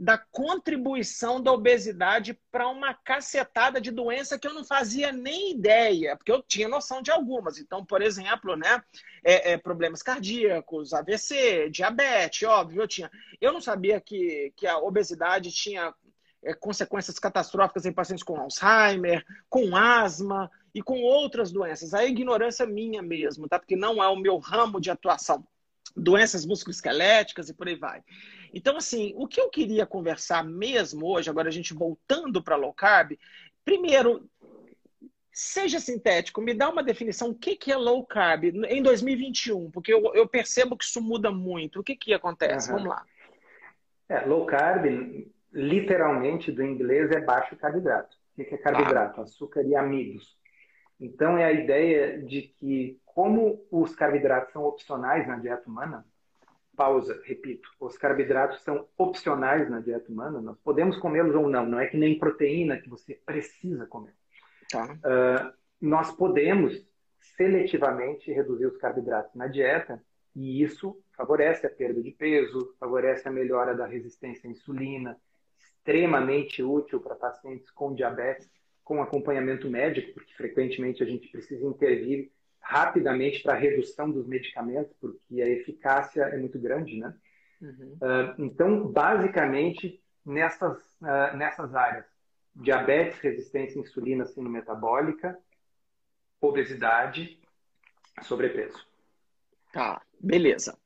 da 0.00 0.16
contribuição 0.16 1.42
da 1.42 1.52
obesidade 1.52 2.32
para 2.50 2.66
uma 2.66 2.94
cacetada 2.94 3.78
de 3.78 3.90
doença 3.90 4.38
que 4.38 4.48
eu 4.48 4.54
não 4.54 4.64
fazia 4.64 5.12
nem 5.12 5.50
ideia, 5.50 6.16
porque 6.16 6.32
eu 6.32 6.42
tinha 6.42 6.66
noção 6.66 7.02
de 7.02 7.10
algumas. 7.10 7.58
Então, 7.58 7.84
por 7.84 8.00
exemplo, 8.00 8.56
né, 8.56 8.82
é, 9.22 9.52
é, 9.52 9.58
problemas 9.58 10.02
cardíacos, 10.02 10.94
AVC, 10.94 11.68
diabetes, 11.68 12.48
óbvio, 12.48 12.80
eu 12.80 12.88
tinha. 12.88 13.10
Eu 13.38 13.52
não 13.52 13.60
sabia 13.60 14.00
que, 14.00 14.54
que 14.56 14.66
a 14.66 14.78
obesidade 14.78 15.52
tinha 15.52 15.92
é, 16.42 16.54
consequências 16.54 17.18
catastróficas 17.18 17.84
em 17.84 17.92
pacientes 17.92 18.24
com 18.24 18.40
Alzheimer, 18.40 19.22
com 19.50 19.76
asma 19.76 20.50
e 20.74 20.82
com 20.82 21.02
outras 21.02 21.52
doenças. 21.52 21.92
A 21.92 22.06
ignorância 22.06 22.64
minha 22.64 23.02
mesmo, 23.02 23.46
tá? 23.46 23.58
Porque 23.58 23.76
não 23.76 24.02
é 24.02 24.08
o 24.08 24.16
meu 24.16 24.38
ramo 24.38 24.80
de 24.80 24.90
atuação 24.90 25.46
doenças 25.96 26.46
musculoesqueléticas 26.46 27.48
e 27.48 27.54
por 27.54 27.68
aí 27.68 27.76
vai. 27.76 28.02
Então, 28.52 28.76
assim, 28.76 29.12
o 29.16 29.26
que 29.26 29.40
eu 29.40 29.48
queria 29.48 29.86
conversar 29.86 30.44
mesmo 30.44 31.06
hoje, 31.06 31.30
agora 31.30 31.48
a 31.48 31.52
gente 31.52 31.72
voltando 31.72 32.42
para 32.42 32.56
low 32.56 32.72
carb, 32.72 33.12
primeiro, 33.64 34.28
seja 35.32 35.78
sintético, 35.78 36.40
me 36.40 36.52
dá 36.52 36.68
uma 36.68 36.82
definição, 36.82 37.30
o 37.30 37.34
que, 37.34 37.56
que 37.56 37.72
é 37.72 37.76
low 37.76 38.04
carb 38.04 38.44
em 38.44 38.82
2021, 38.82 39.70
porque 39.70 39.92
eu, 39.92 40.14
eu 40.14 40.28
percebo 40.28 40.76
que 40.76 40.84
isso 40.84 41.00
muda 41.00 41.30
muito. 41.30 41.80
O 41.80 41.84
que, 41.84 41.96
que 41.96 42.12
acontece? 42.12 42.70
Uhum. 42.70 42.76
Vamos 42.76 42.90
lá. 42.90 43.04
É, 44.08 44.26
low 44.26 44.44
carb, 44.44 44.84
literalmente 45.52 46.50
do 46.50 46.64
inglês, 46.64 47.10
é 47.12 47.20
baixo 47.20 47.56
carboidrato. 47.56 48.16
O 48.36 48.44
que 48.44 48.54
é 48.54 48.58
carboidrato? 48.58 49.20
Açúcar 49.20 49.62
e 49.62 49.76
amigos. 49.76 50.36
Então, 50.98 51.38
é 51.38 51.44
a 51.44 51.52
ideia 51.52 52.20
de 52.22 52.42
que, 52.42 53.00
como 53.06 53.64
os 53.70 53.94
carboidratos 53.94 54.52
são 54.52 54.64
opcionais 54.64 55.26
na 55.26 55.36
dieta 55.36 55.68
humana, 55.68 56.04
pausa, 56.80 57.20
repito, 57.26 57.68
os 57.78 57.98
carboidratos 57.98 58.62
são 58.62 58.88
opcionais 58.96 59.68
na 59.68 59.80
dieta 59.80 60.10
humana, 60.10 60.40
nós 60.40 60.58
podemos 60.60 60.96
comê-los 60.96 61.34
ou 61.34 61.46
não, 61.46 61.66
não 61.66 61.78
é 61.78 61.86
que 61.86 61.98
nem 61.98 62.18
proteína 62.18 62.80
que 62.80 62.88
você 62.88 63.20
precisa 63.26 63.84
comer. 63.84 64.14
Tá. 64.70 64.86
Uh, 64.94 65.52
nós 65.78 66.10
podemos 66.10 66.82
seletivamente 67.36 68.32
reduzir 68.32 68.64
os 68.64 68.78
carboidratos 68.78 69.34
na 69.34 69.46
dieta 69.46 70.02
e 70.34 70.62
isso 70.62 70.98
favorece 71.14 71.66
a 71.66 71.70
perda 71.70 72.00
de 72.00 72.12
peso, 72.12 72.74
favorece 72.80 73.28
a 73.28 73.30
melhora 73.30 73.74
da 73.74 73.84
resistência 73.84 74.48
à 74.48 74.50
insulina, 74.50 75.20
extremamente 75.58 76.62
útil 76.62 76.98
para 76.98 77.14
pacientes 77.14 77.70
com 77.70 77.94
diabetes 77.94 78.50
com 78.82 79.02
acompanhamento 79.02 79.68
médico, 79.68 80.14
porque 80.14 80.32
frequentemente 80.32 81.02
a 81.02 81.06
gente 81.06 81.28
precisa 81.28 81.66
intervir 81.66 82.32
rapidamente 82.70 83.42
para 83.42 83.54
a 83.54 83.56
redução 83.56 84.10
dos 84.10 84.26
medicamentos, 84.26 84.92
porque 85.00 85.42
a 85.42 85.48
eficácia 85.48 86.22
é 86.22 86.36
muito 86.36 86.58
grande, 86.58 86.98
né? 86.98 87.14
Uhum. 87.60 87.98
Uh, 88.00 88.34
então, 88.38 88.86
basicamente, 88.86 90.02
nessas, 90.24 90.78
uh, 91.00 91.36
nessas 91.36 91.74
áreas, 91.74 92.06
diabetes, 92.54 93.18
resistência 93.18 93.80
à 93.80 93.82
insulina 93.82 94.24
sino-metabólica, 94.24 95.36
obesidade, 96.40 97.40
sobrepeso. 98.22 98.86
Tá, 99.72 100.00
beleza 100.18 100.78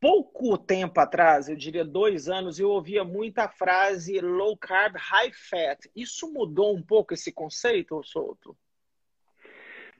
pouco 0.00 0.56
tempo 0.56 0.98
atrás, 0.98 1.48
eu 1.48 1.54
diria 1.54 1.84
dois 1.84 2.28
anos, 2.28 2.58
eu 2.58 2.70
ouvia 2.70 3.04
muita 3.04 3.48
frase 3.48 4.18
low 4.20 4.56
carb, 4.56 4.96
high 4.96 5.30
fat. 5.32 5.78
Isso 5.94 6.32
mudou 6.32 6.74
um 6.74 6.82
pouco 6.82 7.12
esse 7.12 7.30
conceito, 7.30 8.02
Souto? 8.02 8.56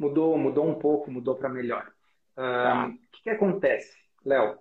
Mudou, 0.01 0.39
mudou 0.39 0.67
um 0.67 0.77
pouco, 0.77 1.11
mudou 1.11 1.35
para 1.35 1.51
melhor. 1.51 1.93
Tá. 2.35 2.87
O 2.87 3.11
que, 3.13 3.25
que, 3.25 3.29
acontece, 3.29 3.99
Léo? 4.25 4.59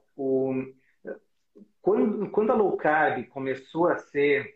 Quando, 1.81 2.29
quando, 2.29 2.51
a 2.51 2.55
low 2.55 2.75
carb 2.75 3.25
começou 3.29 3.87
a 3.87 3.97
ser 3.97 4.53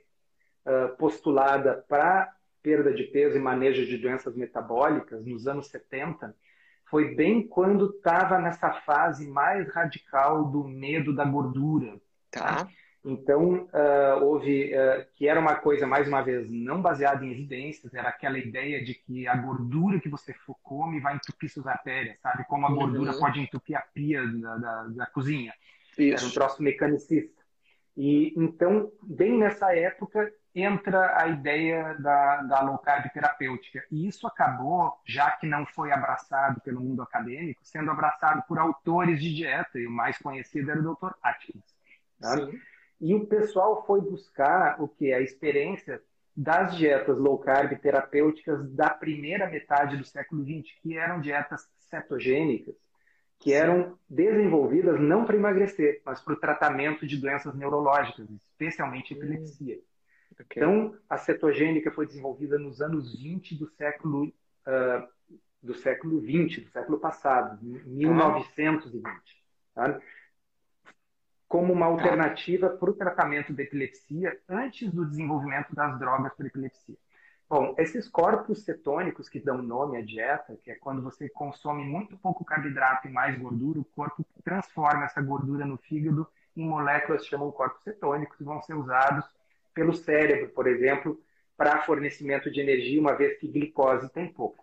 uh, 0.66 0.94
postulada 0.98 1.86
para 1.88 2.30
perda 2.62 2.94
de 2.94 3.04
peso 3.04 3.38
e 3.38 3.40
manejo 3.40 3.86
de 3.86 3.98
doenças 3.98 4.36
metabólicas 4.36 5.26
nos 5.26 5.48
anos 5.48 5.68
70, 5.68 6.36
foi 6.84 7.16
bem 7.16 7.48
quando 7.48 7.90
estava 7.90 8.38
nessa 8.38 8.74
fase 8.82 9.26
mais 9.26 9.74
radical 9.74 10.52
do 10.52 10.66
medo 10.66 11.16
da 11.16 11.24
gordura. 11.24 11.98
Tá. 12.30 12.68
Então, 13.06 13.68
uh, 13.74 14.24
houve, 14.24 14.74
uh, 14.74 15.06
que 15.16 15.28
era 15.28 15.38
uma 15.38 15.56
coisa, 15.56 15.86
mais 15.86 16.08
uma 16.08 16.22
vez, 16.22 16.50
não 16.50 16.82
baseada 16.82 17.26
em 17.26 17.32
evidências, 17.32 17.94
era 17.94 18.08
aquela 18.08 18.38
ideia 18.38 18.82
de 18.84 18.94
que 18.94 19.28
a 19.28 19.36
gordura 19.36 20.00
que 20.00 20.08
você 20.08 20.34
come 20.62 21.02
vai 21.02 21.16
entupir 21.16 21.50
suas 21.50 21.68
artérias, 21.68 22.18
sabe? 22.22 22.46
Como 22.46 22.66
a 22.66 22.70
uhum. 22.70 22.76
gordura 22.76 23.14
pode 23.14 23.42
entupir 23.42 23.76
a 23.76 23.82
pia 23.82 24.26
da, 24.26 24.56
da, 24.56 24.84
da 24.88 25.06
cozinha. 25.08 25.54
Isso. 25.98 26.24
Era 26.24 26.26
um 26.26 26.34
troço 26.34 26.64
mecanicista. 26.64 27.44
E 27.96 28.34
então, 28.38 28.90
bem 29.04 29.38
nessa 29.38 29.76
época, 29.76 30.32
entra 30.56 31.22
a 31.22 31.28
ideia 31.28 31.96
da, 32.00 32.42
da 32.44 32.62
low 32.62 32.78
carb 32.78 33.12
terapêutica. 33.12 33.84
E 33.92 34.08
isso 34.08 34.26
acabou, 34.26 34.94
já 35.06 35.32
que 35.32 35.46
não 35.46 35.66
foi 35.66 35.92
abraçado 35.92 36.62
pelo 36.62 36.80
mundo 36.80 37.02
acadêmico, 37.02 37.62
sendo 37.64 37.92
abraçado 37.92 38.44
por 38.48 38.58
autores 38.58 39.22
de 39.22 39.34
dieta, 39.34 39.78
e 39.78 39.86
o 39.86 39.92
mais 39.92 40.18
conhecido 40.18 40.72
era 40.72 40.80
o 40.80 40.96
Dr. 40.96 41.12
Atkins. 41.22 41.64
Tá? 42.20 42.36
E 43.04 43.14
o 43.14 43.28
pessoal 43.28 43.86
foi 43.86 44.00
buscar 44.00 44.82
o 44.82 44.88
que? 44.88 45.12
A 45.12 45.20
experiência 45.20 46.02
das 46.34 46.78
dietas 46.78 47.18
low 47.18 47.38
carb 47.38 47.78
terapêuticas 47.82 48.66
da 48.72 48.92
primeira 48.92 49.50
metade 49.50 49.98
do 49.98 50.06
século 50.06 50.42
XX, 50.42 50.74
que 50.82 50.98
eram 50.98 51.20
dietas 51.20 51.70
cetogênicas, 51.80 52.74
que 53.40 53.52
eram 53.52 54.00
desenvolvidas 54.10 55.02
não 55.02 55.26
para 55.26 55.36
emagrecer, 55.36 56.02
mas 56.06 56.22
para 56.22 56.34
o 56.34 56.40
tratamento 56.40 57.06
de 57.06 57.18
doenças 57.18 57.54
neurológicas, 57.54 58.26
especialmente 58.30 59.14
epilepsia. 59.14 59.82
Okay. 60.40 60.64
Então, 60.64 60.98
a 61.10 61.18
cetogênica 61.18 61.92
foi 61.92 62.08
desenvolvida 62.08 62.58
nos 62.58 62.82
anos 62.82 63.22
20 63.22 63.56
do 63.56 63.68
século 63.68 64.28
uh, 64.28 65.08
do 65.62 65.74
século 65.74 66.22
20, 66.22 66.62
do 66.62 66.70
século 66.70 67.00
passado, 67.00 67.60
1920. 67.62 69.04
Tá? 69.76 70.00
Como 71.54 71.72
uma 71.72 71.86
alternativa 71.86 72.68
para 72.68 72.90
o 72.90 72.96
tratamento 72.96 73.54
da 73.54 73.62
epilepsia 73.62 74.40
antes 74.50 74.92
do 74.92 75.06
desenvolvimento 75.06 75.76
das 75.76 76.00
drogas 76.00 76.34
para 76.34 76.48
epilepsia. 76.48 76.96
Bom, 77.48 77.76
esses 77.78 78.10
corpos 78.10 78.64
cetônicos 78.64 79.30
que 79.30 79.40
dão 79.40 79.62
nome 79.62 80.00
à 80.00 80.02
dieta, 80.02 80.58
que 80.64 80.72
é 80.72 80.74
quando 80.74 81.04
você 81.04 81.30
consome 81.30 81.84
muito 81.84 82.18
pouco 82.18 82.44
carboidrato 82.44 83.08
e 83.08 83.12
mais 83.12 83.38
gordura, 83.38 83.80
o 83.80 83.86
corpo 83.86 84.26
transforma 84.44 85.06
essa 85.06 85.22
gordura 85.22 85.64
no 85.64 85.78
fígado 85.78 86.28
em 86.58 86.68
moléculas 86.68 87.22
que 87.22 87.30
chamam 87.30 87.52
corpos 87.52 87.84
cetônicos 87.84 88.42
e 88.42 88.44
vão 88.44 88.60
ser 88.64 88.74
usados 88.74 89.24
pelo 89.76 89.94
cérebro, 89.94 90.50
por 90.50 90.66
exemplo, 90.66 91.22
para 91.56 91.84
fornecimento 91.84 92.50
de 92.50 92.62
energia, 92.62 93.00
uma 93.00 93.14
vez 93.14 93.38
que 93.38 93.48
glicose 93.48 94.12
tem 94.12 94.28
pouco. 94.28 94.63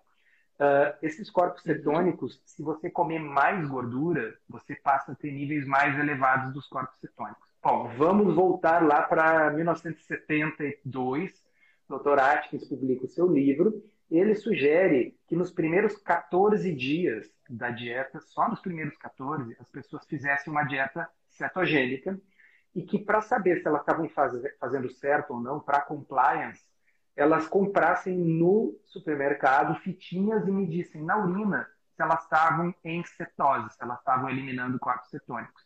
Uh, 0.61 0.93
esses 1.01 1.31
corpos 1.31 1.65
uhum. 1.65 1.73
cetônicos, 1.73 2.43
se 2.45 2.63
você 2.63 2.91
comer 2.91 3.19
mais 3.19 3.67
gordura, 3.67 4.37
você 4.47 4.75
passa 4.75 5.13
a 5.13 5.15
ter 5.15 5.33
níveis 5.33 5.67
mais 5.67 5.99
elevados 5.99 6.53
dos 6.53 6.67
corpos 6.67 6.99
cetônicos. 7.01 7.49
Bom, 7.63 7.91
vamos 7.97 8.35
voltar 8.35 8.87
lá 8.87 9.01
para 9.01 9.51
1972. 9.53 11.43
O 11.89 11.99
Dr. 11.99 12.19
Atkins 12.21 12.69
publica 12.69 13.07
o 13.07 13.09
seu 13.09 13.27
livro. 13.27 13.83
Ele 14.11 14.35
sugere 14.35 15.17
que 15.27 15.35
nos 15.35 15.51
primeiros 15.51 15.97
14 15.97 16.71
dias 16.75 17.33
da 17.49 17.71
dieta, 17.71 18.21
só 18.21 18.47
nos 18.47 18.61
primeiros 18.61 18.99
14, 18.99 19.57
as 19.59 19.69
pessoas 19.71 20.05
fizessem 20.05 20.53
uma 20.53 20.65
dieta 20.65 21.09
cetogênica 21.27 22.21
e 22.75 22.83
que 22.83 22.99
para 22.99 23.23
saber 23.23 23.63
se 23.63 23.67
elas 23.67 23.81
estavam 23.81 24.09
faz, 24.11 24.35
fazendo 24.59 24.91
certo 24.91 25.33
ou 25.33 25.41
não, 25.41 25.59
para 25.59 25.81
compliance, 25.81 26.63
elas 27.17 27.47
comprassem 27.47 28.17
no 28.17 28.79
supermercado 28.87 29.75
fitinhas 29.81 30.47
e 30.47 30.51
medissem 30.51 31.03
na 31.03 31.19
urina 31.19 31.69
se 31.95 32.03
elas 32.03 32.23
estavam 32.23 32.75
em 32.83 33.05
cetose, 33.05 33.75
se 33.75 33.83
elas 33.83 33.99
estavam 33.99 34.31
eliminando 34.31 34.79
corpos 34.79 35.11
cetônicos. 35.11 35.63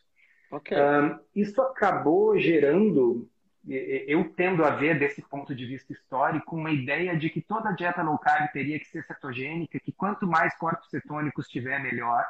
Okay. 0.51 0.77
Um, 0.77 1.19
isso 1.35 1.61
acabou 1.63 2.39
gerando, 2.39 3.29
eu 3.67 4.33
tendo 4.35 4.65
a 4.65 4.71
ver 4.71 4.99
desse 4.99 5.23
ponto 5.23 5.55
de 5.55 5.65
vista 5.65 5.93
histórico, 5.93 6.57
uma 6.57 6.71
ideia 6.71 7.17
de 7.17 7.31
que 7.31 7.41
toda 7.41 7.73
dieta 7.73 8.03
low 8.03 8.19
carb 8.19 8.51
teria 8.53 8.79
que 8.79 8.87
ser 8.87 9.05
cetogênica, 9.05 9.81
que 9.81 9.93
quanto 9.93 10.27
mais 10.27 10.57
corpos 10.57 10.91
cetônicos 10.91 11.49
tiver, 11.49 11.81
melhor, 11.81 12.25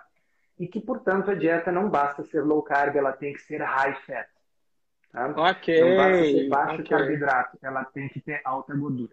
e 0.59 0.69
que, 0.69 0.81
portanto, 0.81 1.31
a 1.31 1.35
dieta 1.35 1.73
não 1.73 1.89
basta 1.89 2.23
ser 2.25 2.43
low 2.43 2.63
carb, 2.63 2.95
ela 2.97 3.13
tem 3.13 3.33
que 3.33 3.41
ser 3.41 3.61
high 3.61 3.95
fat. 4.07 4.29
Tá? 5.15 5.29
Ok. 5.29 5.81
Não 5.81 5.97
basta 5.97 6.25
ser 6.25 6.49
baixo 6.49 6.75
okay. 6.75 6.85
carboidrato, 6.87 7.59
ela 7.63 7.85
tem 7.85 8.09
que 8.09 8.21
ter 8.21 8.41
alta 8.45 8.75
gordura. 8.75 9.13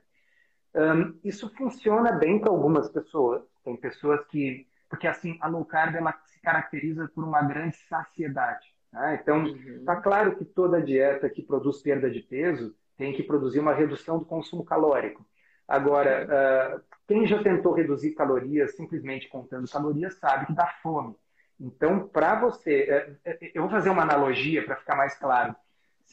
Um, 0.74 1.20
isso 1.24 1.48
funciona 1.56 2.12
bem 2.14 2.40
para 2.40 2.50
algumas 2.50 2.90
pessoas. 2.90 3.44
Tem 3.64 3.76
pessoas 3.78 4.26
que. 4.26 4.68
Porque 4.90 5.08
assim, 5.08 5.38
a 5.40 5.48
low 5.48 5.64
carb 5.64 5.96
ela 5.96 6.20
se 6.26 6.42
caracteriza 6.42 7.10
por 7.14 7.24
uma 7.24 7.44
grande 7.44 7.78
saciedade. 7.88 8.66
Né? 8.92 9.20
Então, 9.22 9.46
está 9.46 9.96
uhum. 9.96 10.02
claro 10.02 10.36
que 10.36 10.44
toda 10.44 10.82
dieta 10.82 11.30
que 11.30 11.44
produz 11.44 11.82
perda 11.82 12.10
de 12.10 12.20
peso 12.20 12.76
tem 12.98 13.14
que 13.14 13.24
produzir 13.24 13.60
uma 13.60 13.74
redução 13.74 14.18
do 14.18 14.26
consumo 14.26 14.66
calórico. 14.66 15.26
Agora, 15.68 16.28
uh, 16.28 16.98
quem 17.08 17.28
já 17.28 17.42
tentou 17.42 17.74
reduzir 17.74 18.16
calorias 18.16 18.76
simplesmente 18.76 19.30
contando 19.30 19.70
calorias 19.70 20.16
sabe 20.16 20.48
que 20.48 20.54
dá 20.54 20.68
fome. 20.82 21.16
Então, 21.60 22.08
para 22.08 22.40
você. 22.40 23.20
Uh, 23.24 23.38
eu 23.54 23.62
vou 23.62 23.72
fazer 23.72 23.92
uma 23.92 24.02
analogia 24.02 24.66
para 24.66 24.78
ficar 24.78 24.96
mais 24.96 25.16
claro 25.16 25.56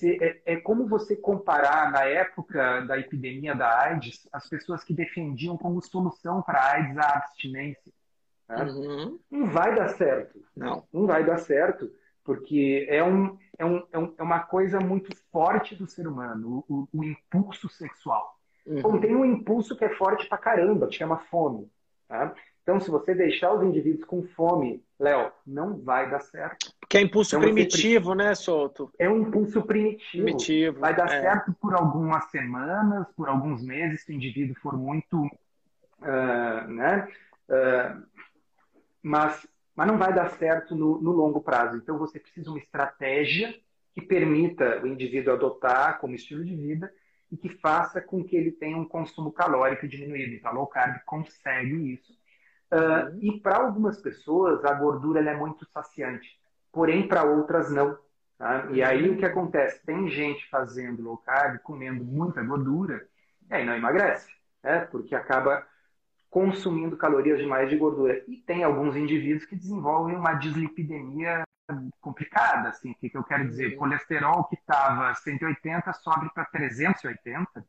é, 0.05 0.41
é, 0.45 0.57
como 0.57 0.87
você 0.87 1.17
comparar, 1.17 1.91
na 1.91 2.05
época 2.05 2.83
da 2.83 2.99
epidemia 2.99 3.55
da 3.55 3.83
AIDS, 3.83 4.29
as 4.33 4.49
pessoas 4.49 4.85
que 4.85 4.95
defendiam 4.95 5.57
como 5.57 5.81
solução 5.83 6.43
para 6.43 6.59
a 6.59 6.73
AIDS 6.73 6.99
a 6.99 7.17
abstinência. 7.17 7.93
Né? 8.49 8.65
Uhum. 8.65 9.19
Não 9.31 9.51
vai 9.51 9.75
dar 9.75 9.89
certo. 9.89 10.43
Não. 10.57 10.85
Não 10.93 11.07
vai 11.07 11.25
dar 11.25 11.39
certo, 11.39 11.91
porque 12.25 12.87
é, 12.89 13.03
um, 13.03 13.39
é, 13.59 13.65
um, 13.65 13.87
é, 13.93 13.99
um, 13.99 14.15
é 14.19 14.23
uma 14.23 14.41
coisa 14.41 14.81
muito 14.81 15.15
forte 15.31 15.75
do 15.75 15.87
ser 15.87 16.07
humano, 16.07 16.65
o, 16.69 16.75
o, 16.75 16.89
o 17.01 17.05
impulso 17.05 17.69
sexual. 17.69 18.39
Uhum. 18.67 18.83
Bom, 18.83 19.01
tem 19.01 19.15
um 19.15 19.25
impulso 19.25 19.77
que 19.77 19.85
é 19.85 19.95
forte 19.97 20.29
pra 20.29 20.39
caramba, 20.39 20.87
que 20.87 20.97
chama 20.97 21.19
fome. 21.31 21.71
Tá? 22.09 22.35
Então, 22.63 22.81
se 22.81 22.91
você 22.91 23.15
deixar 23.15 23.53
os 23.55 23.63
indivíduos 23.63 24.05
com 24.05 24.23
fome, 24.29 24.83
Léo, 24.99 25.31
não 25.47 25.79
vai 25.79 26.11
dar 26.11 26.21
certo. 26.21 26.73
Que 26.89 26.99
é 26.99 27.01
impulso 27.03 27.37
então, 27.37 27.43
primitivo, 27.43 28.15
né, 28.15 28.35
Souto? 28.35 28.91
É 28.99 29.09
um 29.09 29.23
impulso 29.23 29.63
primitivo. 29.63 30.25
primitivo 30.25 30.81
vai 30.81 30.95
dar 30.95 31.07
é. 31.07 31.21
certo 31.21 31.55
por 31.61 31.75
algumas 31.75 32.31
semanas, 32.31 33.07
por 33.17 33.29
alguns 33.29 33.63
meses, 33.63 34.03
se 34.03 34.13
o 34.13 34.15
indivíduo 34.15 34.57
for 34.61 34.77
muito. 34.77 35.17
Uh, 36.01 36.69
né? 36.69 37.09
Uh, 37.49 38.07
mas, 39.03 39.47
mas 39.75 39.87
não 39.87 39.97
vai 39.97 40.13
dar 40.13 40.31
certo 40.31 40.75
no, 40.75 41.01
no 41.01 41.13
longo 41.13 41.41
prazo. 41.41 41.77
Então, 41.77 41.97
você 41.97 42.19
precisa 42.19 42.45
de 42.45 42.51
uma 42.51 42.59
estratégia 42.59 43.55
que 43.95 44.03
permita 44.03 44.81
o 44.83 44.87
indivíduo 44.87 45.33
adotar 45.33 45.99
como 46.01 46.15
estilo 46.15 46.45
de 46.45 46.55
vida 46.55 46.93
e 47.31 47.37
que 47.37 47.49
faça 47.49 48.01
com 48.01 48.25
que 48.25 48.37
ele 48.37 48.53
tenha 48.53 48.77
um 48.77 48.89
consumo 48.89 49.31
calórico 49.31 49.87
diminuído. 49.87 50.35
Então, 50.35 50.51
a 50.51 50.55
low 50.55 50.67
carb 50.67 50.99
consegue 51.05 51.93
isso 51.93 52.19
Uh, 52.71 53.17
e 53.21 53.41
para 53.41 53.57
algumas 53.57 54.01
pessoas, 54.01 54.63
a 54.65 54.75
gordura 54.75 55.21
é 55.21 55.35
muito 55.35 55.67
saciante, 55.73 56.39
porém 56.71 57.09
para 57.09 57.25
outras 57.25 57.71
não. 57.71 57.99
Tá? 58.37 58.69
E 58.71 58.83
aí 58.83 59.09
o 59.11 59.17
que 59.17 59.25
acontece? 59.25 59.85
Tem 59.85 60.09
gente 60.09 60.49
fazendo 60.49 61.03
low 61.03 61.17
carb, 61.17 61.59
comendo 61.61 62.05
muita 62.05 62.43
gordura, 62.43 63.09
e 63.51 63.55
aí 63.55 63.65
não 63.65 63.75
emagrece, 63.75 64.31
né? 64.63 64.81
porque 64.81 65.15
acaba 65.15 65.67
consumindo 66.29 66.97
calorias 66.97 67.39
demais 67.39 67.71
de 67.71 67.77
gordura. 67.77 68.23
E 68.29 68.37
tem 68.37 68.63
alguns 68.63 68.95
indivíduos 68.95 69.47
que 69.47 69.57
desenvolvem 69.57 70.15
uma 70.15 70.35
dislipidemia 70.35 71.45
complicada, 72.01 72.71
assim, 72.71 72.93
o 72.93 72.95
que, 72.95 73.11
que 73.11 73.17
eu 73.17 73.25
quero 73.25 73.49
dizer? 73.49 73.73
Uhum. 73.73 73.79
Colesterol 73.79 74.45
que 74.45 74.57
estava 74.57 75.15
180 75.15 75.93
sobe 75.93 76.33
para 76.33 76.45
380, 76.47 77.67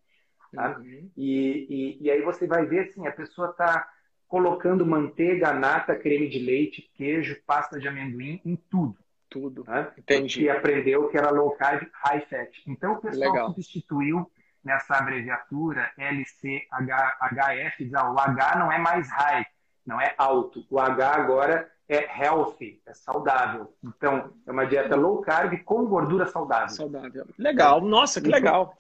tá? 0.53 0.77
Uhum. 0.77 1.11
E, 1.17 1.97
e, 1.99 2.03
e 2.03 2.11
aí 2.11 2.21
você 2.21 2.47
vai 2.47 2.65
ver, 2.65 2.89
assim, 2.89 3.05
a 3.07 3.11
pessoa 3.11 3.49
está 3.49 3.87
colocando 4.27 4.85
manteiga, 4.85 5.51
nata, 5.53 5.95
creme 5.95 6.29
de 6.29 6.39
leite, 6.39 6.89
queijo, 6.93 7.41
pasta 7.45 7.79
de 7.79 7.87
amendoim 7.87 8.39
em 8.45 8.55
tudo. 8.55 8.97
Tudo. 9.29 9.63
Né? 9.67 9.91
Entendi. 9.97 10.43
E 10.43 10.49
aprendeu 10.49 11.09
que 11.09 11.17
era 11.17 11.31
low 11.31 11.51
carb, 11.51 11.87
high 12.05 12.21
fat. 12.21 12.51
Então 12.67 12.93
o 12.93 13.01
pessoal 13.01 13.31
Legal. 13.31 13.47
substituiu 13.47 14.31
nessa 14.63 14.97
abreviatura 14.97 15.91
LCHF, 15.97 17.83
diz, 17.83 17.93
ah, 17.93 18.11
o 18.11 18.19
H 18.19 18.59
não 18.59 18.71
é 18.71 18.77
mais 18.77 19.09
high, 19.11 19.45
não 19.85 19.99
é 19.99 20.13
alto. 20.17 20.65
O 20.69 20.79
H 20.79 21.15
agora 21.15 21.71
é 21.89 22.23
healthy, 22.23 22.79
é 22.85 22.93
saudável. 22.93 23.73
Então, 23.83 24.31
é 24.45 24.51
uma 24.51 24.65
dieta 24.65 24.95
low 24.95 25.19
carb 25.21 25.57
com 25.63 25.85
gordura 25.85 26.27
saudável. 26.27 26.69
Saudável. 26.69 27.25
Legal. 27.37 27.81
Nossa, 27.81 28.21
que 28.21 28.29
legal. 28.29 28.75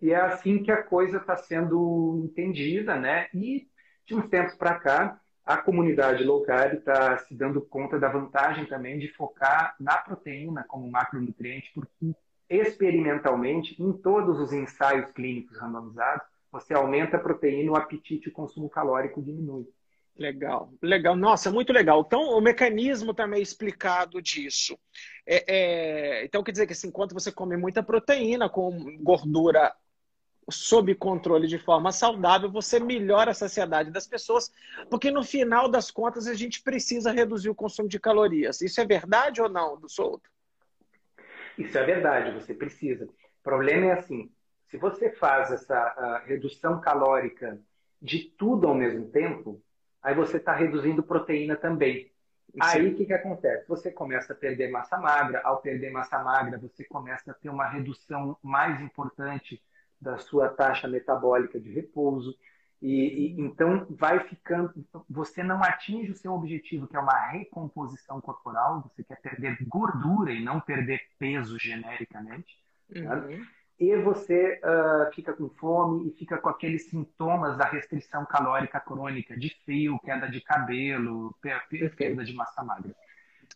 E 0.00 0.12
é 0.12 0.16
assim 0.16 0.62
que 0.62 0.70
a 0.70 0.82
coisa 0.82 1.18
está 1.18 1.36
sendo 1.36 2.22
entendida, 2.24 2.94
né? 2.96 3.26
E 3.34 3.68
de 4.06 4.14
uns 4.14 4.28
tempos 4.28 4.54
para 4.54 4.76
cá, 4.76 5.20
a 5.44 5.56
comunidade 5.56 6.22
low 6.22 6.42
carb 6.44 6.74
está 6.74 7.18
se 7.18 7.34
dando 7.34 7.60
conta 7.60 7.98
da 7.98 8.08
vantagem 8.08 8.64
também 8.66 8.98
de 8.98 9.08
focar 9.08 9.74
na 9.80 9.98
proteína 9.98 10.64
como 10.68 10.88
macronutriente, 10.88 11.72
porque 11.74 12.14
experimentalmente, 12.48 13.80
em 13.82 13.92
todos 13.92 14.38
os 14.38 14.52
ensaios 14.52 15.10
clínicos 15.12 15.58
randomizados, 15.58 16.24
você 16.52 16.74
aumenta 16.74 17.16
a 17.16 17.20
proteína, 17.20 17.72
o 17.72 17.76
apetite 17.76 18.28
e 18.28 18.30
o 18.30 18.34
consumo 18.34 18.70
calórico 18.70 19.20
diminui. 19.20 19.68
Legal, 20.20 20.70
legal. 20.82 21.16
Nossa, 21.16 21.50
muito 21.50 21.72
legal. 21.72 22.04
Então, 22.06 22.36
o 22.36 22.42
mecanismo 22.42 23.14
também 23.14 23.40
explicado 23.40 24.20
disso. 24.20 24.78
É, 25.26 25.44
é... 25.48 26.24
Então, 26.26 26.42
quer 26.42 26.52
dizer 26.52 26.66
que 26.66 26.74
assim, 26.74 26.88
enquanto 26.88 27.14
você 27.14 27.32
come 27.32 27.56
muita 27.56 27.82
proteína 27.82 28.46
com 28.46 28.98
gordura 28.98 29.74
sob 30.50 30.94
controle 30.94 31.46
de 31.46 31.58
forma 31.58 31.90
saudável, 31.90 32.50
você 32.50 32.78
melhora 32.78 33.30
a 33.30 33.34
saciedade 33.34 33.90
das 33.90 34.06
pessoas, 34.06 34.52
porque 34.90 35.10
no 35.10 35.22
final 35.22 35.70
das 35.70 35.90
contas 35.90 36.26
a 36.26 36.34
gente 36.34 36.62
precisa 36.62 37.10
reduzir 37.10 37.48
o 37.48 37.54
consumo 37.54 37.88
de 37.88 37.98
calorias. 37.98 38.60
Isso 38.60 38.78
é 38.78 38.84
verdade 38.84 39.40
ou 39.40 39.48
não, 39.48 39.80
do 39.80 39.88
Souto? 39.88 40.28
Isso 41.56 41.78
é 41.78 41.82
verdade, 41.82 42.38
você 42.38 42.52
precisa. 42.52 43.06
O 43.06 43.42
problema 43.42 43.86
é 43.86 43.92
assim, 43.92 44.30
se 44.66 44.76
você 44.76 45.10
faz 45.10 45.50
essa 45.50 46.22
redução 46.26 46.78
calórica 46.78 47.58
de 48.02 48.24
tudo 48.36 48.66
ao 48.66 48.74
mesmo 48.74 49.08
tempo, 49.08 49.62
aí 50.02 50.14
você 50.14 50.36
está 50.36 50.52
reduzindo 50.52 51.02
proteína 51.02 51.56
também. 51.56 52.10
Sim. 52.52 52.58
Aí 52.60 52.88
o 52.88 52.96
que, 52.96 53.06
que 53.06 53.12
acontece? 53.12 53.68
Você 53.68 53.90
começa 53.90 54.32
a 54.32 54.36
perder 54.36 54.70
massa 54.70 54.96
magra, 54.96 55.40
ao 55.44 55.60
perder 55.60 55.90
massa 55.90 56.18
magra, 56.18 56.58
você 56.58 56.84
começa 56.84 57.30
a 57.30 57.34
ter 57.34 57.48
uma 57.48 57.68
redução 57.68 58.36
mais 58.42 58.80
importante 58.80 59.62
da 60.00 60.18
sua 60.18 60.48
taxa 60.48 60.88
metabólica 60.88 61.60
de 61.60 61.70
repouso. 61.70 62.36
E, 62.82 63.36
e, 63.36 63.40
então 63.40 63.86
vai 63.90 64.20
ficando, 64.26 64.72
você 65.08 65.42
não 65.42 65.62
atinge 65.62 66.10
o 66.10 66.16
seu 66.16 66.32
objetivo, 66.32 66.88
que 66.88 66.96
é 66.96 67.00
uma 67.00 67.28
recomposição 67.28 68.20
corporal, 68.20 68.82
você 68.82 69.04
quer 69.04 69.20
perder 69.20 69.58
gordura 69.68 70.32
e 70.32 70.42
não 70.42 70.60
perder 70.60 71.02
peso 71.18 71.58
genericamente. 71.58 72.58
Tá? 72.92 73.16
Uhum. 73.16 73.46
E 73.80 73.96
você 73.96 74.60
uh, 74.62 75.10
fica 75.14 75.32
com 75.32 75.48
fome 75.48 76.08
e 76.08 76.10
fica 76.12 76.36
com 76.36 76.50
aqueles 76.50 76.90
sintomas 76.90 77.56
da 77.56 77.64
restrição 77.64 78.26
calórica 78.26 78.78
crônica, 78.78 79.34
de 79.34 79.48
frio, 79.64 79.98
queda 80.00 80.28
de 80.28 80.42
cabelo, 80.42 81.34
perda 81.96 82.22
de 82.22 82.34
massa 82.34 82.62
magra. 82.62 82.94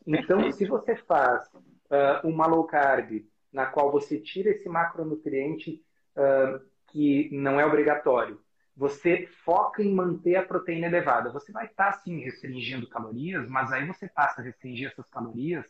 Então, 0.06 0.38
Perfeito. 0.38 0.56
se 0.56 0.64
você 0.64 0.96
faz 0.96 1.46
uh, 1.52 2.26
uma 2.26 2.46
low 2.46 2.64
carb, 2.64 3.22
na 3.52 3.66
qual 3.66 3.92
você 3.92 4.18
tira 4.18 4.48
esse 4.48 4.66
macronutriente 4.66 5.84
uh, 6.16 6.58
que 6.86 7.28
não 7.30 7.60
é 7.60 7.66
obrigatório, 7.66 8.40
você 8.74 9.26
foca 9.44 9.82
em 9.82 9.94
manter 9.94 10.36
a 10.36 10.42
proteína 10.42 10.86
elevada. 10.86 11.30
Você 11.32 11.52
vai 11.52 11.66
estar, 11.66 11.92
tá, 11.92 11.98
sim, 11.98 12.20
restringindo 12.20 12.88
calorias, 12.88 13.46
mas 13.46 13.70
aí 13.72 13.86
você 13.86 14.08
passa 14.08 14.40
a 14.40 14.44
restringir 14.44 14.88
essas 14.88 15.08
calorias 15.10 15.66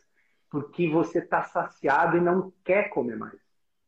porque 0.49 0.89
você 0.89 1.19
está 1.19 1.43
saciado 1.43 2.15
e 2.15 2.21
não 2.21 2.53
quer 2.63 2.89
comer 2.89 3.17
mais. 3.17 3.44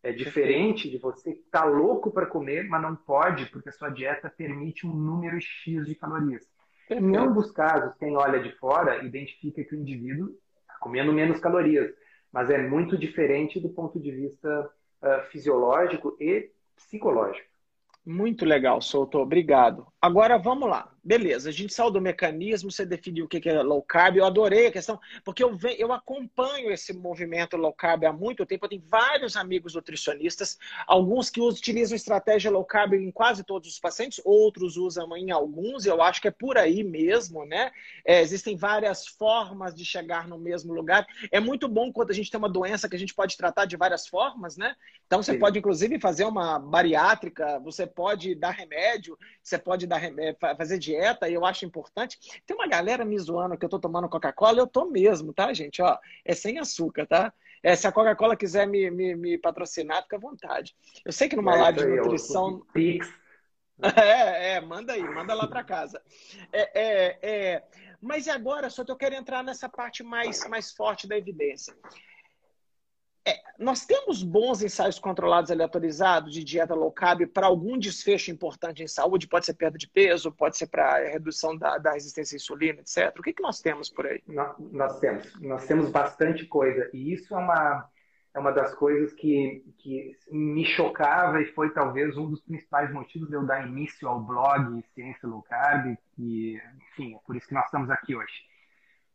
É 0.07 0.13
diferente 0.13 0.89
de 0.89 0.97
você 0.97 1.31
estar 1.31 1.63
tá 1.63 1.65
louco 1.65 2.09
para 2.09 2.25
comer, 2.25 2.63
mas 2.63 2.81
não 2.81 2.95
pode, 2.95 3.45
porque 3.47 3.67
a 3.67 3.73
sua 3.73 3.89
dieta 3.89 4.29
permite 4.29 4.87
um 4.87 4.93
número 4.93 5.37
X 5.41 5.85
de 5.85 5.95
calorias. 5.95 6.47
Perfeito. 6.87 7.13
Em 7.13 7.17
ambos 7.17 7.51
casos, 7.51 7.93
quem 7.99 8.15
olha 8.15 8.41
de 8.41 8.53
fora 8.53 9.03
identifica 9.03 9.61
que 9.65 9.75
o 9.75 9.77
indivíduo 9.77 10.29
está 10.61 10.75
comendo 10.79 11.11
menos 11.11 11.41
calorias, 11.41 11.91
mas 12.31 12.49
é 12.49 12.57
muito 12.57 12.97
diferente 12.97 13.59
do 13.59 13.67
ponto 13.67 13.99
de 13.99 14.09
vista 14.11 14.71
uh, 15.01 15.29
fisiológico 15.29 16.15
e 16.21 16.51
psicológico. 16.73 17.49
Muito 18.05 18.45
legal, 18.45 18.79
Souto. 18.79 19.17
Obrigado. 19.17 19.87
Agora 20.01 20.37
vamos 20.37 20.69
lá. 20.69 20.89
Beleza, 21.07 21.47
a 21.47 21.53
gente 21.53 21.73
saiu 21.73 21.89
do 21.89 22.01
mecanismo, 22.01 22.69
você 22.69 22.85
definiu 22.85 23.23
o 23.23 23.27
que 23.29 23.47
é 23.47 23.63
low 23.63 23.81
carb. 23.81 24.17
Eu 24.17 24.25
adorei 24.25 24.67
a 24.67 24.71
questão, 24.73 24.99
porque 25.23 25.41
eu, 25.41 25.55
venho, 25.55 25.79
eu 25.79 25.93
acompanho 25.93 26.69
esse 26.69 26.91
movimento 26.91 27.55
low 27.55 27.71
carb 27.71 28.03
há 28.03 28.11
muito 28.11 28.45
tempo. 28.45 28.65
Eu 28.65 28.69
tenho 28.71 28.83
vários 28.85 29.37
amigos 29.37 29.73
nutricionistas, 29.73 30.57
alguns 30.85 31.29
que 31.29 31.39
utilizam 31.39 31.95
estratégia 31.95 32.51
low 32.51 32.65
carb 32.65 32.95
em 32.95 33.09
quase 33.09 33.41
todos 33.45 33.69
os 33.69 33.79
pacientes, 33.79 34.19
outros 34.25 34.75
usam 34.75 35.15
em 35.15 35.31
alguns, 35.31 35.85
eu 35.85 36.01
acho 36.01 36.21
que 36.21 36.27
é 36.27 36.31
por 36.31 36.57
aí 36.57 36.83
mesmo, 36.83 37.45
né? 37.45 37.71
É, 38.03 38.19
existem 38.19 38.57
várias 38.57 39.07
formas 39.07 39.73
de 39.73 39.85
chegar 39.85 40.27
no 40.27 40.37
mesmo 40.37 40.73
lugar. 40.73 41.07
É 41.31 41.39
muito 41.39 41.69
bom 41.69 41.89
quando 41.89 42.11
a 42.11 42.13
gente 42.13 42.29
tem 42.29 42.37
uma 42.37 42.49
doença 42.49 42.89
que 42.89 42.97
a 42.97 42.99
gente 42.99 43.15
pode 43.15 43.37
tratar 43.37 43.63
de 43.63 43.77
várias 43.77 44.09
formas, 44.09 44.57
né? 44.57 44.75
Então 45.05 45.23
você 45.23 45.31
Sim. 45.31 45.39
pode, 45.39 45.57
inclusive, 45.57 46.01
fazer 46.01 46.25
uma 46.25 46.59
bariátrica, 46.59 47.61
você 47.61 47.87
pode 47.87 48.35
dar 48.35 48.49
remédio, 48.49 49.17
você 49.41 49.57
pode 49.57 49.87
dar, 49.87 50.01
fazer 50.57 50.77
dieta 50.77 50.96
dieta, 50.97 51.29
e 51.29 51.33
eu 51.33 51.45
acho 51.45 51.65
importante. 51.65 52.17
Tem 52.45 52.55
uma 52.55 52.67
galera 52.67 53.05
me 53.05 53.17
zoando 53.17 53.57
que 53.57 53.63
eu 53.63 53.69
tô 53.69 53.79
tomando 53.79 54.09
Coca-Cola, 54.09 54.59
eu 54.59 54.67
tô 54.67 54.85
mesmo, 54.85 55.33
tá, 55.33 55.53
gente? 55.53 55.81
Ó, 55.81 55.97
é 56.25 56.33
sem 56.33 56.59
açúcar, 56.59 57.05
tá? 57.05 57.33
É, 57.63 57.75
se 57.75 57.87
a 57.87 57.91
Coca-Cola 57.91 58.35
quiser 58.35 58.67
me, 58.67 58.89
me, 58.91 59.15
me, 59.15 59.37
patrocinar, 59.37 60.03
fica 60.03 60.15
à 60.15 60.19
vontade. 60.19 60.75
Eu 61.05 61.11
sei 61.11 61.27
que 61.27 61.35
numa 61.35 61.55
é, 61.55 61.61
live 61.61 61.79
de 61.79 61.87
nutrição. 61.87 62.61
Pix. 62.73 63.07
É, 63.79 64.53
é, 64.53 64.61
manda 64.61 64.93
aí, 64.93 65.03
manda 65.03 65.35
lá 65.35 65.45
para 65.45 65.63
casa. 65.63 66.01
É, 66.51 66.81
é, 66.81 67.19
é, 67.21 67.63
mas 68.01 68.25
e 68.25 68.31
agora, 68.31 68.71
só 68.71 68.83
que 68.83 68.91
eu 68.91 68.95
quero 68.95 69.13
entrar 69.13 69.43
nessa 69.43 69.69
parte 69.69 70.01
mais, 70.01 70.47
mais 70.47 70.71
forte 70.71 71.07
da 71.07 71.15
evidência. 71.15 71.75
É, 73.27 73.41
nós 73.59 73.85
temos 73.85 74.23
bons 74.23 74.61
ensaios 74.61 74.97
controlados 74.97 75.51
aleatorizados 75.51 76.33
de 76.33 76.45
dieta 76.45 76.73
low 76.73 76.89
carb 76.89 77.27
para 77.27 77.45
algum 77.45 77.77
desfecho 77.77 78.31
importante 78.31 78.81
em 78.81 78.87
saúde? 78.87 79.27
Pode 79.27 79.45
ser 79.45 79.53
perda 79.53 79.77
de 79.77 79.85
peso, 79.85 80.31
pode 80.31 80.57
ser 80.57 80.67
para 80.67 81.09
redução 81.09 81.57
da, 81.57 81.77
da, 81.77 81.91
resistência 81.91 82.35
à 82.35 82.37
insulina, 82.37 82.79
etc. 82.79 83.13
O 83.19 83.21
que, 83.21 83.33
que 83.33 83.43
nós 83.43 83.59
temos 83.59 83.89
por 83.89 84.07
aí? 84.07 84.23
Nós, 84.25 84.55
nós, 84.71 84.99
temos. 85.01 85.41
Nós 85.41 85.67
temos 85.67 85.89
bastante 85.89 86.45
coisa. 86.45 86.89
E 86.93 87.11
isso 87.11 87.35
é 87.35 87.37
uma, 87.37 87.89
é 88.33 88.39
uma 88.39 88.53
das 88.53 88.73
coisas 88.73 89.11
que, 89.11 89.61
que 89.77 90.15
me 90.31 90.63
chocava 90.63 91.41
e 91.41 91.47
foi 91.47 91.73
talvez 91.73 92.15
um 92.15 92.29
dos 92.29 92.39
principais 92.39 92.93
motivos 92.93 93.27
de 93.27 93.35
eu 93.35 93.45
dar 93.45 93.67
início 93.67 94.07
ao 94.07 94.21
blog 94.21 94.81
Ciência 94.95 95.27
Low 95.27 95.41
Carb. 95.41 95.97
E, 96.17 96.57
enfim, 96.93 97.15
é 97.15 97.19
por 97.27 97.35
isso 97.35 97.45
que 97.45 97.53
nós 97.53 97.65
estamos 97.65 97.89
aqui 97.89 98.15
hoje 98.15 98.47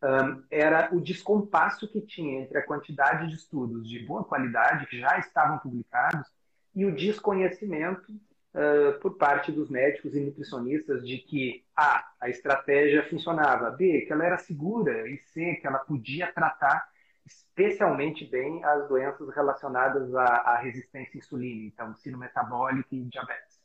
um, 0.02 0.42
era 0.50 0.90
o 0.92 1.00
descompasso 1.00 1.86
que 1.86 2.00
tinha 2.00 2.40
entre 2.40 2.58
a 2.58 2.66
quantidade 2.66 3.28
de 3.28 3.36
estudos 3.36 3.88
de 3.88 4.00
boa 4.00 4.24
qualidade 4.24 4.86
que 4.86 4.98
já 4.98 5.18
estavam 5.18 5.58
publicados 5.58 6.28
e 6.74 6.84
o 6.84 6.94
desconhecimento 6.94 8.10
uh, 8.10 8.98
por 9.00 9.16
parte 9.16 9.52
dos 9.52 9.70
médicos 9.70 10.14
e 10.16 10.20
nutricionistas 10.20 11.06
de 11.06 11.18
que 11.18 11.64
A, 11.76 12.04
a 12.20 12.28
estratégia 12.28 13.08
funcionava, 13.08 13.70
B, 13.70 14.02
que 14.02 14.12
ela 14.12 14.26
era 14.26 14.38
segura 14.38 15.08
e 15.08 15.18
C, 15.18 15.54
que 15.54 15.66
ela 15.66 15.78
podia 15.78 16.32
tratar 16.32 16.90
especialmente 17.24 18.24
bem 18.24 18.64
as 18.64 18.88
doenças 18.88 19.28
relacionadas 19.28 20.12
à, 20.16 20.24
à 20.24 20.58
resistência 20.58 21.12
à 21.14 21.18
insulina, 21.18 21.64
então, 21.66 21.94
sino 21.94 22.18
metabólico 22.18 22.92
e 22.92 23.04
diabetes. 23.04 23.62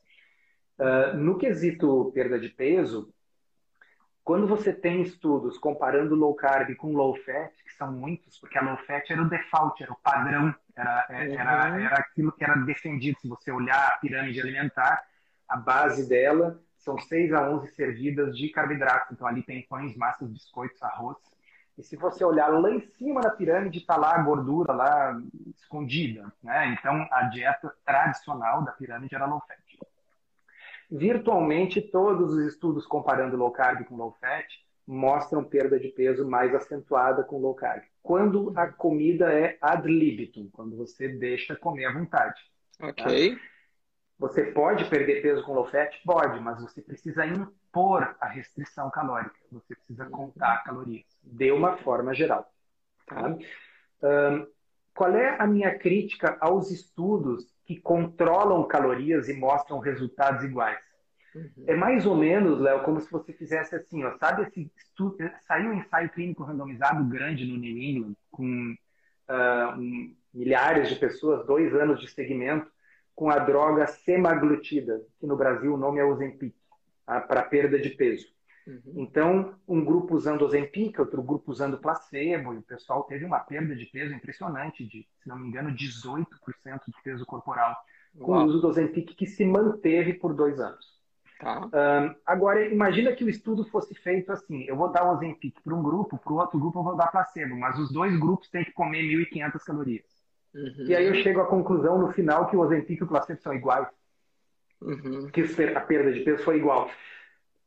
Uh, 0.78 1.18
no 1.18 1.40
quesito 1.40 2.12
perda 2.14 2.40
de 2.40 2.50
peso, 2.50 3.12
quando 4.28 4.46
você 4.46 4.74
tem 4.74 5.02
estudos 5.02 5.58
comparando 5.58 6.14
low 6.14 6.36
carb 6.36 6.76
com 6.76 6.92
low 6.92 7.16
fat, 7.16 7.50
que 7.64 7.74
são 7.76 7.94
muitos, 7.94 8.38
porque 8.38 8.58
a 8.58 8.62
low 8.62 8.76
fat 8.80 9.10
era 9.10 9.22
o 9.22 9.30
default, 9.30 9.82
era 9.82 9.94
o 9.94 9.96
padrão, 9.96 10.54
era, 10.76 11.06
é, 11.10 11.32
era, 11.34 11.72
uhum. 11.72 11.80
era 11.80 11.96
aquilo 11.96 12.34
que 12.34 12.44
era 12.44 12.58
defendido. 12.58 13.18
Se 13.22 13.28
você 13.30 13.54
olhar 13.54 13.88
a 13.88 13.98
pirâmide 14.00 14.42
alimentar, 14.42 15.02
a 15.48 15.56
base 15.56 16.10
dela 16.10 16.60
são 16.76 17.00
6 17.00 17.32
a 17.32 17.50
11 17.50 17.70
servidas 17.70 18.38
de 18.38 18.50
carboidratos. 18.50 19.14
Então 19.14 19.26
ali 19.26 19.42
tem 19.44 19.66
pães, 19.66 19.96
massas, 19.96 20.30
biscoitos, 20.30 20.84
arroz. 20.84 21.16
E 21.78 21.84
se 21.84 21.96
você 21.96 22.26
olhar 22.26 22.50
lá 22.50 22.70
em 22.70 22.82
cima 22.82 23.22
da 23.22 23.30
pirâmide, 23.30 23.78
está 23.78 23.96
lá 23.96 24.14
a 24.14 24.22
gordura 24.24 24.74
lá 24.74 25.18
escondida. 25.56 26.30
Né? 26.44 26.76
Então 26.78 27.08
a 27.14 27.24
dieta 27.30 27.74
tradicional 27.86 28.62
da 28.66 28.74
pirâmide 28.74 29.16
era 29.16 29.26
low 29.26 29.42
fat 29.48 29.58
virtualmente 30.90 31.82
todos 31.82 32.34
os 32.34 32.46
estudos 32.46 32.86
comparando 32.86 33.38
low 33.38 33.52
carb 33.52 33.86
com 33.86 33.96
low 33.96 34.14
fat 34.20 34.48
mostram 34.88 35.44
perda 35.44 35.78
de 35.78 35.90
peso 35.90 36.28
mais 36.28 36.56
acentuada 36.56 37.24
com 37.24 37.40
low 37.40 37.54
carb. 37.54 37.84
Quando 38.02 38.54
a 38.56 38.68
comida 38.68 39.32
é 39.34 39.58
ad 39.62 39.86
libitum, 39.86 40.50
quando 40.52 40.78
você 40.78 41.10
deixa 41.10 41.58
comer 41.58 41.86
à 41.86 41.94
vontade. 41.94 42.40
Ok. 42.82 43.36
Tá? 43.36 43.42
Você 44.20 44.46
pode 44.46 44.90
perder 44.90 45.22
peso 45.22 45.44
com 45.44 45.54
low 45.54 45.66
fat? 45.66 46.02
Pode, 46.04 46.40
mas 46.40 46.62
você 46.62 46.82
precisa 46.82 47.26
impor 47.26 48.16
a 48.20 48.28
restrição 48.28 48.90
calórica. 48.90 49.36
Você 49.52 49.76
precisa 49.76 50.06
contar 50.06 50.64
calorias, 50.64 51.06
de 51.22 51.52
uma 51.52 51.78
forma 51.78 52.14
geral. 52.16 52.52
Tá? 53.06 53.38
Um, 54.02 54.48
qual 54.96 55.12
é 55.16 55.36
a 55.40 55.46
minha 55.46 55.78
crítica 55.78 56.38
aos 56.40 56.72
estudos 56.72 57.46
que 57.68 57.76
controlam 57.76 58.66
calorias 58.66 59.28
e 59.28 59.34
mostram 59.34 59.80
resultados 59.80 60.42
iguais. 60.46 60.80
Uhum. 61.36 61.66
É 61.68 61.76
mais 61.76 62.06
ou 62.06 62.16
menos, 62.16 62.60
Léo, 62.62 62.82
como 62.84 63.02
se 63.02 63.12
você 63.12 63.34
fizesse 63.34 63.76
assim, 63.76 64.06
ó, 64.06 64.18
sabe 64.18 64.44
esse 64.44 64.72
estudo, 64.78 65.18
saiu 65.42 65.72
um 65.72 65.74
ensaio 65.74 66.10
clínico 66.10 66.44
randomizado 66.44 67.04
grande 67.04 67.46
no 67.46 67.58
New 67.58 67.78
England, 67.78 68.16
com 68.32 68.74
uh, 69.30 69.78
um, 69.78 70.16
milhares 70.34 70.88
de 70.88 70.96
pessoas, 70.96 71.46
dois 71.46 71.76
anos 71.76 72.00
de 72.00 72.08
segmento, 72.08 72.72
com 73.14 73.30
a 73.30 73.38
droga 73.38 73.86
semaglutida, 73.86 75.02
que 75.20 75.28
no 75.28 75.36
Brasil 75.36 75.74
o 75.74 75.78
nome 75.78 76.00
é 76.00 76.06
Ozempic, 76.06 76.56
tá? 77.06 77.20
para 77.20 77.44
perda 77.44 77.78
de 77.78 77.90
peso. 77.90 78.28
Uhum. 78.68 78.94
Então, 78.98 79.56
um 79.66 79.84
grupo 79.84 80.14
usando 80.14 80.42
Ozempic, 80.42 81.00
outro 81.00 81.24
grupo 81.24 81.52
usando 81.52 81.78
placebo, 81.78 82.54
e 82.54 82.58
o 82.58 82.62
pessoal 82.62 83.04
teve 83.04 83.24
uma 83.24 83.40
perda 83.40 83.74
de 83.74 83.86
peso 83.86 84.14
impressionante, 84.14 84.86
de, 84.86 85.08
se 85.24 85.30
não 85.30 85.40
me 85.40 85.48
engano, 85.48 85.70
18% 85.70 86.26
de 86.88 87.02
peso 87.02 87.26
corporal, 87.26 87.76
com 88.20 88.34
Uau. 88.34 88.44
o 88.44 88.46
uso 88.46 88.60
do 88.60 88.68
Ozempic 88.68 89.16
que 89.16 89.26
se 89.26 89.46
manteve 89.46 90.14
por 90.14 90.34
dois 90.34 90.60
anos. 90.60 90.98
Tá. 91.40 91.66
Um, 91.66 92.16
agora, 92.26 92.66
imagina 92.66 93.14
que 93.14 93.24
o 93.24 93.30
estudo 93.30 93.64
fosse 93.66 93.94
feito 93.94 94.32
assim: 94.32 94.64
eu 94.64 94.76
vou 94.76 94.92
dar 94.92 95.06
o 95.06 95.16
Ozempic 95.16 95.62
para 95.64 95.76
um 95.76 95.84
grupo, 95.84 96.18
para 96.18 96.34
o 96.34 96.38
outro 96.38 96.60
grupo 96.60 96.80
eu 96.80 96.84
vou 96.84 96.96
dar 96.96 97.08
placebo, 97.08 97.56
mas 97.56 97.78
os 97.80 97.92
dois 97.92 98.20
grupos 98.20 98.50
têm 98.50 98.66
que 98.66 98.72
comer 98.72 99.04
1.500 99.04 99.64
calorias. 99.64 100.06
Uhum. 100.54 100.86
E 100.88 100.96
aí 100.96 101.06
eu 101.06 101.14
chego 101.16 101.40
à 101.40 101.46
conclusão 101.46 102.00
no 102.00 102.12
final 102.12 102.50
que 102.50 102.56
o 102.56 102.60
Ozempic 102.60 103.00
e 103.00 103.04
o 103.04 103.08
placebo 103.08 103.40
são 103.40 103.54
iguais. 103.54 103.88
Uhum. 104.82 105.30
Que 105.30 105.42
a 105.76 105.82
perda 105.82 106.12
de 106.12 106.22
peso 106.22 106.44
foi 106.44 106.58
igual. 106.58 106.90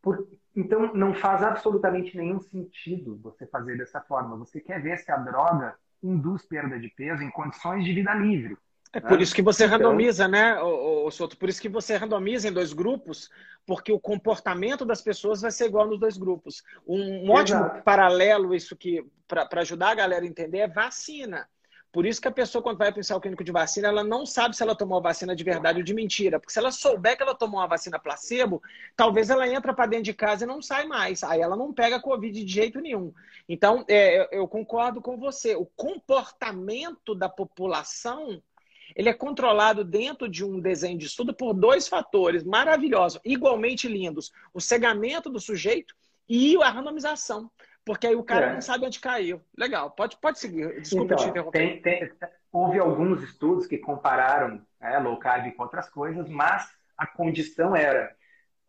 Por... 0.03 0.27
Então, 0.55 0.93
não 0.95 1.15
faz 1.15 1.43
absolutamente 1.43 2.17
nenhum 2.17 2.41
sentido 2.41 3.19
você 3.23 3.47
fazer 3.47 3.79
dessa 3.79 4.01
forma. 4.01 4.37
Você 4.37 4.61
quer 4.61 4.83
ver 4.83 4.99
se 4.99 5.11
a 5.11 5.17
droga 5.17 5.77
induz 6.03 6.45
perda 6.45 6.79
de 6.79 6.89
peso 6.89 7.23
em 7.23 7.31
condições 7.31 7.85
de 7.85 7.93
vida 7.93 8.13
livre. 8.15 8.57
É 8.93 8.99
por 8.99 9.21
isso 9.21 9.35
que 9.35 9.43
você 9.43 9.67
então... 9.67 9.79
randomiza, 9.79 10.27
né, 10.27 10.61
o, 10.61 11.07
o 11.07 11.11
Soto? 11.13 11.37
Por 11.37 11.49
isso 11.49 11.63
que 11.63 11.69
você 11.69 11.97
randomiza 11.97 12.49
em 12.49 12.53
dois 12.53 12.73
grupos, 12.73 13.31
porque 13.65 13.93
o 13.93 14.01
comportamento 14.01 14.85
das 14.85 15.01
pessoas 15.01 15.41
vai 15.41 15.53
ser 15.53 15.67
igual 15.67 15.87
nos 15.87 16.01
dois 16.01 16.17
grupos. 16.17 16.65
Um, 16.85 17.29
um 17.29 17.31
ótimo 17.31 17.71
paralelo, 17.85 18.53
isso 18.53 18.75
que 18.75 19.05
para 19.29 19.61
ajudar 19.61 19.91
a 19.91 19.95
galera 19.95 20.25
a 20.25 20.29
entender, 20.29 20.59
é 20.59 20.69
vacina. 20.69 21.49
Por 21.93 22.07
isso 22.07 22.21
que 22.21 22.29
a 22.29 22.33
pessoa, 22.33 22.63
quando 22.63 22.79
vai 22.79 22.93
pensar 22.93 23.17
o 23.17 23.21
clínico 23.21 23.43
de 23.43 23.51
vacina, 23.51 23.89
ela 23.89 24.05
não 24.05 24.25
sabe 24.25 24.55
se 24.55 24.63
ela 24.63 24.77
tomou 24.77 24.99
a 24.99 25.03
vacina 25.03 25.35
de 25.35 25.43
verdade 25.43 25.79
ou 25.79 25.85
de 25.85 25.93
mentira. 25.93 26.39
Porque 26.39 26.53
se 26.53 26.59
ela 26.59 26.71
souber 26.71 27.17
que 27.17 27.23
ela 27.23 27.35
tomou 27.35 27.59
uma 27.59 27.67
vacina 27.67 27.99
placebo, 27.99 28.63
talvez 28.97 29.29
ela 29.29 29.49
entra 29.49 29.75
para 29.75 29.87
dentro 29.87 30.05
de 30.05 30.15
casa 30.15 30.45
e 30.45 30.47
não 30.47 30.63
sai 30.63 30.87
mais. 30.87 31.25
Aí 31.25 31.41
ela 31.41 31.57
não 31.57 31.73
pega 31.73 32.01
Covid 32.01 32.45
de 32.45 32.53
jeito 32.53 32.81
nenhum. 32.81 33.13
Então, 33.49 33.85
é, 33.89 34.29
eu 34.31 34.47
concordo 34.47 35.01
com 35.01 35.17
você. 35.17 35.57
O 35.57 35.67
comportamento 35.67 37.15
da 37.15 37.29
população 37.29 38.41
ele 38.95 39.09
é 39.09 39.15
controlado 39.15 39.85
dentro 39.85 40.29
de 40.29 40.45
um 40.45 40.61
desenho 40.61 40.99
de 40.99 41.07
estudo 41.07 41.33
por 41.33 41.55
dois 41.55 41.87
fatores 41.89 42.45
maravilhosos, 42.45 43.21
igualmente 43.25 43.89
lindos: 43.89 44.33
o 44.53 44.61
cegamento 44.61 45.31
do 45.31 45.41
sujeito 45.41 45.95
e 46.29 46.57
a 46.63 46.71
randomização. 46.71 47.51
Porque 47.85 48.07
aí 48.07 48.15
o 48.15 48.23
cara 48.23 48.47
é. 48.47 48.55
não 48.55 48.61
sabe 48.61 48.87
onde 48.87 49.01
caiu. 49.01 49.41
Legal, 49.57 49.91
pode, 49.91 50.17
pode 50.19 50.39
seguir. 50.39 50.81
Desculpa 50.81 51.15
então, 51.15 51.17
te 51.17 51.31
interromper. 51.31 51.59
Tem, 51.59 51.81
tem, 51.81 52.11
houve 52.53 52.79
alguns 52.79 53.23
estudos 53.23 53.67
que 53.67 53.79
compararam 53.79 54.61
é, 54.81 54.99
low 54.99 55.19
carb 55.19 55.51
com 55.53 55.63
outras 55.63 55.89
coisas, 55.89 56.29
mas 56.29 56.71
a 56.97 57.07
condição 57.07 57.75
era 57.75 58.15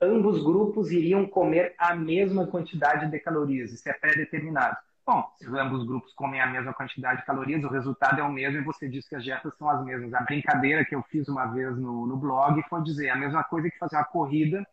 ambos 0.02 0.44
grupos 0.44 0.92
iriam 0.92 1.28
comer 1.28 1.76
a 1.78 1.96
mesma 1.96 2.48
quantidade 2.48 3.10
de 3.10 3.20
calorias. 3.20 3.72
Isso 3.72 3.88
é 3.90 3.94
pré-determinado. 3.94 4.78
Bom, 5.06 5.24
se 5.38 5.48
ambos 5.48 5.86
grupos 5.86 6.14
comem 6.14 6.40
a 6.40 6.48
mesma 6.48 6.74
quantidade 6.74 7.20
de 7.20 7.26
calorias, 7.26 7.64
o 7.64 7.68
resultado 7.68 8.20
é 8.20 8.24
o 8.24 8.32
mesmo 8.32 8.60
e 8.60 8.64
você 8.64 8.88
diz 8.88 9.08
que 9.08 9.16
as 9.16 9.24
dietas 9.24 9.56
são 9.58 9.70
as 9.70 9.84
mesmas. 9.84 10.14
A 10.14 10.22
brincadeira 10.22 10.86
que 10.86 10.96
eu 10.96 11.04
fiz 11.04 11.28
uma 11.28 11.46
vez 11.48 11.76
no, 11.78 12.06
no 12.06 12.18
blog 12.18 12.62
foi 12.70 12.82
dizer 12.82 13.10
a 13.10 13.16
mesma 13.16 13.44
coisa 13.44 13.70
que 13.70 13.78
fazer 13.78 13.98
uma 13.98 14.06
corrida 14.06 14.66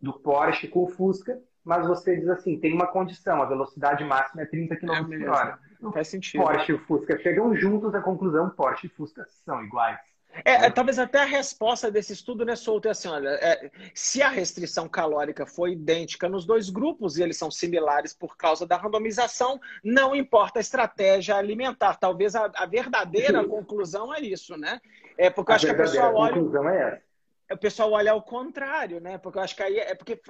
do 0.00 0.12
Porsche 0.12 0.68
com 0.68 0.84
o 0.84 0.88
Fusca 0.88 1.38
mas 1.64 1.86
você 1.86 2.16
diz 2.16 2.28
assim, 2.28 2.58
tem 2.58 2.74
uma 2.74 2.86
condição, 2.86 3.42
a 3.42 3.46
velocidade 3.46 4.04
máxima 4.04 4.42
é 4.42 4.46
30 4.46 4.76
km 4.76 4.90
é 4.90 5.18
por 5.18 5.28
hora. 5.28 5.58
Não 5.80 5.92
faz 5.92 6.08
sentido. 6.08 6.42
Porsche 6.42 6.72
e 6.72 6.78
Fusca 6.78 7.18
chegam 7.18 7.54
juntos 7.56 7.94
à 7.94 8.00
conclusão, 8.00 8.50
Porsche 8.50 8.86
e 8.86 8.90
Fusca 8.90 9.24
são 9.44 9.64
iguais. 9.64 9.98
É, 10.44 10.66
é, 10.66 10.70
talvez 10.70 10.98
até 10.98 11.20
a 11.20 11.24
resposta 11.24 11.90
desse 11.90 12.12
estudo, 12.12 12.44
né, 12.44 12.56
Solto, 12.56 12.88
é 12.88 12.90
assim, 12.90 13.08
olha, 13.08 13.28
é, 13.28 13.70
se 13.94 14.20
a 14.20 14.28
restrição 14.28 14.88
calórica 14.88 15.46
foi 15.46 15.72
idêntica 15.72 16.28
nos 16.28 16.44
dois 16.44 16.70
grupos 16.70 17.16
e 17.16 17.22
eles 17.22 17.36
são 17.36 17.50
similares 17.50 18.12
por 18.12 18.36
causa 18.36 18.66
da 18.66 18.76
randomização, 18.76 19.60
não 19.82 20.14
importa 20.14 20.58
a 20.58 20.60
estratégia 20.60 21.36
alimentar. 21.36 21.96
Talvez 21.96 22.34
a, 22.34 22.50
a 22.56 22.66
verdadeira 22.66 23.42
Sim. 23.42 23.48
conclusão 23.48 24.12
é 24.12 24.20
isso, 24.20 24.56
né? 24.56 24.80
É 25.16 25.30
porque 25.30 25.52
eu 25.52 25.54
a 25.54 25.56
acho 25.56 25.66
que 25.66 25.72
a 25.72 25.76
pessoa 25.76 26.12
olha... 26.12 26.34
conclusão 26.34 26.68
é 26.68 26.88
essa 26.88 27.14
o 27.52 27.58
pessoal 27.58 27.92
olha 27.92 28.12
ao 28.12 28.22
contrário, 28.22 29.00
né? 29.00 29.18
Porque 29.18 29.38
eu 29.38 29.42
acho 29.42 29.54
que 29.54 29.62
aí 29.62 29.78
é 29.78 29.94
porque 29.94 30.20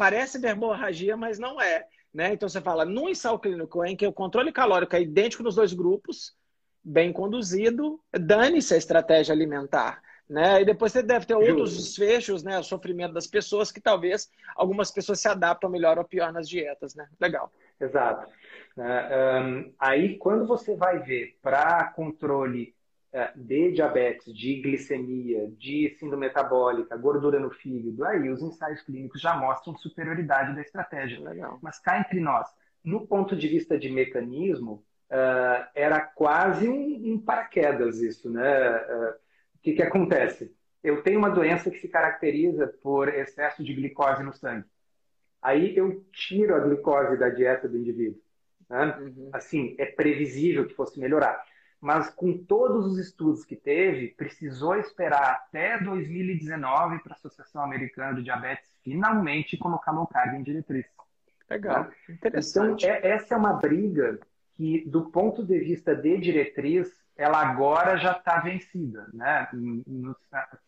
parece 0.00 0.42
hemorragia, 0.46 1.14
mas 1.14 1.38
não 1.38 1.60
é. 1.60 1.86
Né? 2.12 2.32
Então 2.32 2.48
você 2.48 2.58
fala, 2.58 2.86
num 2.86 3.06
ensaio 3.06 3.38
clínico 3.38 3.84
em 3.84 3.94
que 3.94 4.06
o 4.06 4.12
controle 4.12 4.50
calórico 4.50 4.96
é 4.96 5.02
idêntico 5.02 5.42
nos 5.42 5.56
dois 5.56 5.74
grupos, 5.74 6.34
bem 6.82 7.12
conduzido, 7.12 8.00
dane-se 8.10 8.72
a 8.72 8.78
estratégia 8.78 9.34
alimentar. 9.34 10.00
Né? 10.26 10.62
E 10.62 10.64
depois 10.64 10.92
você 10.92 11.02
deve 11.02 11.26
ter 11.26 11.34
outros 11.34 11.76
desfechos, 11.76 12.42
né? 12.42 12.58
O 12.58 12.62
sofrimento 12.62 13.12
das 13.12 13.26
pessoas, 13.26 13.70
que 13.70 13.80
talvez 13.80 14.30
algumas 14.56 14.90
pessoas 14.90 15.20
se 15.20 15.28
adaptam 15.28 15.68
melhor 15.68 15.98
ou 15.98 16.04
pior 16.04 16.32
nas 16.32 16.48
dietas, 16.48 16.94
né? 16.94 17.06
Legal. 17.20 17.52
Exato. 17.78 18.26
Uh, 18.76 19.42
um, 19.42 19.74
aí, 19.78 20.16
quando 20.16 20.46
você 20.46 20.74
vai 20.76 21.00
ver 21.00 21.36
para 21.42 21.92
controle 21.92 22.72
é, 22.72 22.79
de 23.34 23.72
diabetes, 23.72 24.32
de 24.32 24.60
glicemia, 24.62 25.50
de 25.58 25.96
síndrome 25.98 26.26
metabólica, 26.26 26.96
gordura 26.96 27.40
no 27.40 27.50
fígado, 27.50 28.04
aí 28.04 28.30
os 28.30 28.40
ensaios 28.40 28.82
clínicos 28.82 29.20
já 29.20 29.36
mostram 29.36 29.76
superioridade 29.76 30.54
da 30.54 30.60
estratégia. 30.60 31.20
Legal. 31.20 31.58
Mas 31.60 31.80
cá 31.80 31.98
entre 31.98 32.20
nós, 32.20 32.48
no 32.84 33.06
ponto 33.06 33.34
de 33.36 33.48
vista 33.48 33.76
de 33.76 33.90
mecanismo, 33.90 34.84
uh, 35.10 35.66
era 35.74 36.00
quase 36.00 36.68
um, 36.68 37.12
um, 37.12 37.18
paraquedas 37.20 38.00
isso, 38.00 38.30
né? 38.30 38.76
Uh, 38.76 39.10
o 39.56 39.58
que, 39.60 39.72
que 39.72 39.82
acontece? 39.82 40.54
Eu 40.82 41.02
tenho 41.02 41.18
uma 41.18 41.30
doença 41.30 41.70
que 41.70 41.78
se 41.78 41.88
caracteriza 41.88 42.68
por 42.80 43.08
excesso 43.08 43.62
de 43.62 43.74
glicose 43.74 44.22
no 44.22 44.32
sangue. 44.32 44.64
Aí 45.42 45.76
eu 45.76 46.04
tiro 46.12 46.54
a 46.54 46.60
glicose 46.60 47.18
da 47.18 47.28
dieta 47.28 47.68
do 47.68 47.76
indivíduo. 47.76 48.20
Né? 48.68 48.96
Uhum. 48.98 49.30
Assim, 49.32 49.74
é 49.78 49.84
previsível 49.84 50.66
que 50.66 50.74
fosse 50.74 50.98
melhorar 50.98 51.44
mas 51.80 52.10
com 52.10 52.36
todos 52.36 52.86
os 52.86 52.98
estudos 52.98 53.44
que 53.44 53.56
teve, 53.56 54.08
precisou 54.08 54.76
esperar 54.76 55.32
até 55.32 55.78
2019 55.78 56.98
para 56.98 57.12
a 57.12 57.16
Associação 57.16 57.62
Americana 57.62 58.16
de 58.16 58.24
Diabetes 58.24 58.70
finalmente 58.84 59.56
colocar 59.56 59.92
low 59.92 60.06
carb 60.06 60.34
em 60.34 60.42
diretriz. 60.42 60.86
Legal, 61.48 61.84
né? 61.84 61.90
interessante. 62.08 62.86
Então, 62.86 62.96
é, 62.96 63.08
essa 63.08 63.34
é 63.34 63.36
uma 63.38 63.54
briga 63.54 64.20
que, 64.54 64.84
do 64.88 65.10
ponto 65.10 65.42
de 65.42 65.58
vista 65.58 65.94
de 65.96 66.18
diretriz, 66.18 66.92
ela 67.16 67.40
agora 67.40 67.96
já 67.96 68.12
está 68.12 68.40
vencida. 68.40 69.08
Né? 69.12 69.48
No, 69.52 70.14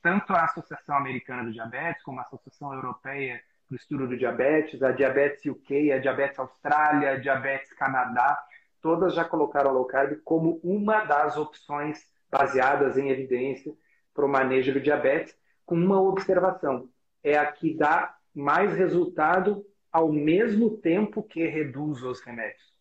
tanto 0.02 0.32
a 0.32 0.44
Associação 0.44 0.96
Americana 0.96 1.44
do 1.44 1.52
Diabetes, 1.52 2.02
como 2.02 2.18
a 2.18 2.22
Associação 2.22 2.72
Europeia 2.72 3.40
do 3.70 3.76
Estudo 3.76 4.08
do 4.08 4.16
Diabetes, 4.16 4.82
a 4.82 4.92
Diabetes 4.92 5.44
UK, 5.46 5.92
a 5.92 5.98
Diabetes 5.98 6.38
Austrália, 6.38 7.12
a 7.12 7.16
Diabetes 7.18 7.72
Canadá, 7.74 8.42
todas 8.82 9.14
já 9.14 9.24
colocaram 9.24 9.70
a 9.70 9.72
low 9.72 9.86
carb 9.86 10.18
como 10.24 10.60
uma 10.62 11.04
das 11.04 11.36
opções 11.38 12.04
baseadas 12.30 12.98
em 12.98 13.08
evidência 13.08 13.72
para 14.12 14.26
o 14.26 14.28
manejo 14.28 14.72
do 14.72 14.80
diabetes, 14.80 15.34
com 15.64 15.76
uma 15.76 16.00
observação: 16.02 16.88
é 17.22 17.38
a 17.38 17.50
que 17.50 17.74
dá 17.74 18.16
mais 18.34 18.74
resultado 18.74 19.64
ao 19.90 20.12
mesmo 20.12 20.76
tempo 20.78 21.22
que 21.22 21.46
reduz 21.46 22.02
os 22.02 22.20
remédios. 22.20 22.72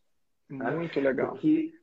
Tá? 0.58 0.72
Muito 0.72 0.99
legal. 0.99 1.30
Porque 1.30 1.74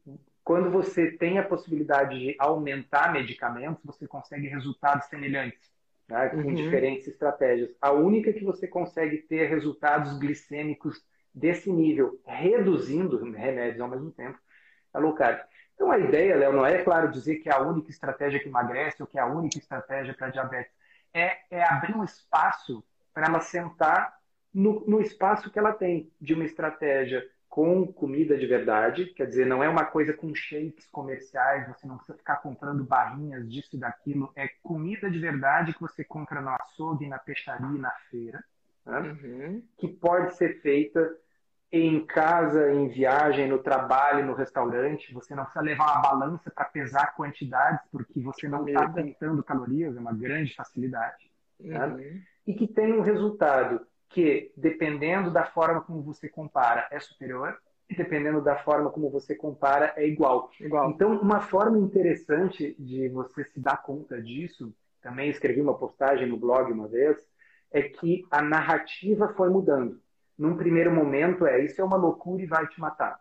quando 0.42 0.70
você 0.70 1.12
tem 1.12 1.38
a 1.38 1.44
possibilidade 1.44 2.18
de 2.18 2.34
aumentar 2.38 3.12
medicamentos, 3.12 3.84
você 3.84 4.06
consegue 4.06 4.48
resultados 4.48 5.06
semelhantes, 5.06 5.70
né? 6.08 6.30
com 6.30 6.38
uhum. 6.38 6.54
diferentes 6.54 7.06
estratégias. 7.06 7.74
A 7.80 7.92
única 7.92 8.32
que 8.32 8.44
você 8.44 8.66
consegue 8.66 9.18
ter 9.18 9.46
resultados 9.46 10.18
glicêmicos 10.18 11.04
desse 11.38 11.70
nível, 11.72 12.20
reduzindo 12.24 13.18
remédios 13.32 13.80
ao 13.80 13.88
mesmo 13.88 14.10
tempo, 14.10 14.38
é 14.92 14.98
low 14.98 15.14
carb. 15.14 15.40
Então 15.74 15.90
a 15.90 15.98
ideia, 15.98 16.36
Léo, 16.36 16.52
não 16.52 16.66
é, 16.66 16.82
claro, 16.82 17.10
dizer 17.10 17.36
que 17.36 17.48
é 17.48 17.52
a 17.52 17.60
única 17.60 17.90
estratégia 17.90 18.40
que 18.40 18.48
emagrece 18.48 19.00
ou 19.00 19.06
que 19.06 19.18
é 19.18 19.20
a 19.20 19.26
única 19.26 19.58
estratégia 19.58 20.12
para 20.12 20.30
diabetes. 20.30 20.72
É, 21.14 21.38
é 21.50 21.64
abrir 21.64 21.96
um 21.96 22.04
espaço 22.04 22.84
para 23.14 23.26
ela 23.26 23.40
sentar 23.40 24.18
no, 24.52 24.84
no 24.86 25.00
espaço 25.00 25.50
que 25.50 25.58
ela 25.58 25.72
tem 25.72 26.12
de 26.20 26.34
uma 26.34 26.44
estratégia 26.44 27.24
com 27.48 27.86
comida 27.86 28.36
de 28.36 28.46
verdade, 28.46 29.06
quer 29.06 29.26
dizer, 29.26 29.46
não 29.46 29.62
é 29.62 29.68
uma 29.68 29.84
coisa 29.84 30.12
com 30.12 30.34
shakes 30.34 30.86
comerciais, 30.90 31.66
você 31.66 31.86
não 31.86 31.96
precisa 31.96 32.18
ficar 32.18 32.36
comprando 32.36 32.84
barrinhas 32.84 33.48
disso 33.48 33.70
e 33.74 33.78
daquilo, 33.78 34.30
é 34.36 34.48
comida 34.62 35.10
de 35.10 35.18
verdade 35.18 35.72
que 35.72 35.80
você 35.80 36.04
compra 36.04 36.40
no 36.40 36.50
açougue, 36.50 37.08
na 37.08 37.18
peixaria 37.18 37.76
e 37.76 37.80
na 37.80 37.90
feira, 38.10 38.44
né? 38.84 39.00
uhum. 39.00 39.62
que 39.78 39.88
pode 39.88 40.36
ser 40.36 40.60
feita 40.60 41.16
em 41.70 42.04
casa, 42.04 42.72
em 42.72 42.88
viagem, 42.88 43.48
no 43.48 43.58
trabalho, 43.58 44.24
no 44.24 44.34
restaurante. 44.34 45.12
Você 45.12 45.34
não 45.34 45.44
precisa 45.44 45.64
levar 45.64 45.92
uma 45.92 46.02
balança 46.02 46.50
para 46.50 46.64
pesar 46.64 47.14
quantidades, 47.14 47.80
porque 47.92 48.20
você 48.20 48.48
não 48.48 48.66
está 48.66 48.88
contando 48.88 49.42
calorias, 49.42 49.96
é 49.96 50.00
uma 50.00 50.14
grande 50.14 50.54
facilidade. 50.54 51.30
Uhum. 51.60 51.70
Né? 51.70 52.22
E 52.46 52.54
que 52.54 52.66
tem 52.66 52.92
um 52.92 53.02
resultado 53.02 53.86
que, 54.08 54.52
dependendo 54.56 55.30
da 55.30 55.44
forma 55.44 55.82
como 55.82 56.02
você 56.02 56.28
compara, 56.28 56.88
é 56.90 56.98
superior, 56.98 57.58
e 57.90 57.94
dependendo 57.94 58.40
da 58.40 58.56
forma 58.56 58.90
como 58.90 59.10
você 59.10 59.34
compara, 59.34 59.92
é 59.96 60.06
igual. 60.06 60.50
igual. 60.60 60.90
Então, 60.90 61.18
uma 61.20 61.40
forma 61.40 61.78
interessante 61.78 62.74
de 62.78 63.08
você 63.08 63.44
se 63.44 63.60
dar 63.60 63.82
conta 63.82 64.20
disso, 64.20 64.74
também 65.00 65.30
escrevi 65.30 65.60
uma 65.60 65.76
postagem 65.76 66.26
no 66.26 66.36
blog 66.36 66.70
uma 66.72 66.88
vez, 66.88 67.16
é 67.70 67.82
que 67.82 68.26
a 68.30 68.42
narrativa 68.42 69.28
foi 69.34 69.48
mudando. 69.48 70.00
Num 70.38 70.56
primeiro 70.56 70.92
momento 70.92 71.46
é 71.46 71.64
isso 71.64 71.80
é 71.80 71.84
uma 71.84 71.96
loucura 71.96 72.42
e 72.42 72.46
vai 72.46 72.66
te 72.68 72.80
matar. 72.80 73.18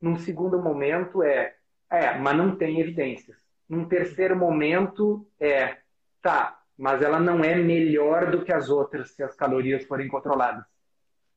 Num 0.00 0.16
segundo 0.16 0.62
momento 0.62 1.22
é 1.22 1.56
é, 1.90 2.18
mas 2.18 2.36
não 2.36 2.56
tem 2.56 2.80
evidências. 2.80 3.36
Num 3.68 3.84
terceiro 3.84 4.36
momento 4.36 5.26
é 5.40 5.78
tá, 6.20 6.60
mas 6.76 7.02
ela 7.02 7.20
não 7.20 7.42
é 7.42 7.54
melhor 7.54 8.30
do 8.30 8.44
que 8.44 8.52
as 8.52 8.68
outras 8.68 9.10
se 9.12 9.22
as 9.22 9.34
calorias 9.34 9.84
forem 9.84 10.08
controladas. 10.08 10.64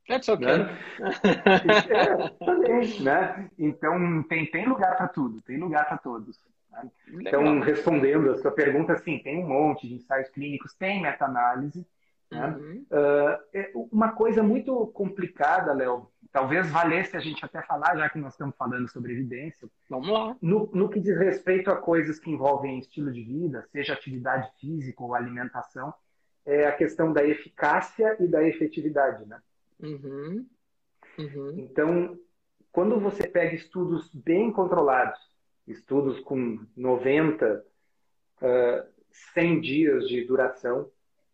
That's 0.08 0.28
okay. 0.28 0.46
Né? 0.46 0.78
é, 1.88 2.44
também, 2.44 3.00
né? 3.00 3.50
Então, 3.56 4.22
tem, 4.24 4.46
tem 4.46 4.66
lugar 4.66 4.96
para 4.96 5.06
tudo, 5.06 5.40
tem 5.42 5.56
lugar 5.56 5.86
para 5.86 5.98
todos. 5.98 6.36
Né? 6.70 6.90
Então, 7.12 7.60
respondendo 7.60 8.32
a 8.32 8.38
sua 8.38 8.50
pergunta, 8.50 8.96
sim, 8.98 9.18
tem 9.20 9.44
um 9.44 9.48
monte 9.48 9.86
de 9.86 9.94
ensaios 9.94 10.28
clínicos, 10.30 10.74
tem 10.74 11.00
meta-análise. 11.00 11.86
Né? 12.30 12.46
Uhum. 12.46 12.86
Uh, 12.90 13.88
uma 13.90 14.12
coisa 14.12 14.42
muito 14.42 14.86
complicada, 14.88 15.72
Léo, 15.72 16.10
talvez 16.32 16.70
valesse 16.70 17.16
a 17.16 17.20
gente 17.20 17.44
até 17.44 17.60
falar, 17.62 17.96
já 17.96 18.08
que 18.08 18.18
nós 18.18 18.34
estamos 18.34 18.56
falando 18.56 18.88
sobre 18.88 19.12
evidência. 19.12 19.68
Vamos 19.88 20.08
lá. 20.08 20.36
No, 20.40 20.70
no 20.72 20.88
que 20.88 21.00
diz 21.00 21.18
respeito 21.18 21.70
a 21.70 21.76
coisas 21.76 22.18
que 22.18 22.30
envolvem 22.30 22.78
estilo 22.78 23.12
de 23.12 23.22
vida, 23.22 23.66
seja 23.72 23.94
atividade 23.94 24.50
física 24.60 25.02
ou 25.02 25.14
alimentação, 25.14 25.92
é 26.46 26.66
a 26.66 26.72
questão 26.72 27.12
da 27.12 27.24
eficácia 27.24 28.16
e 28.20 28.26
da 28.26 28.42
efetividade, 28.46 29.26
né? 29.26 29.40
Uhum. 29.82 30.46
Uhum. 31.18 31.54
Então, 31.58 32.18
quando 32.72 32.98
você 33.00 33.26
pega 33.26 33.54
estudos 33.54 34.10
bem 34.14 34.52
controlados, 34.52 35.18
estudos 35.66 36.20
com 36.20 36.64
90, 36.76 37.64
uh, 38.42 39.00
100 39.34 39.60
dias 39.60 40.08
de 40.08 40.24
duração, 40.24 40.90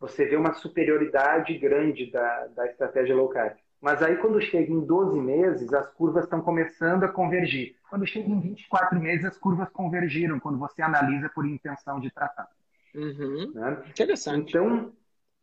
você 0.06 0.24
vê 0.24 0.36
uma 0.36 0.54
superioridade 0.54 1.56
grande 1.58 2.10
da, 2.10 2.46
da 2.48 2.66
estratégia 2.66 3.14
low 3.14 3.28
carb. 3.28 3.56
Mas 3.80 4.02
aí, 4.02 4.16
quando 4.16 4.40
chega 4.40 4.72
em 4.72 4.80
12 4.80 5.20
meses, 5.20 5.72
as 5.72 5.88
curvas 5.92 6.24
estão 6.24 6.40
começando 6.40 7.04
a 7.04 7.08
convergir. 7.08 7.76
Quando 7.88 8.06
chega 8.06 8.28
em 8.28 8.40
24 8.40 8.98
meses, 8.98 9.24
as 9.24 9.38
curvas 9.38 9.68
convergiram, 9.70 10.40
quando 10.40 10.58
você 10.58 10.82
analisa 10.82 11.28
por 11.28 11.46
intenção 11.46 12.00
de 12.00 12.10
tratar. 12.10 12.48
Uhum. 12.94 13.52
Né? 13.54 13.82
Interessante. 13.90 14.48
Então, 14.48 14.92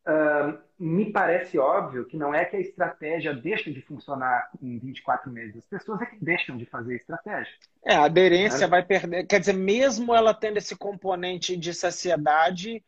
uh, 0.08 0.58
me 0.80 1.12
parece 1.12 1.58
óbvio 1.58 2.06
que 2.06 2.18
não 2.18 2.34
é 2.34 2.44
que 2.44 2.58
a 2.58 2.60
estratégia 2.60 3.34
deixa 3.34 3.72
de 3.72 3.82
funcionar 3.82 4.50
em 4.62 4.80
24 4.80 5.32
meses. 5.32 5.58
As 5.58 5.66
pessoas 5.66 6.02
é 6.02 6.06
que 6.08 6.18
deixam 6.24 6.58
de 6.58 6.66
fazer 6.66 6.94
a 6.94 6.98
estratégia. 6.98 7.54
É, 7.86 7.96
a 7.96 8.06
aderência 8.06 8.62
né? 8.62 8.68
vai 8.68 8.84
perder. 8.84 9.26
Quer 9.26 9.40
dizer, 9.40 9.54
mesmo 9.54 10.14
ela 10.14 10.34
tendo 10.34 10.58
esse 10.58 10.76
componente 10.76 11.56
de 11.56 11.74
saciedade, 11.74 12.84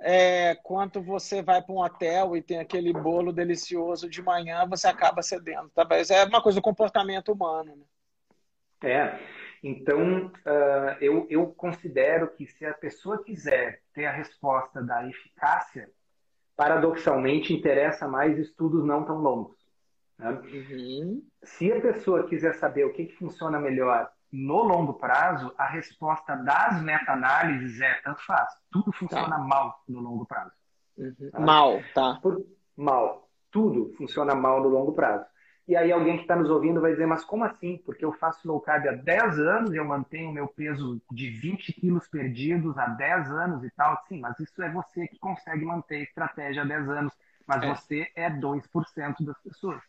é, 0.00 0.54
quanto 0.56 1.02
você 1.02 1.42
vai 1.42 1.60
para 1.60 1.74
um 1.74 1.82
hotel 1.82 2.36
e 2.36 2.42
tem 2.42 2.58
aquele 2.58 2.92
bolo 2.92 3.32
delicioso 3.32 4.08
de 4.08 4.22
manhã, 4.22 4.66
você 4.66 4.86
acaba 4.86 5.22
cedendo. 5.22 5.70
Talvez 5.74 6.10
é 6.10 6.24
uma 6.24 6.42
coisa 6.42 6.60
do 6.60 6.62
comportamento 6.62 7.32
humano. 7.32 7.76
Né? 7.76 7.84
É. 8.90 9.20
Então, 9.62 10.26
uh, 10.26 10.96
eu, 11.00 11.26
eu 11.28 11.46
considero 11.48 12.28
que 12.28 12.46
se 12.46 12.64
a 12.64 12.72
pessoa 12.72 13.24
quiser 13.24 13.82
ter 13.92 14.06
a 14.06 14.12
resposta 14.12 14.80
da 14.80 15.04
eficácia, 15.08 15.90
paradoxalmente 16.56 17.52
interessa 17.52 18.06
mais 18.06 18.38
estudos 18.38 18.84
não 18.84 19.04
tão 19.04 19.18
longos. 19.18 19.56
Né? 20.16 20.30
Uhum. 20.30 21.22
Se 21.42 21.72
a 21.72 21.80
pessoa 21.80 22.28
quiser 22.28 22.54
saber 22.54 22.84
o 22.84 22.92
que, 22.92 23.06
que 23.06 23.16
funciona 23.16 23.58
melhor 23.58 24.08
no 24.30 24.62
longo 24.62 24.94
prazo, 24.94 25.52
a 25.56 25.66
resposta 25.66 26.36
das 26.36 26.82
meta-análises 26.82 27.80
é 27.80 27.94
tanto 28.04 28.24
faz. 28.26 28.52
Tudo 28.70 28.92
funciona 28.92 29.36
tá. 29.36 29.38
mal 29.38 29.82
no 29.88 30.00
longo 30.00 30.26
prazo. 30.26 30.52
Uhum. 30.96 31.30
Tá? 31.30 31.40
Mal, 31.40 31.82
tá. 31.94 32.18
Por, 32.20 32.44
mal. 32.76 33.28
Tudo 33.50 33.94
funciona 33.96 34.34
mal 34.34 34.62
no 34.62 34.68
longo 34.68 34.92
prazo. 34.92 35.24
E 35.66 35.76
aí 35.76 35.92
alguém 35.92 36.16
que 36.16 36.22
está 36.22 36.34
nos 36.34 36.48
ouvindo 36.48 36.80
vai 36.80 36.92
dizer, 36.92 37.06
mas 37.06 37.24
como 37.24 37.44
assim? 37.44 37.76
Porque 37.84 38.02
eu 38.02 38.12
faço 38.14 38.48
low 38.48 38.58
carb 38.58 38.86
há 38.86 38.92
10 38.92 39.38
anos 39.38 39.74
eu 39.74 39.84
mantenho 39.84 40.32
meu 40.32 40.48
peso 40.48 41.00
de 41.10 41.28
20 41.28 41.74
quilos 41.74 42.08
perdidos 42.08 42.78
há 42.78 42.86
10 42.86 43.30
anos 43.30 43.64
e 43.64 43.70
tal. 43.70 44.02
Sim, 44.08 44.20
mas 44.20 44.38
isso 44.40 44.62
é 44.62 44.70
você 44.70 45.06
que 45.06 45.18
consegue 45.18 45.64
manter 45.64 45.96
a 45.96 46.02
estratégia 46.02 46.62
há 46.62 46.64
10 46.64 46.88
anos. 46.88 47.12
Mas 47.46 47.62
é. 47.62 47.68
você 47.68 48.10
é 48.14 48.30
2% 48.30 49.24
das 49.24 49.38
pessoas. 49.42 49.82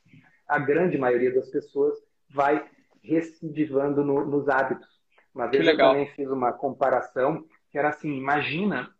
A 0.48 0.60
grande 0.60 0.98
maioria 0.98 1.34
das 1.34 1.50
pessoas 1.50 1.98
vai 2.30 2.66
recidivando 3.04 4.04
no, 4.04 4.26
nos 4.26 4.48
hábitos. 4.48 5.00
Uma 5.34 5.48
vez 5.48 5.68
eu 5.68 5.78
também 5.78 6.08
fiz 6.14 6.30
uma 6.30 6.52
comparação 6.52 7.46
que 7.70 7.78
era 7.78 7.90
assim, 7.90 8.12
imagina 8.16 8.94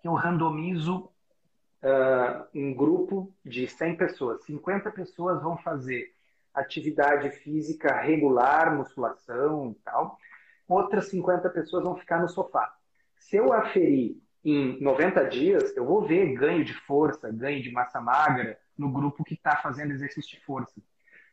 que 0.00 0.08
eu 0.08 0.14
randomizo 0.14 1.10
uh, 1.82 2.46
um 2.54 2.74
grupo 2.74 3.32
de 3.44 3.66
100 3.66 3.96
pessoas. 3.96 4.44
50 4.44 4.90
pessoas 4.90 5.42
vão 5.42 5.56
fazer 5.58 6.12
atividade 6.52 7.30
física 7.30 7.96
regular, 8.00 8.76
musculação 8.76 9.70
e 9.70 9.74
tal. 9.84 10.18
Outras 10.68 11.08
50 11.08 11.48
pessoas 11.50 11.84
vão 11.84 11.96
ficar 11.96 12.20
no 12.20 12.28
sofá. 12.28 12.74
Se 13.16 13.36
eu 13.36 13.52
aferir 13.52 14.16
em 14.44 14.82
90 14.82 15.24
dias, 15.28 15.76
eu 15.76 15.84
vou 15.84 16.02
ver 16.06 16.34
ganho 16.34 16.64
de 16.64 16.74
força, 16.74 17.30
ganho 17.30 17.62
de 17.62 17.70
massa 17.70 18.00
magra 18.00 18.58
no 18.76 18.90
grupo 18.90 19.22
que 19.22 19.34
está 19.34 19.56
fazendo 19.56 19.92
exercício 19.92 20.36
de 20.36 20.44
força 20.44 20.80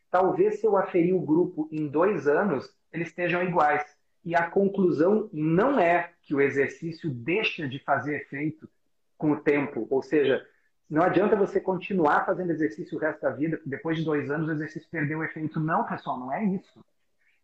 talvez 0.09 0.59
se 0.59 0.65
eu 0.65 0.77
aferir 0.77 1.15
o 1.15 1.21
grupo 1.21 1.67
em 1.71 1.87
dois 1.87 2.27
anos, 2.27 2.73
eles 2.91 3.09
estejam 3.09 3.43
iguais. 3.43 3.85
E 4.23 4.35
a 4.35 4.49
conclusão 4.49 5.29
não 5.31 5.79
é 5.79 6.11
que 6.21 6.35
o 6.35 6.41
exercício 6.41 7.09
deixa 7.09 7.67
de 7.67 7.79
fazer 7.79 8.17
efeito 8.17 8.69
com 9.17 9.31
o 9.31 9.39
tempo. 9.39 9.87
Ou 9.89 10.01
seja, 10.01 10.45
não 10.89 11.03
adianta 11.03 11.35
você 11.35 11.59
continuar 11.59 12.25
fazendo 12.25 12.51
exercício 12.51 12.97
o 12.97 13.01
resto 13.01 13.21
da 13.21 13.29
vida, 13.29 13.61
depois 13.65 13.97
de 13.97 14.03
dois 14.03 14.29
anos 14.29 14.47
o 14.47 14.51
exercício 14.51 14.89
perdeu 14.89 15.19
o 15.19 15.23
efeito. 15.23 15.59
Não, 15.59 15.85
pessoal, 15.85 16.19
não 16.19 16.33
é 16.33 16.43
isso. 16.43 16.83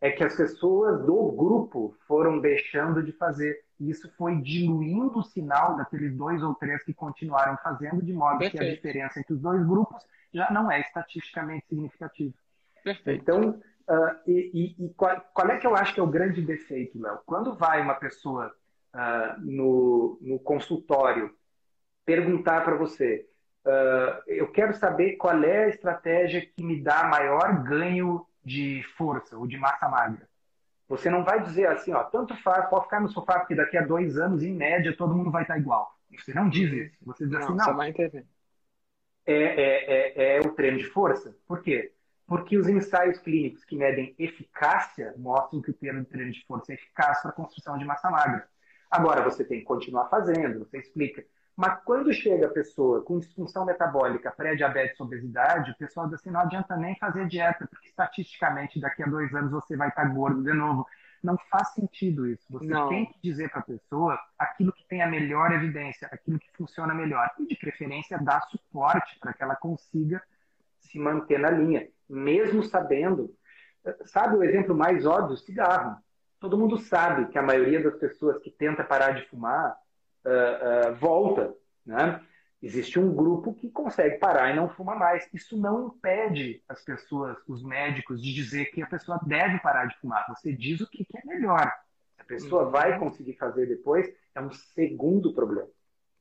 É 0.01 0.11
que 0.11 0.24
as 0.24 0.36
pessoas 0.36 1.05
do 1.05 1.32
grupo 1.32 1.95
foram 2.07 2.39
deixando 2.39 3.01
de 3.01 3.11
fazer. 3.13 3.63
E 3.80 3.89
isso 3.89 4.11
foi 4.18 4.41
diluindo 4.41 5.20
o 5.20 5.24
sinal 5.24 5.76
daqueles 5.78 6.16
dois 6.16 6.41
ou 6.43 6.55
três 6.55 6.84
que 6.84 6.93
continuaram 6.93 7.57
fazendo, 7.57 8.01
de 8.01 8.13
modo 8.13 8.39
Perfeito. 8.39 8.57
que 8.57 8.70
a 8.70 8.76
diferença 8.76 9.20
entre 9.20 9.34
os 9.34 9.41
dois 9.41 9.66
grupos 9.66 10.03
já 10.34 10.51
não 10.51 10.70
é 10.72 10.82
estatisticamente 10.82 11.68
significativa. 11.68 12.34
Perfeito. 12.86 13.19
Então, 13.19 13.49
uh, 13.89 14.29
e, 14.29 14.75
e, 14.79 14.86
e 14.86 14.93
qual, 14.93 15.19
qual, 15.33 15.49
é 15.49 15.57
que 15.57 15.65
eu 15.65 15.75
acho 15.75 15.91
que 15.91 15.99
é 15.99 16.03
o 16.03 16.07
grande 16.07 16.39
defeito, 16.39 17.01
Léo? 17.01 17.17
Quando 17.25 17.55
vai 17.55 17.81
uma 17.81 17.95
pessoa 17.95 18.53
uh, 18.93 19.41
no, 19.41 20.19
no 20.21 20.38
consultório 20.38 21.33
perguntar 22.05 22.63
para 22.63 22.75
você, 22.75 23.27
uh, 23.65 24.21
eu 24.27 24.51
quero 24.51 24.75
saber 24.75 25.13
qual 25.13 25.43
é 25.43 25.65
a 25.65 25.69
estratégia 25.69 26.45
que 26.45 26.63
me 26.63 26.79
dá 26.79 27.05
maior 27.05 27.63
ganho 27.63 28.23
de 28.43 28.83
força 28.95 29.36
ou 29.36 29.47
de 29.47 29.57
massa 29.57 29.89
magra. 29.89 30.29
Você 30.88 31.09
não 31.09 31.23
vai 31.23 31.41
dizer 31.41 31.67
assim, 31.67 31.91
ó, 31.91 32.03
tanto 32.03 32.39
faz, 32.43 32.69
pode 32.69 32.83
ficar 32.83 32.99
no 32.99 33.09
sofá, 33.09 33.39
porque 33.39 33.55
daqui 33.55 33.75
a 33.75 33.83
dois 33.83 34.15
anos, 34.19 34.43
em 34.43 34.53
média, 34.53 34.95
todo 34.95 35.15
mundo 35.15 35.31
vai 35.31 35.41
estar 35.41 35.57
igual. 35.57 35.91
Você 36.15 36.36
não 36.36 36.47
diz 36.47 36.71
isso. 36.71 36.95
Você 37.01 37.25
diz 37.25 37.33
não, 37.33 37.39
assim, 37.39 37.55
não. 37.55 37.65
Você 37.65 37.73
vai 37.73 37.89
entender. 37.89 38.25
É, 39.25 39.33
é, 39.33 40.36
é, 40.36 40.38
é 40.38 40.39
o 40.41 40.51
treino 40.51 40.77
de 40.77 40.86
força. 40.86 41.36
Por 41.47 41.63
quê? 41.63 41.94
Porque 42.28 42.57
os 42.57 42.67
ensaios 42.67 43.19
clínicos 43.19 43.63
que 43.63 43.76
medem 43.76 44.15
eficácia 44.17 45.13
mostram 45.17 45.61
que 45.61 45.71
o 45.71 45.73
termo 45.73 46.01
de 46.01 46.07
treino 46.07 46.32
de 46.32 46.43
força 46.45 46.71
é 46.71 46.76
eficaz 46.76 47.21
para 47.21 47.32
a 47.32 47.34
construção 47.34 47.78
de 47.78 47.86
massa 47.86 48.09
magra. 48.09 48.47
Agora, 48.89 49.23
você 49.23 49.43
tem 49.43 49.59
que 49.59 49.65
continuar 49.65 50.09
fazendo, 50.09 50.59
você 50.59 50.80
explica. 50.80 51.23
Mas 51.55 51.82
quando 51.84 52.13
chega 52.13 52.47
a 52.47 52.51
pessoa 52.51 53.01
com 53.01 53.19
disfunção 53.19 53.65
metabólica, 53.65 54.32
pré-diabetes, 54.32 54.99
obesidade, 54.99 55.71
o 55.71 55.78
pessoal 55.78 56.05
diz 56.07 56.15
assim, 56.15 56.30
não 56.30 56.41
adianta 56.41 56.76
nem 56.76 56.95
fazer 56.97 57.28
dieta, 57.28 57.65
porque 57.67 57.88
estatisticamente 57.88 58.80
daqui 58.80 59.03
a 59.03 59.07
dois 59.07 59.34
anos 59.34 59.51
você 59.51 59.78
vai 59.78 59.88
estar 59.88 60.05
gordo 60.05 60.43
de 60.43 60.51
novo. 60.51 60.86
Não 61.23 61.38
faz 61.49 61.69
sentido 61.69 62.28
isso. 62.28 62.45
Você 62.49 62.67
não. 62.67 62.89
tem 62.89 63.05
que 63.05 63.17
dizer 63.23 63.49
para 63.49 63.61
a 63.61 63.63
pessoa 63.63 64.19
aquilo 64.38 64.73
que 64.73 64.86
tem 64.88 65.01
a 65.01 65.07
melhor 65.07 65.51
evidência, 65.53 66.07
aquilo 66.11 66.38
que 66.38 66.51
funciona 66.57 66.93
melhor. 66.93 67.32
E, 67.39 67.47
de 67.47 67.55
preferência, 67.55 68.19
dar 68.19 68.41
suporte 68.41 69.17
para 69.19 69.34
que 69.34 69.41
ela 69.41 69.55
consiga 69.55 70.21
se 70.95 70.99
manter 70.99 71.37
na 71.37 71.51
linha 71.51 71.89
mesmo 72.09 72.63
sabendo. 72.63 73.35
Sabe 74.05 74.37
o 74.37 74.43
exemplo 74.43 74.73
mais 74.73 75.05
óbvio? 75.05 75.35
Cigarro. 75.35 75.97
Todo 76.39 76.57
mundo 76.57 76.77
sabe 76.77 77.27
que 77.27 77.37
a 77.37 77.41
maioria 77.41 77.83
das 77.83 77.95
pessoas 77.95 78.37
que 78.41 78.49
tenta 78.49 78.83
parar 78.83 79.11
de 79.11 79.27
fumar 79.27 79.75
uh, 80.25 80.91
uh, 80.91 80.95
volta, 80.95 81.53
né? 81.85 82.21
Existe 82.61 82.99
um 82.99 83.13
grupo 83.13 83.53
que 83.53 83.69
consegue 83.69 84.17
parar 84.17 84.51
e 84.51 84.55
não 84.55 84.69
fuma 84.69 84.95
mais. 84.95 85.27
Isso 85.33 85.59
não 85.59 85.87
impede 85.87 86.63
as 86.67 86.83
pessoas, 86.83 87.37
os 87.47 87.63
médicos, 87.63 88.23
de 88.23 88.33
dizer 88.33 88.65
que 88.67 88.81
a 88.81 88.87
pessoa 88.87 89.19
deve 89.25 89.59
parar 89.59 89.85
de 89.85 89.99
fumar. 89.99 90.25
Você 90.29 90.51
diz 90.53 90.81
o 90.81 90.89
que 90.89 91.05
é 91.15 91.27
melhor. 91.27 91.71
Se 92.15 92.21
a 92.21 92.25
pessoa 92.25 92.65
uhum. 92.65 92.71
vai 92.71 92.97
conseguir 92.97 93.33
fazer 93.33 93.67
depois, 93.67 94.11
é 94.33 94.41
um 94.41 94.51
segundo 94.51 95.33
problema. 95.33 95.67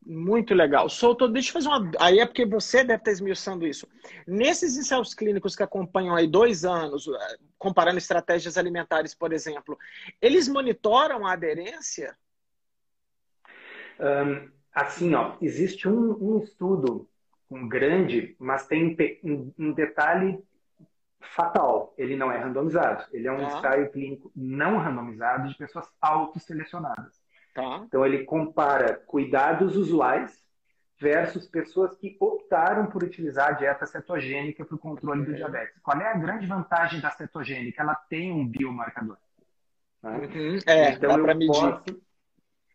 Muito 0.06 0.54
legal. 0.54 0.88
Souto, 0.90 1.26
deixa 1.26 1.48
eu 1.48 1.52
fazer 1.54 1.68
uma. 1.68 1.90
Aí 1.98 2.18
é 2.18 2.26
porque 2.26 2.44
você 2.44 2.84
deve 2.84 3.00
estar 3.00 3.10
esmiuçando 3.10 3.66
isso. 3.66 3.88
Nesses 4.26 4.76
ensaios 4.76 5.14
clínicos 5.14 5.56
que 5.56 5.62
acompanham 5.62 6.14
aí 6.14 6.26
dois 6.26 6.64
anos, 6.64 7.08
eh, 7.08 7.36
comparando 7.58 7.96
estratégias 7.96 8.58
alimentares, 8.58 9.14
por 9.14 9.32
exemplo, 9.32 9.78
eles 10.20 10.46
monitoram 10.46 11.26
a 11.26 11.32
aderência? 11.32 12.14
Um, 13.98 14.50
assim, 14.74 15.14
ó, 15.14 15.36
existe 15.40 15.88
um, 15.88 16.18
um, 16.20 16.38
estudo 16.42 17.08
um 17.50 17.66
grande, 17.66 18.36
mas 18.38 18.66
tem 18.66 18.94
um, 19.22 19.52
um, 19.58 19.72
detalhe 19.72 20.38
fatal. 21.20 21.94
Ele 21.96 22.14
não 22.14 22.30
é 22.30 22.36
randomizado. 22.36 23.06
Ele 23.10 23.26
é 23.26 23.32
um 23.32 23.38
ah. 23.38 23.58
ensaio 23.58 23.90
clínico 23.90 24.30
não 24.36 24.76
randomizado 24.76 25.48
de 25.48 25.56
pessoas 25.56 25.88
autoselecionadas. 25.98 27.23
Tá. 27.54 27.84
Então 27.86 28.04
ele 28.04 28.24
compara 28.24 28.94
cuidados 29.06 29.76
usuais, 29.76 30.44
versus 31.00 31.46
pessoas 31.46 31.94
que 31.96 32.16
optaram 32.20 32.86
por 32.86 33.02
utilizar 33.02 33.48
a 33.48 33.52
dieta 33.52 33.86
cetogênica 33.86 34.64
para 34.64 34.74
o 34.74 34.78
controle 34.78 35.24
do 35.24 35.34
diabetes. 35.34 35.78
Qual 35.82 36.00
é 36.00 36.10
a 36.10 36.16
grande 36.16 36.46
vantagem 36.46 37.00
da 37.00 37.10
cetogênica? 37.10 37.82
Ela 37.82 37.94
tem 37.94 38.32
um 38.32 38.46
biomarcador. 38.46 39.18
Né? 40.02 40.18
Uhum. 40.18 40.58
É, 40.66 40.90
então 40.92 41.18
eu 41.18 41.26
medir. 41.26 41.46
Posso, 41.46 42.02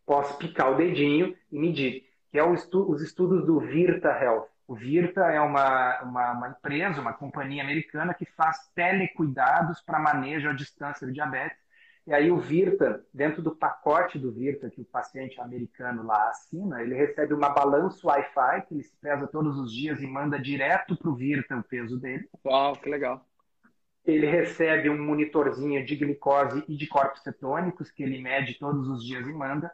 posso 0.06 0.38
picar 0.38 0.72
o 0.72 0.76
dedinho 0.76 1.36
e 1.52 1.60
medir. 1.60 2.08
Que 2.32 2.40
é 2.40 2.54
estu 2.54 2.90
os 2.90 3.02
estudos 3.02 3.46
do 3.46 3.60
Virta 3.60 4.10
Health. 4.10 4.48
O 4.68 4.76
Virta 4.76 5.22
é 5.22 5.42
uma, 5.42 6.00
uma, 6.04 6.32
uma, 6.34 6.50
empresa, 6.50 7.02
uma 7.02 7.14
companhia 7.14 7.64
americana 7.64 8.14
que 8.14 8.26
faz 8.26 8.70
telecuidados 8.76 9.82
para 9.82 9.98
manejo 9.98 10.48
à 10.48 10.54
distância 10.54 11.08
do 11.08 11.14
diabetes. 11.14 11.58
E 12.10 12.14
aí 12.14 12.32
o 12.32 12.38
Virta, 12.38 13.06
dentro 13.14 13.40
do 13.40 13.56
pacote 13.56 14.18
do 14.18 14.32
Virta 14.32 14.68
que 14.68 14.82
o 14.82 14.86
paciente 14.86 15.40
americano 15.40 16.02
lá 16.02 16.30
assina, 16.30 16.82
ele 16.82 16.96
recebe 16.96 17.36
uma 17.36 17.50
balança 17.50 18.08
Wi-Fi 18.08 18.66
que 18.68 18.74
ele 18.74 18.84
se 18.84 18.98
pesa 18.98 19.28
todos 19.28 19.60
os 19.60 19.72
dias 19.72 20.02
e 20.02 20.08
manda 20.08 20.40
direto 20.40 20.98
para 20.98 21.08
o 21.08 21.16
Virta 21.16 21.56
o 21.56 21.64
peso 21.64 22.00
dele. 22.00 22.28
Uau, 22.44 22.76
que 22.76 22.90
legal. 22.90 23.24
Ele 24.04 24.26
recebe 24.26 24.90
um 24.90 24.98
monitorzinho 24.98 25.86
de 25.86 25.96
glicose 25.96 26.64
e 26.68 26.76
de 26.76 26.88
corpos 26.88 27.22
cetônicos 27.22 27.92
que 27.92 28.02
ele 28.02 28.20
mede 28.20 28.58
todos 28.58 28.88
os 28.88 29.06
dias 29.06 29.28
e 29.28 29.32
manda 29.32 29.72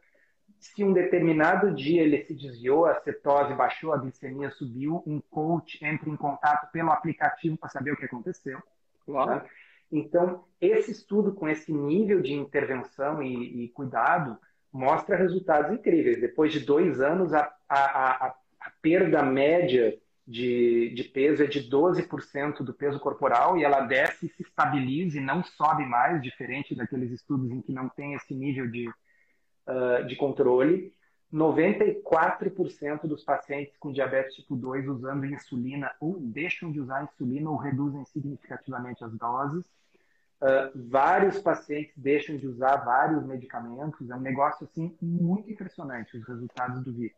se 0.59 0.83
um 0.83 0.91
determinado 0.91 1.73
dia 1.73 2.01
ele 2.01 2.25
se 2.25 2.33
desviou, 2.33 2.85
a 2.85 2.95
cetose 2.95 3.53
baixou, 3.53 3.93
a 3.93 3.97
glicemia 3.97 4.49
subiu, 4.51 5.01
um 5.07 5.21
coach 5.21 5.83
entra 5.85 6.09
em 6.09 6.17
contato 6.17 6.69
pelo 6.71 6.91
aplicativo 6.91 7.57
para 7.57 7.69
saber 7.69 7.91
o 7.91 7.95
que 7.95 8.05
aconteceu. 8.05 8.61
Tá? 9.05 9.45
Então, 9.91 10.43
esse 10.59 10.91
estudo 10.91 11.33
com 11.33 11.47
esse 11.47 11.71
nível 11.71 12.21
de 12.21 12.33
intervenção 12.33 13.21
e, 13.21 13.65
e, 13.65 13.69
cuidado 13.69 14.37
mostra 14.71 15.15
resultados 15.15 15.71
incríveis. 15.71 16.19
Depois 16.19 16.51
de 16.51 16.59
dois 16.59 16.99
anos, 16.99 17.33
a, 17.33 17.51
a, 17.69 18.25
a, 18.27 18.35
a 18.59 18.71
perda 18.81 19.23
média 19.23 19.97
de, 20.27 20.89
de, 20.95 21.03
peso 21.03 21.43
é 21.43 21.47
de 21.47 21.69
12% 21.69 22.63
do 22.63 22.73
peso 22.73 22.99
corporal 22.99 23.57
e 23.57 23.63
ela 23.63 23.81
desce 23.81 24.25
e 24.25 24.29
se 24.29 24.41
estabiliza 24.41 25.17
e 25.17 25.23
não 25.23 25.43
sobe 25.43 25.85
mais, 25.85 26.21
diferente 26.21 26.75
daqueles 26.75 27.11
estudos 27.11 27.51
em 27.51 27.61
que 27.61 27.71
não 27.71 27.87
tem 27.89 28.15
esse 28.15 28.33
nível 28.33 28.67
de, 28.69 28.89
uh, 28.89 30.05
de 30.07 30.15
controle. 30.15 30.93
94% 31.35 33.07
dos 33.07 33.23
pacientes 33.23 33.75
com 33.77 33.91
diabetes 33.91 34.35
tipo 34.35 34.55
2 34.55 34.87
usando 34.87 35.25
insulina 35.25 35.91
ou 35.99 36.17
deixam 36.17 36.71
de 36.71 36.79
usar 36.79 37.03
insulina 37.03 37.49
ou 37.49 37.57
reduzem 37.57 38.05
significativamente 38.05 39.03
as 39.03 39.11
doses. 39.13 39.65
Uh, 40.41 40.71
vários 40.89 41.39
pacientes 41.39 41.93
deixam 41.97 42.37
de 42.37 42.47
usar 42.47 42.77
vários 42.77 43.25
medicamentos. 43.25 44.09
É 44.09 44.15
um 44.15 44.21
negócio 44.21 44.65
assim 44.65 44.95
muito 45.01 45.51
impressionante 45.51 46.15
os 46.17 46.25
resultados 46.25 46.81
do 46.81 46.93
VIR. 46.93 47.13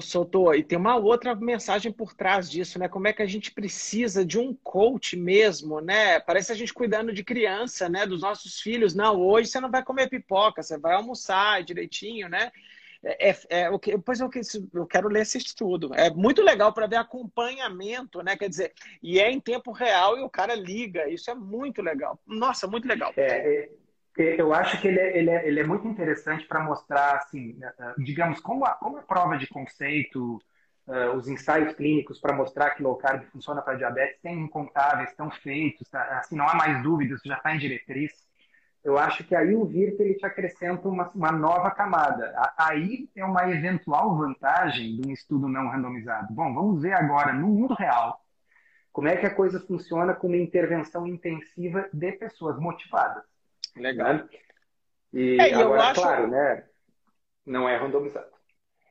Soltou. 0.00 0.54
E 0.54 0.64
tem 0.64 0.78
uma 0.78 0.96
outra 0.96 1.34
mensagem 1.34 1.92
por 1.92 2.14
trás 2.14 2.50
disso, 2.50 2.78
né? 2.78 2.88
Como 2.88 3.06
é 3.06 3.12
que 3.12 3.22
a 3.22 3.26
gente 3.26 3.52
precisa 3.52 4.24
de 4.24 4.38
um 4.38 4.54
coach 4.54 5.16
mesmo, 5.16 5.80
né? 5.80 6.18
Parece 6.18 6.50
a 6.50 6.54
gente 6.54 6.72
cuidando 6.72 7.12
de 7.12 7.22
criança, 7.22 7.90
né? 7.90 8.06
Dos 8.06 8.22
nossos 8.22 8.58
filhos. 8.58 8.94
Não, 8.94 9.20
hoje 9.20 9.50
você 9.50 9.60
não 9.60 9.70
vai 9.70 9.84
comer 9.84 10.08
pipoca, 10.08 10.62
você 10.62 10.78
vai 10.78 10.94
almoçar 10.94 11.62
direitinho, 11.62 12.28
né? 12.28 12.50
É, 13.04 13.30
é, 13.30 13.36
é, 13.48 13.70
depois 13.70 14.20
eu, 14.20 14.30
eu 14.74 14.86
quero 14.86 15.08
ler 15.08 15.22
esse 15.22 15.38
estudo. 15.38 15.90
É 15.94 16.10
muito 16.10 16.42
legal 16.42 16.72
para 16.72 16.86
ver 16.86 16.96
acompanhamento, 16.96 18.22
né? 18.22 18.36
Quer 18.36 18.48
dizer, 18.48 18.72
e 19.02 19.18
é 19.18 19.30
em 19.30 19.40
tempo 19.40 19.72
real 19.72 20.18
e 20.18 20.22
o 20.22 20.30
cara 20.30 20.54
liga. 20.54 21.08
Isso 21.08 21.30
é 21.30 21.34
muito 21.34 21.82
legal. 21.82 22.18
Nossa, 22.26 22.66
muito 22.66 22.86
legal. 22.86 23.12
É, 23.16 23.64
é 23.64 23.68
eu 24.16 24.52
acho 24.52 24.80
que 24.80 24.88
ele 24.88 25.00
é, 25.00 25.18
ele 25.18 25.30
é, 25.30 25.48
ele 25.48 25.60
é 25.60 25.64
muito 25.64 25.88
interessante 25.88 26.46
para 26.46 26.62
mostrar, 26.62 27.16
assim, 27.16 27.54
né, 27.54 27.72
ah, 27.78 27.94
digamos, 27.98 28.40
como 28.40 28.64
a, 28.64 28.72
como 28.72 28.98
a 28.98 29.02
prova 29.02 29.38
de 29.38 29.46
conceito, 29.46 30.38
uh, 30.86 31.16
os 31.16 31.28
ensaios 31.28 31.74
clínicos 31.74 32.20
para 32.20 32.34
mostrar 32.34 32.70
que 32.70 32.82
low 32.82 32.96
carb 32.96 33.24
funciona 33.32 33.62
para 33.62 33.74
diabetes 33.74 34.20
têm 34.20 34.38
incontáveis, 34.38 35.10
estão 35.10 35.30
feitos, 35.30 35.88
tá, 35.88 36.18
assim, 36.18 36.36
não 36.36 36.46
há 36.46 36.54
mais 36.54 36.82
dúvidas, 36.82 37.20
já 37.24 37.36
está 37.36 37.54
em 37.54 37.58
diretriz. 37.58 38.12
Eu 38.84 38.98
acho 38.98 39.22
que 39.22 39.34
aí 39.34 39.54
o 39.54 39.64
VIRT 39.64 40.00
ele 40.00 40.14
te 40.14 40.26
acrescenta 40.26 40.88
uma, 40.88 41.08
uma 41.10 41.30
nova 41.30 41.70
camada. 41.70 42.34
Aí 42.58 43.08
é 43.14 43.24
uma 43.24 43.48
eventual 43.48 44.16
vantagem 44.16 44.96
de 44.96 45.08
um 45.08 45.12
estudo 45.12 45.48
não 45.48 45.68
randomizado. 45.68 46.34
Bom, 46.34 46.52
vamos 46.52 46.82
ver 46.82 46.92
agora, 46.92 47.32
no 47.32 47.46
mundo 47.46 47.74
real, 47.74 48.20
como 48.92 49.06
é 49.06 49.16
que 49.16 49.26
a 49.26 49.34
coisa 49.34 49.60
funciona 49.60 50.14
com 50.14 50.26
uma 50.26 50.36
intervenção 50.36 51.06
intensiva 51.06 51.88
de 51.92 52.12
pessoas 52.12 52.58
motivadas. 52.58 53.22
Legal. 53.76 54.14
Né? 54.14 54.28
E 55.12 55.38
é, 55.40 55.54
agora, 55.54 55.90
acho... 55.90 56.00
claro, 56.00 56.26
né? 56.26 56.64
Não 57.46 57.68
é 57.68 57.76
randomizado. 57.76 58.32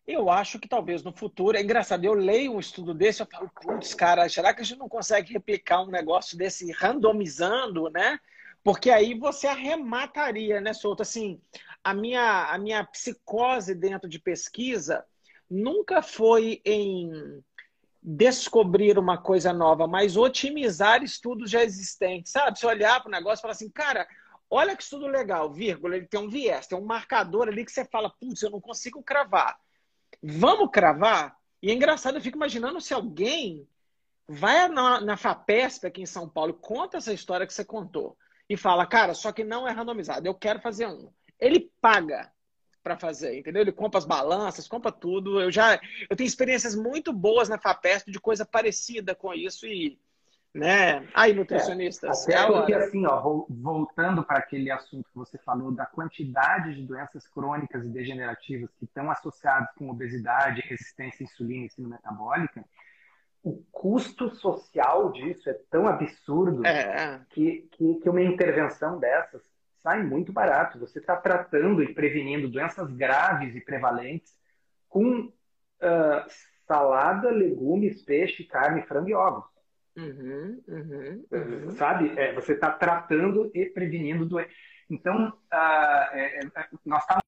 Eu 0.07 0.29
acho 0.29 0.59
que 0.59 0.67
talvez 0.67 1.03
no 1.03 1.11
futuro, 1.11 1.57
é 1.57 1.61
engraçado, 1.61 2.03
eu 2.03 2.13
leio 2.13 2.53
um 2.53 2.59
estudo 2.59 2.93
desse, 2.93 3.21
eu 3.21 3.27
falo, 3.27 3.49
putz, 3.61 3.93
cara, 3.93 4.27
será 4.27 4.53
que 4.53 4.61
a 4.61 4.63
gente 4.63 4.79
não 4.79 4.89
consegue 4.89 5.33
replicar 5.33 5.83
um 5.83 5.91
negócio 5.91 6.37
desse 6.37 6.71
randomizando, 6.71 7.89
né? 7.89 8.19
Porque 8.63 8.89
aí 8.89 9.13
você 9.13 9.47
arremataria, 9.47 10.61
né, 10.61 10.73
Souto? 10.73 11.01
Assim, 11.01 11.41
a 11.83 11.93
minha, 11.93 12.51
a 12.51 12.57
minha 12.57 12.83
psicose 12.83 13.73
dentro 13.73 14.07
de 14.09 14.19
pesquisa 14.19 15.03
nunca 15.49 16.01
foi 16.01 16.61
em 16.65 17.11
descobrir 18.03 18.97
uma 18.97 19.17
coisa 19.17 19.53
nova, 19.53 19.87
mas 19.87 20.17
otimizar 20.17 21.03
estudos 21.03 21.49
já 21.49 21.63
existentes, 21.63 22.31
sabe? 22.31 22.57
Se 22.57 22.65
olhar 22.65 22.99
para 22.99 23.09
o 23.09 23.11
negócio 23.11 23.41
e 23.41 23.43
falar 23.43 23.53
assim, 23.53 23.69
cara, 23.69 24.07
Olha 24.53 24.75
que 24.75 24.83
estudo 24.83 25.07
legal, 25.07 25.49
vírgula, 25.49 25.95
ele 25.95 26.07
tem 26.07 26.19
um 26.19 26.27
viés, 26.27 26.67
tem 26.67 26.77
um 26.77 26.83
marcador 26.83 27.47
ali 27.47 27.63
que 27.63 27.71
você 27.71 27.85
fala, 27.85 28.09
putz, 28.09 28.41
eu 28.41 28.49
não 28.49 28.59
consigo 28.59 29.01
cravar. 29.01 29.57
Vamos 30.21 30.69
cravar? 30.69 31.37
E 31.61 31.71
é 31.71 31.73
engraçado, 31.73 32.17
eu 32.17 32.21
fico 32.21 32.35
imaginando 32.35 32.81
se 32.81 32.93
alguém 32.93 33.65
vai 34.27 34.67
na, 34.67 34.99
na 34.99 35.15
FAPESP 35.15 35.87
aqui 35.87 36.01
em 36.01 36.05
São 36.05 36.27
Paulo, 36.27 36.53
conta 36.53 36.97
essa 36.97 37.13
história 37.13 37.47
que 37.47 37.53
você 37.53 37.63
contou 37.63 38.17
e 38.51 38.57
fala, 38.57 38.85
cara, 38.85 39.13
só 39.13 39.31
que 39.31 39.45
não 39.45 39.65
é 39.65 39.71
randomizado, 39.71 40.27
eu 40.27 40.35
quero 40.35 40.59
fazer 40.59 40.85
um. 40.85 41.09
Ele 41.39 41.71
paga 41.79 42.29
para 42.83 42.97
fazer, 42.97 43.39
entendeu? 43.39 43.61
Ele 43.61 43.71
compra 43.71 43.97
as 43.97 44.05
balanças, 44.05 44.67
compra 44.67 44.91
tudo. 44.91 45.39
Eu 45.39 45.49
já 45.49 45.79
eu 46.09 46.17
tenho 46.17 46.27
experiências 46.27 46.75
muito 46.75 47.13
boas 47.13 47.47
na 47.47 47.57
FAPESP 47.57 48.11
de 48.11 48.19
coisa 48.19 48.45
parecida 48.45 49.15
com 49.15 49.33
isso 49.33 49.65
e 49.65 49.97
né? 50.53 51.07
Aí, 51.13 51.33
nutricionistas. 51.33 52.27
É, 52.27 52.35
até 52.35 52.43
é 52.43 52.51
porque, 52.51 52.73
assim, 52.73 53.05
ó, 53.05 53.45
voltando 53.49 54.21
para 54.21 54.39
aquele 54.39 54.69
assunto 54.69 55.09
que 55.09 55.15
você 55.15 55.37
falou 55.37 55.71
da 55.71 55.85
quantidade 55.85 56.75
de 56.75 56.85
doenças 56.85 57.25
crônicas 57.25 57.85
e 57.85 57.87
degenerativas 57.87 58.69
que 58.77 58.83
estão 58.83 59.09
associadas 59.09 59.69
com 59.77 59.89
obesidade, 59.89 60.59
resistência 60.67 61.23
à 61.23 61.25
insulina 61.25 61.63
e 61.63 61.65
insulina 61.67 61.95
metabólica, 61.95 62.65
o 63.43 63.63
custo 63.71 64.29
social 64.35 65.11
disso 65.11 65.49
é 65.49 65.53
tão 65.69 65.87
absurdo 65.87 66.65
é. 66.65 67.21
que, 67.31 67.67
que, 67.71 67.95
que 67.95 68.09
uma 68.09 68.21
intervenção 68.21 68.99
dessas 68.99 69.41
sai 69.81 70.03
muito 70.03 70.31
barato. 70.31 70.79
Você 70.79 70.99
está 70.99 71.15
tratando 71.15 71.83
e 71.83 71.93
prevenindo 71.93 72.47
doenças 72.47 72.91
graves 72.91 73.55
e 73.55 73.61
prevalentes 73.61 74.33
com 74.87 75.21
uh, 75.21 75.31
salada, 76.67 77.29
legumes, 77.31 78.03
peixe, 78.03 78.43
carne, 78.43 78.83
frango 78.83 79.09
e 79.09 79.13
ovos. 79.13 79.45
Uhum, 79.97 80.61
uhum, 80.67 81.25
uhum. 81.31 81.71
Sabe? 81.71 82.17
É, 82.17 82.33
você 82.33 82.53
está 82.53 82.71
tratando 82.71 83.51
e 83.53 83.65
prevenindo 83.65 84.25
doença. 84.25 84.51
Então, 84.89 85.29
uh, 85.29 86.13
é, 86.13 86.39
é, 86.39 86.67
nós 86.85 87.01
estamos 87.01 87.23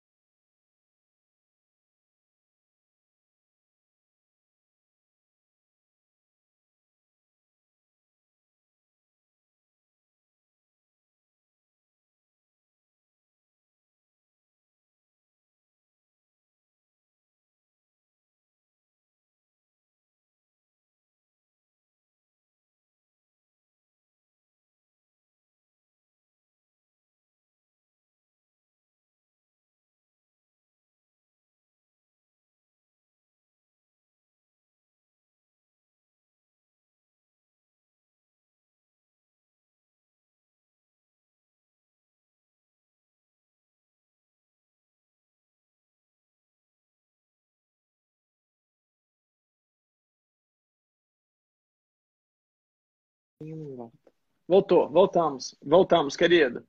Voltou, 54.48 54.90
voltamos, 54.90 55.56
voltamos, 55.62 56.16
querido. 56.16 56.66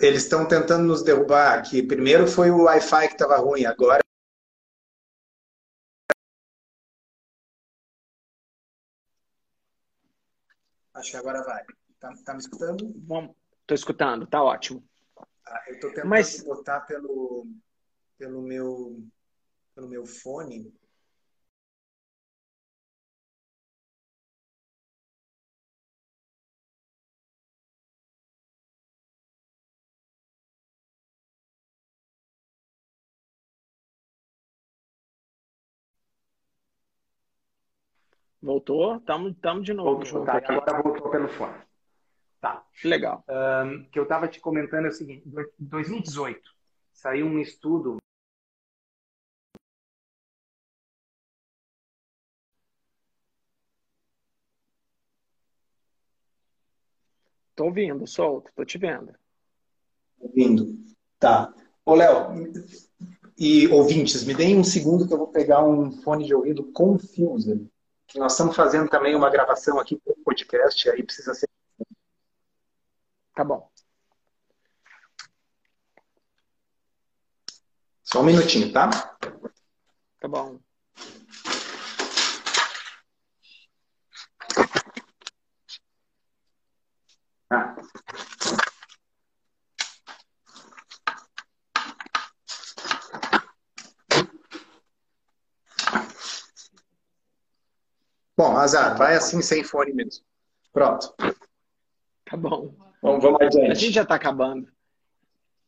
Eles 0.00 0.24
estão 0.24 0.46
tentando 0.46 0.84
nos 0.84 1.02
derrubar 1.02 1.58
aqui. 1.58 1.82
Primeiro 1.82 2.26
foi 2.26 2.50
o 2.50 2.64
Wi-Fi 2.64 3.08
que 3.08 3.14
estava 3.14 3.36
ruim, 3.36 3.64
agora. 3.64 4.00
Acho 10.94 11.10
que 11.10 11.16
agora 11.16 11.42
vai. 11.44 11.64
Tá, 11.98 12.12
tá 12.24 12.32
me 12.34 12.40
escutando? 12.40 12.92
Bom, 12.96 13.34
tô 13.66 13.74
escutando, 13.74 14.26
tá 14.26 14.42
ótimo. 14.42 14.84
Ah, 15.46 15.62
eu 15.68 15.80
tô 15.80 15.88
tentando 15.88 16.08
Mas... 16.08 16.42
botar 16.42 16.80
pelo, 16.82 17.46
pelo, 18.18 18.42
meu, 18.42 19.00
pelo 19.74 19.88
meu 19.88 20.04
fone 20.06 20.72
Voltou? 38.44 39.00
Tamo, 39.00 39.32
tamo 39.32 39.62
de 39.62 39.72
novo 39.72 39.92
Voltou, 39.92 40.04
junto 40.04 40.26
tá, 40.26 40.36
aqui. 40.36 40.52
agora 40.52 40.82
voltou 40.82 41.10
pelo 41.10 41.28
fone. 41.28 41.54
Tá. 42.42 42.62
Legal. 42.84 43.24
O 43.26 43.90
que 43.90 43.98
eu 43.98 44.02
estava 44.02 44.28
te 44.28 44.38
comentando 44.38 44.84
é 44.84 44.88
o 44.88 44.92
seguinte: 44.92 45.26
em 45.26 45.32
2018 45.58 46.54
saiu 46.92 47.24
um 47.24 47.38
estudo. 47.38 47.96
Tô 57.56 57.64
ouvindo, 57.64 58.06
solto, 58.06 58.52
tô 58.54 58.62
te 58.62 58.76
vendo. 58.76 59.14
Ouvindo. 60.20 60.66
Tá. 61.18 61.54
Ô, 61.82 61.94
Léo, 61.94 62.52
e 63.38 63.68
ouvintes, 63.68 64.24
me 64.24 64.34
deem 64.34 64.58
um 64.58 64.64
segundo 64.64 65.06
que 65.06 65.14
eu 65.14 65.18
vou 65.18 65.28
pegar 65.28 65.64
um 65.64 65.90
fone 66.02 66.26
de 66.26 66.34
ouvido 66.34 66.70
Confuser, 66.72 67.60
que 68.06 68.18
nós 68.18 68.32
estamos 68.32 68.54
fazendo 68.56 68.88
também 68.88 69.14
uma 69.14 69.30
gravação 69.30 69.78
aqui 69.78 70.00
o 70.04 70.14
podcast, 70.24 70.88
aí 70.90 71.02
precisa 71.02 71.34
ser. 71.34 71.48
Tá 73.34 73.44
bom. 73.44 73.68
Só 78.02 78.20
um 78.20 78.24
minutinho, 78.24 78.72
tá? 78.72 78.90
Tá 80.20 80.28
bom. 80.28 80.60
Ah. 87.50 87.74
Bom, 98.36 98.56
azar, 98.56 98.96
vai 98.96 99.14
assim 99.14 99.40
sem 99.42 99.62
fone 99.62 99.92
mesmo. 99.92 100.24
Pronto. 100.72 101.14
Tá 102.24 102.36
bom. 102.36 102.74
Vamos, 103.02 103.22
vamos 103.22 103.40
A 103.40 103.44
adiante. 103.44 103.78
gente 103.78 103.92
já 103.94 104.04
tá 104.04 104.14
acabando. 104.14 104.68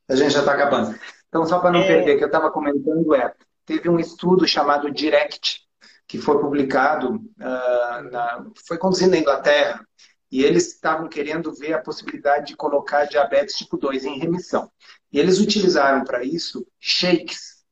A 0.09 0.17
gente 0.17 0.33
já 0.33 0.41
está 0.41 0.53
acabando. 0.53 0.99
Então, 1.29 1.45
só 1.47 1.59
para 1.59 1.71
não 1.73 1.81
É. 1.81 1.87
perder, 1.87 2.15
o 2.15 2.19
que 2.19 2.25
eu 2.25 2.29
estava 2.29 2.51
comentando 2.51 3.15
é, 3.15 3.33
teve 3.65 3.89
um 3.89 3.99
estudo 4.01 4.47
chamado 4.47 4.91
Direct, 4.91 5.61
que 6.09 6.19
foi 6.19 6.41
publicado, 6.41 7.21
ah, 7.41 8.03
na- 8.11 8.47
foi 8.67 8.79
conduzido 8.79 9.11
na 9.11 9.19
Inglaterra, 9.19 9.87
e 10.31 10.43
eles 10.45 10.69
estavam 10.73 11.09
querendo 11.09 11.53
ver 11.55 11.73
a 11.75 11.81
possibilidade 11.83 12.47
de 12.49 12.57
colocar 12.57 13.05
diabetes 13.05 13.57
tipo 13.57 13.77
2 13.77 14.05
em 14.05 14.19
remissão. 14.19 14.71
E 15.13 15.19
eles 15.21 15.39
utilizaram 15.41 16.05
para 16.05 16.25
isso 16.25 16.67
shakes. 16.81 17.65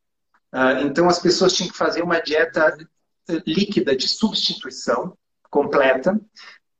Ah, 0.53 0.83
então, 0.83 1.09
as 1.09 1.19
pessoas 1.19 1.53
tinham 1.53 1.71
que 1.71 1.77
fazer 1.79 2.03
uma 2.03 2.21
dieta 2.21 2.77
líquida 3.47 3.97
de 3.97 4.09
substituição 4.09 5.16
completa, 5.51 6.20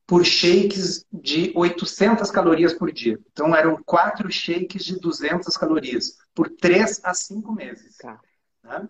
por 0.07 0.23
shakes 0.23 1.05
de 1.11 1.51
800 1.55 2.29
calorias 2.29 2.73
por 2.73 2.91
dia. 2.91 3.19
Então, 3.31 3.55
eram 3.55 3.81
quatro 3.83 4.31
shakes 4.31 4.85
de 4.85 4.99
200 4.99 5.57
calorias, 5.57 6.17
por 6.33 6.49
três 6.49 7.01
a 7.03 7.13
cinco 7.13 7.51
meses. 7.51 7.97
Tá. 7.97 8.19
né? 8.63 8.87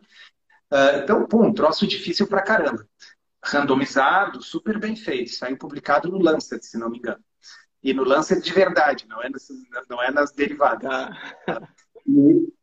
Ah, 0.70 1.00
então, 1.04 1.26
pum, 1.26 1.54
troço 1.54 1.88
difícil 1.88 2.28
pra 2.28 2.42
caramba. 2.42 2.86
Randomizado, 3.44 4.42
super 4.42 4.80
bem 4.80 4.96
feito. 4.96 5.32
Saiu 5.32 5.58
publicado 5.58 6.10
no 6.10 6.18
Lancet, 6.18 6.66
se 6.66 6.78
não 6.78 6.90
me 6.90 6.98
engano. 6.98 7.24
E 7.82 7.94
no 7.94 8.04
Lancet 8.04 8.42
de 8.42 8.52
verdade, 8.52 9.06
não 9.08 9.22
é 9.22 9.30
nas, 9.30 9.48
não 9.90 10.02
é 10.02 10.12
nas 10.12 10.32
derivadas. 10.32 10.90
Tá. 10.90 11.70
E, 12.08 12.54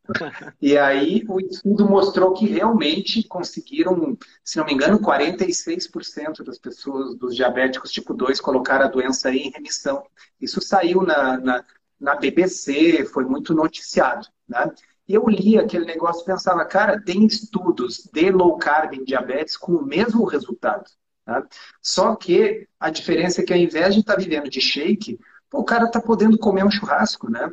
e 0.61 0.77
aí 0.77 1.25
o 1.29 1.39
estudo 1.41 1.89
mostrou 1.89 2.33
que 2.33 2.47
realmente 2.47 3.23
conseguiram, 3.23 4.17
se 4.45 4.59
não 4.59 4.65
me 4.65 4.73
engano, 4.73 4.99
46% 4.99 6.43
das 6.45 6.59
pessoas, 6.59 7.15
dos 7.17 7.37
diabéticos 7.37 7.93
tipo 7.93 8.13
2, 8.13 8.41
colocaram 8.41 8.85
a 8.85 8.89
doença 8.89 9.31
em 9.31 9.51
remissão. 9.51 10.05
Isso 10.41 10.61
saiu 10.61 11.03
na, 11.03 11.39
na, 11.39 11.65
na 12.01 12.17
BBC, 12.17 13.05
foi 13.05 13.25
muito 13.25 13.55
noticiado. 13.55 14.27
Né? 14.49 14.73
E 15.07 15.15
eu 15.15 15.25
li 15.29 15.59
aquele 15.59 15.85
negócio 15.85 16.23
e 16.23 16.27
pensava, 16.27 16.65
cara, 16.65 17.01
tem 17.01 17.25
estudos 17.25 18.09
de 18.13 18.31
low 18.31 18.57
carb 18.59 18.95
em 18.95 19.05
diabetes 19.05 19.57
com 19.57 19.73
o 19.73 19.87
mesmo 19.87 20.25
resultado. 20.25 20.91
Tá? 21.25 21.47
Só 21.81 22.17
que 22.17 22.67
a 22.79 22.91
diferença 22.91 23.41
é 23.41 23.45
que 23.45 23.53
ao 23.53 23.59
invés 23.59 23.95
de 23.95 24.01
estar 24.01 24.17
vivendo 24.17 24.51
de 24.51 24.61
shake, 24.61 25.19
pô, 25.49 25.61
o 25.61 25.65
cara 25.65 25.85
está 25.85 26.01
podendo 26.01 26.37
comer 26.37 26.65
um 26.65 26.71
churrasco, 26.71 27.31
né? 27.31 27.51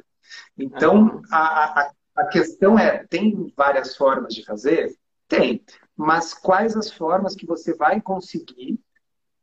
Então, 0.58 1.22
a, 1.32 1.82
a, 1.82 1.92
a 2.20 2.28
questão 2.28 2.78
é, 2.78 3.06
tem 3.08 3.52
várias 3.56 3.96
formas 3.96 4.34
de 4.34 4.44
fazer? 4.46 4.96
Tem. 5.28 5.64
Mas 5.96 6.34
quais 6.34 6.76
as 6.76 6.92
formas 6.92 7.36
que 7.36 7.46
você 7.46 7.74
vai 7.76 8.02
conseguir 8.02 8.80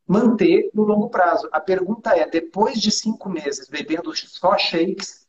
manter 0.07 0.69
no 0.73 0.83
longo 0.83 1.09
prazo? 1.09 1.49
A 1.51 1.59
pergunta 1.59 2.15
é, 2.17 2.29
depois 2.29 2.79
de 2.81 2.91
cinco 2.91 3.29
meses 3.29 3.69
bebendo 3.69 4.15
só 4.15 4.57
shakes, 4.57 5.27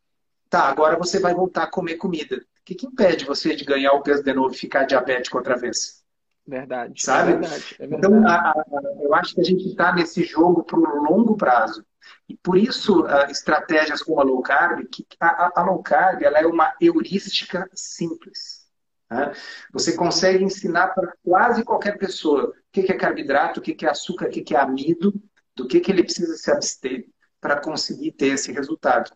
tá, 0.51 0.63
agora 0.65 0.97
você 0.99 1.19
vai 1.21 1.35
voltar 1.35 1.65
a 1.65 1.71
comer 1.71 1.97
comida. 1.97 2.37
O 2.37 2.65
que, 2.65 2.75
que 2.75 2.87
impede 2.87 3.25
você 3.25 3.57
de 3.57 3.65
ganhar 3.65 3.93
o 3.93 4.03
peso 4.03 4.23
de 4.23 4.33
novo 4.33 4.55
e 4.55 4.59
ficar 4.59 4.85
diabético 4.85 5.39
outra 5.39 5.57
vez? 5.57 6.05
Verdade. 6.47 7.03
Sabe? 7.03 7.33
É 7.33 7.37
verdade. 7.37 7.77
É 7.79 7.87
Então, 7.87 8.11
verdade. 8.11 8.27
a- 8.27 8.51
a- 8.51 8.65
eu 9.03 9.15
acho 9.15 9.35
que 9.35 9.41
a 9.41 9.45
gente 9.45 9.67
está 9.69 9.95
nesse 9.95 10.23
jogo 10.25 10.63
para 10.65 10.79
o 10.79 11.03
longo 11.03 11.37
prazo. 11.37 11.85
E 12.29 12.37
por 12.37 12.57
isso, 12.57 13.05
ah, 13.07 13.31
estratégias 13.31 14.03
como 14.03 14.21
a 14.21 14.25
low 14.25 14.43
carb, 14.43 14.87
que 14.91 15.07
a, 15.21 15.63
low 15.63 15.83
carb 15.83 16.23
ela 16.23 16.39
é 16.39 16.47
uma 16.47 16.75
heurística 16.81 17.69
simples. 17.75 18.67
né? 19.11 19.33
Você 19.73 19.95
consegue 19.95 20.45
ensinar 20.45 20.89
para 20.89 21.13
quase 21.25 21.65
qualquer 21.65 21.99
pessoa 21.99 22.51
o 22.51 22.55
que 22.73 22.93
é 22.93 22.97
carboidrato, 22.97 23.61
o 23.61 23.63
que 23.63 23.85
é 23.85 23.91
açúcar, 23.91 24.27
o 24.27 24.31
que 24.31 24.43
que 24.43 24.55
é 24.55 24.61
amido, 24.61 25.13
do 25.57 25.67
que 25.67 25.81
que 25.81 25.91
ele 25.91 26.05
precisa 26.05 26.37
se 26.37 26.51
abster 26.51 27.07
para 27.41 27.61
conseguir 27.61 28.13
ter 28.13 28.29
esse 28.29 28.53
resultado. 28.53 29.11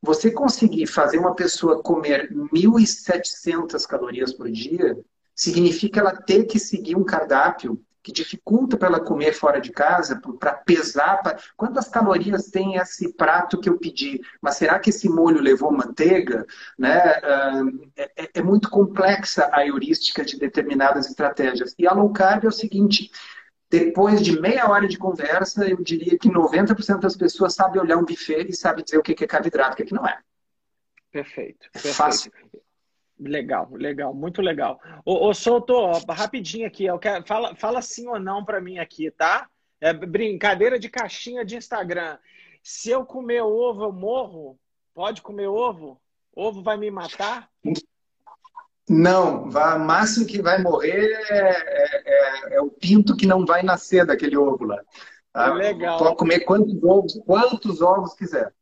Você 0.00 0.30
conseguir 0.30 0.86
fazer 0.86 1.18
uma 1.18 1.34
pessoa 1.34 1.82
comer 1.82 2.30
1.700 2.32 3.86
calorias 3.86 4.32
por 4.32 4.50
dia 4.50 4.96
significa 5.34 6.00
ela 6.00 6.16
ter 6.16 6.44
que 6.44 6.58
seguir 6.58 6.96
um 6.96 7.04
cardápio 7.04 7.82
que 8.08 8.12
dificulta 8.12 8.78
para 8.78 8.88
ela 8.88 9.00
comer 9.00 9.34
fora 9.34 9.60
de 9.60 9.70
casa, 9.70 10.18
para 10.40 10.54
pesar. 10.54 11.22
Pra... 11.22 11.38
Quantas 11.54 11.88
calorias 11.88 12.46
tem 12.46 12.76
esse 12.76 13.12
prato 13.12 13.60
que 13.60 13.68
eu 13.68 13.76
pedi? 13.76 14.18
Mas 14.40 14.56
será 14.56 14.78
que 14.78 14.88
esse 14.88 15.10
molho 15.10 15.42
levou 15.42 15.70
manteiga? 15.70 16.46
Né? 16.78 16.96
Ah, 17.22 17.62
É, 17.96 18.30
é 18.38 18.42
muito 18.42 18.70
complexa 18.70 19.50
a 19.52 19.66
heurística 19.66 20.24
de 20.24 20.38
determinadas 20.38 21.06
estratégias. 21.06 21.74
E 21.78 21.86
a 21.86 21.92
low 21.92 22.10
carb 22.10 22.44
é 22.44 22.48
o 22.48 22.52
seguinte: 22.52 23.10
depois 23.68 24.22
de 24.22 24.40
meia 24.40 24.66
hora 24.70 24.88
de 24.88 24.96
conversa, 24.96 25.68
eu 25.68 25.76
diria 25.82 26.18
que 26.18 26.30
90% 26.30 27.00
das 27.00 27.14
pessoas 27.14 27.54
sabem 27.54 27.82
olhar 27.82 27.98
um 27.98 28.06
buffet 28.06 28.46
e 28.48 28.56
sabem 28.56 28.82
dizer 28.82 28.96
o 28.96 29.02
que 29.02 29.22
é 29.22 29.26
carboidrato 29.26 29.72
e 29.72 29.74
o 29.74 29.76
que 29.76 29.82
é 29.82 29.86
que 29.86 29.94
não 29.94 30.06
é. 30.06 30.18
Perfeito. 31.12 31.66
É 31.66 31.70
perfeito. 31.72 31.94
fácil. 31.94 32.32
Legal, 33.20 33.68
legal, 33.72 34.14
muito 34.14 34.40
legal. 34.40 34.80
Ô, 35.04 35.26
ô 35.28 35.34
Souto, 35.34 35.74
ó, 35.74 35.98
rapidinho 36.08 36.66
aqui, 36.66 36.84
eu 36.84 36.98
quero, 36.98 37.26
fala, 37.26 37.54
fala 37.56 37.82
sim 37.82 38.06
ou 38.06 38.20
não 38.20 38.44
para 38.44 38.60
mim 38.60 38.78
aqui, 38.78 39.10
tá? 39.10 39.48
É 39.80 39.92
brincadeira 39.92 40.78
de 40.78 40.88
caixinha 40.88 41.44
de 41.44 41.56
Instagram. 41.56 42.18
Se 42.62 42.90
eu 42.90 43.04
comer 43.04 43.42
ovo, 43.42 43.84
eu 43.84 43.92
morro? 43.92 44.58
Pode 44.94 45.22
comer 45.22 45.48
ovo? 45.48 46.00
Ovo 46.34 46.62
vai 46.62 46.76
me 46.76 46.90
matar? 46.90 47.48
Não, 48.88 49.50
vai- 49.50 49.76
o 49.76 49.80
máximo 49.80 50.26
que 50.26 50.40
vai 50.40 50.62
morrer 50.62 51.12
é, 51.28 51.38
é- 51.38 52.02
é- 52.06 52.54
é 52.56 52.60
o 52.60 52.70
pinto 52.70 53.16
que 53.16 53.26
não 53.26 53.44
vai 53.44 53.62
nascer 53.62 54.06
daquele 54.06 54.36
ovo 54.36 54.64
lá. 54.64 54.80
tá? 55.32 55.52
Legal. 55.54 55.98
Pode 55.98 56.16
comer 56.16 56.40
quantos 56.40 56.82
ovos, 56.82 57.20
quantos 57.26 57.82
ovos 57.82 58.14
quiser. 58.14 58.52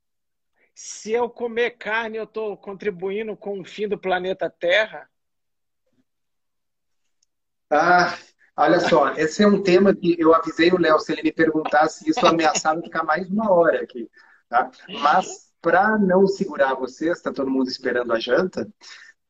Se 0.79 1.11
eu 1.11 1.31
comer 1.31 1.71
carne, 1.71 2.19
eu 2.19 2.25
estou 2.25 2.55
contribuindo 2.55 3.35
com 3.35 3.59
o 3.59 3.65
fim 3.65 3.89
do 3.89 3.97
planeta 3.97 4.51
Terra? 4.51 5.09
Ah, 7.71 8.15
olha 8.55 8.79
só, 8.81 9.15
esse 9.15 9.43
é 9.43 9.47
um 9.47 9.63
tema 9.63 9.97
que 9.97 10.15
eu 10.21 10.35
avisei 10.35 10.71
o 10.71 10.79
Léo, 10.79 11.01
se 11.01 11.13
ele 11.13 11.23
me 11.23 11.33
perguntasse 11.33 12.07
isso, 12.11 12.27
ameaçava 12.27 12.83
ficar 12.83 13.05
mais 13.05 13.27
uma 13.31 13.51
hora 13.51 13.83
aqui. 13.83 14.07
Tá? 14.51 14.71
Mas, 15.01 15.51
para 15.63 15.97
não 15.97 16.27
segurar 16.27 16.75
vocês, 16.75 17.17
está 17.17 17.33
todo 17.33 17.51
mundo 17.51 17.69
esperando 17.69 18.13
a 18.13 18.21
janta, 18.21 18.69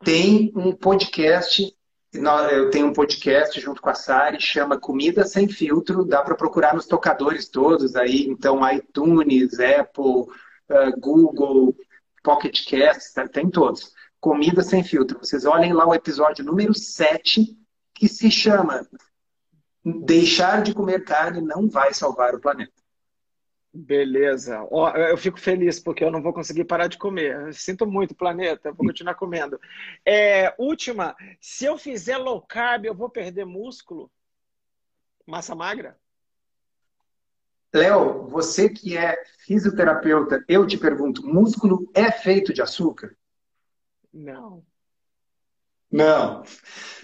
tem 0.05 0.53
um 0.57 0.73
podcast 0.73 1.73
eu 2.51 2.71
tenho 2.71 2.87
um 2.87 2.95
podcast 2.95 3.61
junto 3.61 3.83
com 3.83 3.91
a 3.91 3.95
Sari, 3.95 4.41
chama 4.41 4.81
Comida 4.81 5.27
Sem 5.27 5.47
Filtro, 5.49 6.03
dá 6.03 6.23
para 6.23 6.35
procurar 6.35 6.75
nos 6.75 6.87
tocadores 6.87 7.47
todos 7.47 7.95
aí, 7.95 8.27
então 8.27 8.61
iTunes, 8.73 9.61
Apple, 9.61 10.25
uh, 10.71 11.01
Google, 11.01 11.77
Pocket 12.23 12.67
Cast, 12.67 13.15
tá, 13.15 13.29
tem 13.29 13.51
todos. 13.51 13.93
Comida 14.21 14.63
Sem 14.63 14.83
Filtro. 14.83 15.19
Vocês 15.19 15.45
olhem 15.45 15.73
lá 15.73 15.87
o 15.87 15.95
episódio 15.95 16.45
número 16.45 16.75
7, 16.75 17.57
que 17.95 18.09
se 18.09 18.31
chama 18.31 18.87
Deixar 19.85 20.63
de 20.63 20.75
comer 20.75 21.05
carne 21.05 21.41
não 21.41 21.69
vai 21.69 21.95
salvar 21.95 22.35
o 22.35 22.41
planeta. 22.41 22.73
Beleza. 23.73 24.67
Oh, 24.69 24.89
eu 24.89 25.17
fico 25.17 25.39
feliz 25.39 25.79
porque 25.79 26.03
eu 26.03 26.11
não 26.11 26.21
vou 26.21 26.33
conseguir 26.33 26.65
parar 26.65 26.89
de 26.89 26.99
comer. 26.99 27.55
sinto 27.55 27.87
muito, 27.87 28.13
planeta. 28.13 28.73
vou 28.73 28.85
continuar 28.85 29.15
comendo. 29.15 29.61
É, 30.05 30.53
última. 30.59 31.15
Se 31.41 31.67
eu 31.67 31.79
fizer 31.79 32.17
low 32.17 32.43
carb, 32.43 32.87
eu 32.87 32.95
vou 32.97 33.09
perder 33.09 33.45
músculo? 33.45 34.11
Massa 35.25 35.55
magra? 35.55 35.97
Léo, 37.77 38.27
você 38.29 38.71
que 38.71 38.97
é 38.97 39.23
fisioterapeuta, 39.39 40.43
eu 40.49 40.67
te 40.67 40.79
pergunto: 40.79 41.27
músculo 41.27 41.89
é 41.95 42.11
feito 42.11 42.53
de 42.53 42.63
açúcar? 42.63 43.15
Não. 44.13 44.65
Não. 45.93 46.43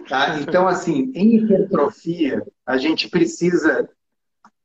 Tá? 0.09 0.41
Então, 0.41 0.67
assim, 0.67 1.13
em 1.15 1.37
hipertrofia, 1.37 2.43
a 2.65 2.79
gente 2.79 3.09
precisa 3.09 3.89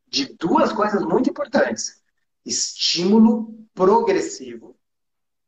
de 0.08 0.34
duas 0.38 0.72
coisas 0.72 1.04
muito 1.04 1.30
importantes: 1.30 2.02
estímulo 2.46 3.54
progressivo, 3.74 4.78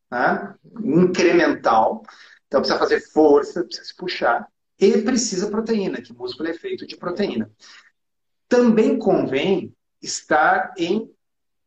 tá? 0.09 0.57
incremental. 0.83 2.03
Então, 2.47 2.59
precisa 2.59 2.79
fazer 2.79 2.99
força, 2.99 3.63
precisa 3.63 3.87
se 3.87 3.95
puxar. 3.95 4.47
E 4.77 5.01
precisa 5.01 5.49
proteína, 5.49 6.01
que 6.01 6.13
músculo 6.13 6.49
é 6.49 6.53
feito 6.53 6.87
de 6.87 6.95
proteína. 6.95 7.51
Também 8.47 8.97
convém 8.97 9.75
estar 10.01 10.73
em 10.77 11.11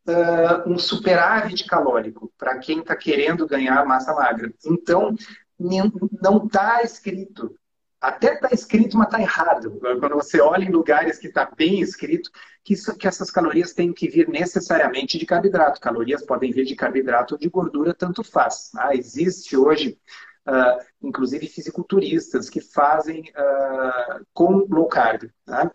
uh, 0.07 0.69
um 0.69 0.77
superávit 0.77 1.65
calórico 1.65 2.31
para 2.37 2.57
quem 2.59 2.79
está 2.79 2.95
querendo 2.95 3.47
ganhar 3.47 3.85
massa 3.85 4.13
magra. 4.13 4.53
Então, 4.65 5.15
não 5.59 6.45
está 6.45 6.81
escrito 6.83 7.55
até 8.03 8.33
está 8.33 8.49
escrito, 8.51 8.97
mas 8.97 9.07
está 9.07 9.21
errado. 9.21 9.79
Quando 9.79 10.15
você 10.15 10.41
olha 10.41 10.65
em 10.65 10.71
lugares 10.71 11.17
que 11.17 11.27
está 11.27 11.49
bem 11.55 11.79
escrito, 11.79 12.29
que, 12.61 12.73
isso, 12.73 12.93
que 12.97 13.07
essas 13.07 13.31
calorias 13.31 13.73
têm 13.73 13.93
que 13.93 14.09
vir 14.09 14.27
necessariamente 14.27 15.17
de 15.17 15.25
carboidrato. 15.25 15.79
Calorias 15.79 16.21
podem 16.21 16.51
vir 16.51 16.65
de 16.65 16.75
carboidrato 16.75 17.35
ou 17.35 17.39
de 17.39 17.47
gordura, 17.47 17.93
tanto 17.93 18.21
faz. 18.21 18.71
Ah, 18.75 18.93
existe 18.93 19.55
hoje, 19.55 19.97
uh, 20.45 20.83
inclusive, 21.01 21.47
fisiculturistas 21.47 22.49
que 22.49 22.59
fazem 22.59 23.21
uh, 23.21 24.25
com 24.33 24.67
low 24.69 24.87
carb. 24.87 25.31
Tá? 25.45 25.71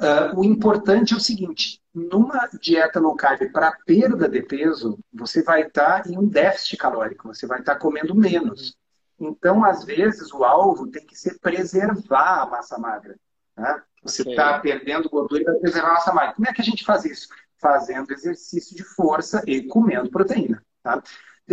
Uh, 0.00 0.40
o 0.40 0.44
importante 0.44 1.14
é 1.14 1.16
o 1.16 1.20
seguinte: 1.20 1.80
numa 1.94 2.48
dieta 2.60 2.98
low 2.98 3.14
carb 3.14 3.50
para 3.52 3.76
perda 3.86 4.28
de 4.28 4.42
peso, 4.42 4.98
você 5.12 5.42
vai 5.42 5.62
estar 5.62 6.02
tá 6.02 6.10
em 6.10 6.18
um 6.18 6.26
déficit 6.26 6.76
calórico, 6.76 7.28
você 7.28 7.46
vai 7.46 7.60
estar 7.60 7.74
tá 7.74 7.80
comendo 7.80 8.14
menos. 8.14 8.76
Então, 9.20 9.64
às 9.64 9.84
vezes, 9.84 10.32
o 10.32 10.44
alvo 10.44 10.90
tem 10.90 11.06
que 11.06 11.16
ser 11.16 11.38
preservar 11.38 12.42
a 12.42 12.46
massa 12.46 12.78
magra. 12.78 13.16
Né? 13.56 13.82
Você 14.02 14.28
está 14.28 14.58
perdendo 14.58 15.08
gordura 15.08 15.42
e 15.42 15.44
vai 15.44 15.54
preservar 15.56 15.90
a 15.90 15.94
massa 15.94 16.12
magra. 16.12 16.34
Como 16.34 16.48
é 16.48 16.52
que 16.52 16.60
a 16.60 16.64
gente 16.64 16.84
faz 16.84 17.04
isso? 17.04 17.28
Fazendo 17.60 18.10
exercício 18.10 18.74
de 18.76 18.82
força 18.82 19.42
e 19.46 19.62
comendo 19.62 20.10
proteína. 20.10 20.60
Tá? 20.82 21.00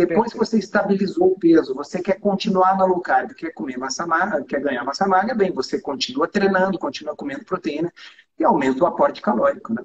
Depois 0.06 0.32
que 0.32 0.38
você 0.38 0.58
estabilizou 0.58 1.32
o 1.32 1.38
peso, 1.38 1.74
você 1.74 2.00
quer 2.00 2.18
continuar 2.18 2.76
na 2.76 2.84
low 2.84 3.00
carb, 3.00 3.34
quer 3.34 3.52
comer 3.52 3.76
massa 3.76 4.06
magra, 4.06 4.44
quer 4.44 4.60
ganhar 4.60 4.84
massa 4.84 5.06
magra, 5.06 5.34
bem, 5.34 5.52
você 5.52 5.80
continua 5.80 6.26
treinando, 6.26 6.78
continua 6.78 7.14
comendo 7.14 7.44
proteína 7.44 7.92
e 8.38 8.44
aumenta 8.44 8.82
o 8.82 8.86
aporte 8.86 9.20
calórico, 9.20 9.74
né? 9.74 9.84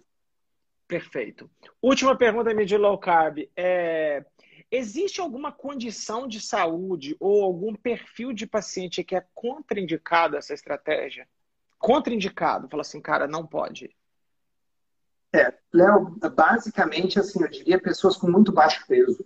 Perfeito. 0.87 1.49
Última 1.81 2.15
pergunta 2.15 2.53
minha 2.53 2.65
de 2.65 2.77
low 2.77 2.97
carb. 2.97 3.39
É... 3.55 4.25
Existe 4.71 5.21
alguma 5.21 5.51
condição 5.51 6.27
de 6.27 6.39
saúde 6.39 7.15
ou 7.19 7.43
algum 7.43 7.75
perfil 7.75 8.33
de 8.33 8.47
paciente 8.47 9.03
que 9.03 9.15
é 9.15 9.25
contraindicado 9.33 10.37
essa 10.37 10.53
estratégia? 10.53 11.27
Contraindicado, 11.77 12.67
fala 12.69 12.81
assim, 12.81 13.01
cara, 13.01 13.27
não 13.27 13.45
pode. 13.45 13.95
É, 15.33 15.53
Léo, 15.73 16.17
basicamente, 16.33 17.19
assim, 17.19 17.41
eu 17.41 17.49
diria 17.49 17.79
pessoas 17.79 18.15
com 18.15 18.29
muito 18.29 18.51
baixo 18.51 18.85
peso. 18.87 19.25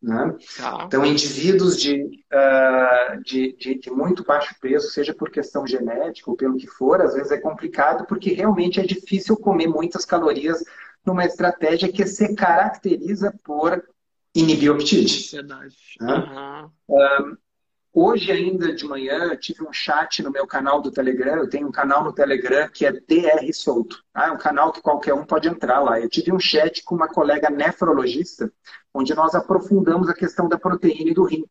Né? 0.00 0.36
Tá. 0.56 0.84
Então, 0.86 1.04
indivíduos 1.04 1.80
de, 1.80 2.02
uh, 2.02 3.22
de, 3.24 3.56
de, 3.56 3.78
de, 3.80 3.90
muito 3.90 4.24
baixo 4.24 4.54
peso, 4.60 4.88
seja 4.90 5.12
por 5.12 5.30
questão 5.30 5.66
genética 5.66 6.30
ou 6.30 6.36
pelo 6.36 6.56
que 6.56 6.68
for, 6.68 7.00
às 7.00 7.14
vezes 7.14 7.32
é 7.32 7.38
complicado 7.38 8.06
porque 8.06 8.32
realmente 8.32 8.78
é 8.78 8.84
difícil 8.84 9.36
comer 9.36 9.66
muitas 9.66 10.04
calorias 10.04 10.62
numa 11.04 11.24
estratégia 11.24 11.90
que 11.90 12.06
se 12.06 12.34
caracteriza 12.34 13.34
por 13.42 13.82
inibir 14.34 14.70
o 14.70 14.74
apetite. 14.74 15.34
Né? 16.00 16.14
Uhum. 16.14 16.70
Um, 16.88 17.36
hoje 17.98 18.30
ainda 18.30 18.72
de 18.72 18.86
manhã 18.86 19.24
eu 19.24 19.38
tive 19.38 19.62
um 19.62 19.72
chat 19.72 20.22
no 20.22 20.30
meu 20.30 20.46
canal 20.46 20.80
do 20.80 20.90
Telegram. 20.90 21.36
Eu 21.36 21.48
tenho 21.48 21.68
um 21.68 21.72
canal 21.72 22.04
no 22.04 22.12
Telegram 22.12 22.68
que 22.68 22.86
é 22.86 22.92
DR 22.92 23.52
Solto. 23.52 24.02
Tá? 24.12 24.26
É 24.26 24.30
um 24.30 24.38
canal 24.38 24.72
que 24.72 24.80
qualquer 24.80 25.14
um 25.14 25.24
pode 25.24 25.48
entrar 25.48 25.80
lá. 25.80 26.00
Eu 26.00 26.08
tive 26.08 26.32
um 26.32 26.38
chat 26.38 26.84
com 26.84 26.94
uma 26.94 27.08
colega 27.08 27.50
nefrologista, 27.50 28.52
onde 28.94 29.14
nós 29.14 29.34
aprofundamos 29.34 30.08
a 30.08 30.14
questão 30.14 30.48
da 30.48 30.58
proteína 30.58 31.10
e 31.10 31.14
do 31.14 31.24
rim. 31.24 31.44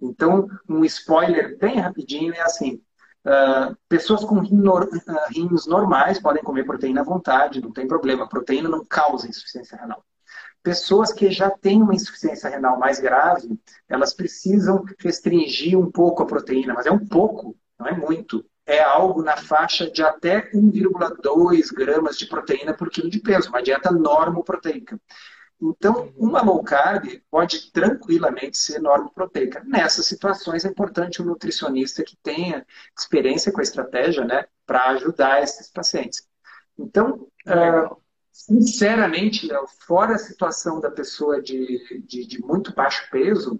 Então, 0.00 0.48
um 0.68 0.84
spoiler 0.84 1.58
bem 1.58 1.80
rapidinho 1.80 2.32
é 2.34 2.40
assim: 2.40 2.80
Uh, 3.26 3.76
pessoas 3.88 4.24
com 4.24 4.36
uh, 4.36 4.88
rins 5.30 5.66
normais 5.66 6.18
podem 6.18 6.42
comer 6.42 6.64
proteína 6.64 7.02
à 7.02 7.04
vontade, 7.04 7.60
não 7.60 7.72
tem 7.72 7.86
problema. 7.86 8.24
A 8.24 8.28
proteína 8.28 8.70
não 8.70 8.82
causa 8.84 9.28
insuficiência 9.28 9.76
renal. 9.76 10.02
Pessoas 10.68 11.14
que 11.14 11.30
já 11.30 11.48
têm 11.50 11.80
uma 11.80 11.94
insuficiência 11.94 12.50
renal 12.50 12.78
mais 12.78 13.00
grave, 13.00 13.58
elas 13.88 14.12
precisam 14.12 14.84
restringir 14.98 15.78
um 15.78 15.90
pouco 15.90 16.22
a 16.22 16.26
proteína, 16.26 16.74
mas 16.74 16.84
é 16.84 16.90
um 16.90 17.06
pouco, 17.06 17.56
não 17.80 17.86
é 17.86 17.96
muito. 17.96 18.44
É 18.66 18.82
algo 18.82 19.22
na 19.22 19.34
faixa 19.34 19.90
de 19.90 20.02
até 20.02 20.50
1,2 20.52 21.72
gramas 21.72 22.18
de 22.18 22.26
proteína 22.26 22.74
por 22.74 22.90
quilo 22.90 23.08
de 23.08 23.18
peso, 23.18 23.48
uma 23.48 23.62
dieta 23.62 23.90
normoproteica. 23.90 25.00
Então, 25.58 26.12
uma 26.14 26.42
low 26.42 26.62
carb 26.62 27.18
pode 27.30 27.72
tranquilamente 27.72 28.58
ser 28.58 28.78
normoproteica. 28.78 29.64
Nessas 29.64 30.04
situações 30.04 30.66
é 30.66 30.68
importante 30.68 31.22
um 31.22 31.24
nutricionista 31.24 32.04
que 32.04 32.14
tenha 32.22 32.66
experiência 32.94 33.50
com 33.50 33.60
a 33.60 33.62
estratégia, 33.62 34.22
né, 34.22 34.44
para 34.66 34.90
ajudar 34.90 35.42
esses 35.42 35.70
pacientes. 35.70 36.28
Então, 36.78 37.26
uh, 37.46 37.96
sinceramente, 38.38 39.48
Léo, 39.48 39.66
fora 39.66 40.14
a 40.14 40.18
situação 40.18 40.80
da 40.80 40.90
pessoa 40.90 41.42
de, 41.42 42.04
de, 42.06 42.24
de 42.24 42.40
muito 42.40 42.72
baixo 42.72 43.08
peso, 43.10 43.54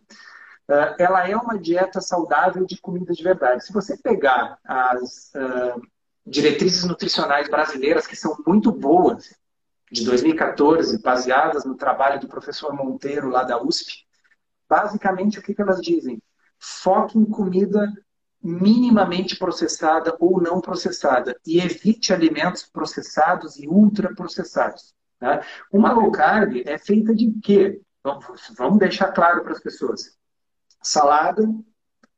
uh, 0.69 0.95
ela 0.99 1.29
é 1.29 1.37
uma 1.37 1.59
dieta 1.59 2.01
saudável 2.01 2.65
de 2.65 2.81
comida 2.81 3.13
de 3.13 3.23
verdade. 3.23 3.65
Se 3.65 3.73
você 3.73 3.97
pegar 3.97 4.57
as 4.65 5.33
uh, 5.35 5.83
diretrizes 6.25 6.85
nutricionais 6.85 7.49
brasileiras, 7.49 8.07
que 8.07 8.15
são 8.15 8.37
muito 8.47 8.71
boas, 8.71 9.35
de 9.91 10.05
2014, 10.05 11.03
baseadas 11.03 11.65
no 11.65 11.75
trabalho 11.75 12.21
do 12.21 12.29
professor 12.29 12.73
Monteiro, 12.73 13.31
lá 13.31 13.43
da 13.43 13.61
USP, 13.61 14.05
basicamente 14.69 15.39
o 15.39 15.43
que, 15.43 15.55
que 15.55 15.63
elas 15.63 15.81
dizem? 15.81 16.23
Foque 16.59 17.19
em 17.19 17.25
comida 17.25 17.93
minimamente 18.43 19.37
processada 19.37 20.17
ou 20.21 20.41
não 20.41 20.61
processada 20.61 21.39
e 21.47 21.59
evite 21.61 22.13
alimentos 22.13 22.65
processados 22.65 23.59
e 23.59 23.69
ultraprocessados. 23.69 24.95
Tá? 25.19 25.45
Uma 25.73 25.93
low 25.93 26.11
carb 26.13 26.63
é 26.65 26.79
feita 26.79 27.15
de 27.15 27.33
quê? 27.43 27.81
Vamos 28.57 28.79
deixar 28.79 29.13
claro 29.13 29.43
para 29.43 29.53
as 29.53 29.61
pessoas. 29.61 30.17
Salada, 30.81 31.43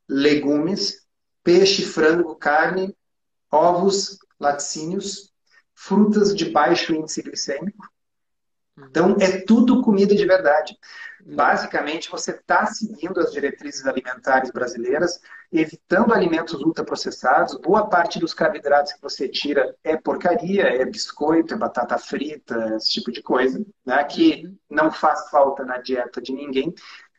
legumes, 0.08 1.06
peixe, 1.42 1.84
frango, 1.84 2.36
carne, 2.36 2.94
ovos, 3.50 4.18
laticínios, 4.38 5.32
frutas 5.74 6.34
de 6.34 6.50
baixo 6.50 6.94
índice 6.94 7.22
glicêmico. 7.22 7.88
Então, 8.88 9.16
é 9.20 9.40
tudo 9.42 9.82
comida 9.82 10.14
de 10.14 10.24
verdade. 10.24 10.76
Basicamente, 11.24 12.10
você 12.10 12.30
está 12.30 12.66
seguindo 12.66 13.20
as 13.20 13.30
diretrizes 13.30 13.86
alimentares 13.86 14.50
brasileiras, 14.50 15.20
evitando 15.52 16.14
alimentos 16.14 16.54
ultraprocessados. 16.54 17.58
Boa 17.60 17.88
parte 17.88 18.18
dos 18.18 18.32
carboidratos 18.32 18.92
que 18.92 19.02
você 19.02 19.28
tira 19.28 19.74
é 19.84 19.96
porcaria, 19.96 20.62
é 20.62 20.84
biscoito, 20.84 21.54
é 21.54 21.56
batata 21.56 21.98
frita, 21.98 22.74
esse 22.76 22.90
tipo 22.90 23.12
de 23.12 23.22
coisa, 23.22 23.64
né? 23.84 24.02
que 24.04 24.50
não 24.68 24.90
faz 24.90 25.28
falta 25.30 25.64
na 25.64 25.78
dieta 25.78 26.20
de 26.20 26.32
ninguém. 26.32 26.74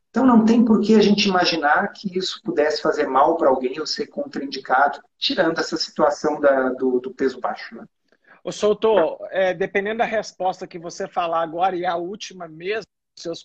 Então, 0.10 0.26
não 0.26 0.44
tem 0.44 0.66
por 0.66 0.82
que 0.82 0.96
a 0.96 1.02
gente 1.02 1.30
imaginar 1.30 1.88
que 1.94 2.18
isso 2.18 2.42
pudesse 2.44 2.82
fazer 2.82 3.08
mal 3.08 3.38
para 3.38 3.48
alguém 3.48 3.80
ou 3.80 3.86
ser 3.86 4.08
contraindicado, 4.08 5.00
tirando 5.18 5.60
essa 5.60 5.78
situação 5.78 6.40
da, 6.40 6.70
do, 6.70 7.00
do 7.00 7.14
peso 7.14 7.40
baixo. 7.40 7.76
Né? 7.76 7.86
O 8.44 8.52
Soutor, 8.52 9.20
é, 9.32 9.54
dependendo 9.54 10.00
da 10.00 10.06
resposta 10.06 10.68
que 10.68 10.80
você 10.80 11.08
falar 11.08 11.42
agora 11.42 11.76
e 11.76 11.86
a 11.86 11.96
última 11.96 12.48
mesmo, 12.48 12.88
seus 13.16 13.44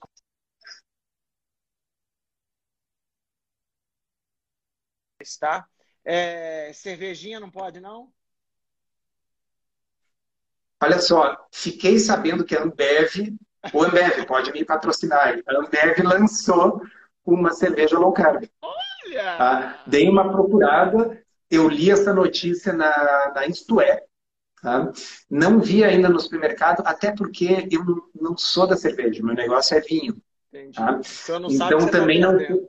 tá? 5.41 5.67
É, 6.05 6.73
cervejinha 6.73 7.41
não 7.41 7.51
pode, 7.51 7.81
não? 7.81 8.13
Olha 10.81 11.01
só, 11.01 11.47
fiquei 11.51 11.99
sabendo 11.99 12.45
que 12.45 12.55
a 12.55 12.63
Ambev, 12.63 13.37
o 13.73 13.83
Ambev 13.83 14.25
pode 14.27 14.53
me 14.53 14.65
patrocinar, 14.65 15.41
a 15.47 15.57
Ambev 15.57 15.99
lançou 16.05 16.81
uma 17.25 17.53
cerveja 17.53 17.99
low 17.99 18.13
carb. 18.13 18.49
Olha! 18.63 19.37
Tá? 19.37 19.83
Dei 19.87 20.09
uma 20.09 20.31
procurada, 20.31 21.21
eu 21.51 21.69
li 21.69 21.91
essa 21.91 22.15
notícia 22.15 22.73
na, 22.73 23.33
na 23.35 23.47
Isto 23.47 23.81
É, 23.81 24.06
tá? 24.67 24.93
não 25.31 25.61
vi 25.61 25.85
ainda 25.85 26.09
no 26.09 26.19
supermercado, 26.19 26.83
até 26.85 27.13
porque 27.13 27.69
eu 27.71 27.85
não, 27.85 28.03
não 28.21 28.37
sou 28.37 28.67
da 28.67 28.77
cerveja, 28.77 29.23
meu 29.23 29.35
negócio 29.35 29.77
é 29.77 29.81
vinho. 29.81 30.17
Tá? 30.75 31.01
Não 31.39 31.51
então 31.51 31.79
tá 31.79 31.89
também 31.89 32.21
tá 32.21 32.33
não. 32.33 32.69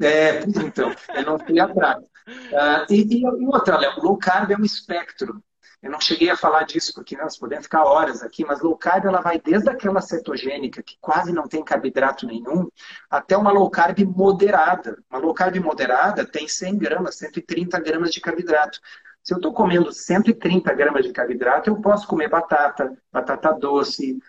É, 0.00 0.40
então, 0.40 0.94
eu 1.14 1.22
não 1.24 1.38
fui 1.38 1.60
atrás. 1.60 2.02
Uh, 2.02 2.90
e, 2.90 3.20
e, 3.20 3.26
outra, 3.46 3.78
Léo, 3.78 4.00
low 4.02 4.16
carb 4.16 4.50
é 4.50 4.56
um 4.56 4.64
espectro. 4.64 5.42
Eu 5.82 5.90
não 5.90 6.00
cheguei 6.00 6.30
a 6.30 6.36
falar 6.36 6.62
disso 6.64 6.92
porque 6.94 7.16
nós 7.16 7.36
podemos 7.36 7.66
ficar 7.66 7.84
horas 7.84 8.22
aqui, 8.22 8.44
mas 8.44 8.60
low 8.60 8.76
carb 8.76 9.04
ela 9.04 9.20
vai 9.20 9.38
desde 9.38 9.68
aquela 9.68 10.00
cetogênica, 10.00 10.82
que 10.82 10.96
quase 11.00 11.32
não 11.32 11.46
tem 11.46 11.62
carboidrato 11.62 12.26
nenhum, 12.26 12.68
até 13.10 13.36
uma 13.36 13.52
low 13.52 13.70
carb 13.70 13.98
moderada. 14.00 14.98
Uma 15.10 15.20
low 15.20 15.34
carb 15.34 15.56
moderada 15.56 16.26
tem 16.26 16.48
100 16.48 16.78
gramas, 16.78 17.16
130 17.16 17.78
gramas 17.80 18.12
de 18.12 18.20
carboidrato. 18.20 18.80
Se 19.26 19.34
eu 19.34 19.38
estou 19.38 19.52
comendo 19.52 19.90
130 19.90 20.72
gramas 20.72 21.04
de 21.04 21.12
carboidrato, 21.12 21.68
eu 21.68 21.80
posso 21.80 22.06
comer 22.06 22.28
batata, 22.28 22.96
batata 23.12 23.52
doce, 23.54 24.20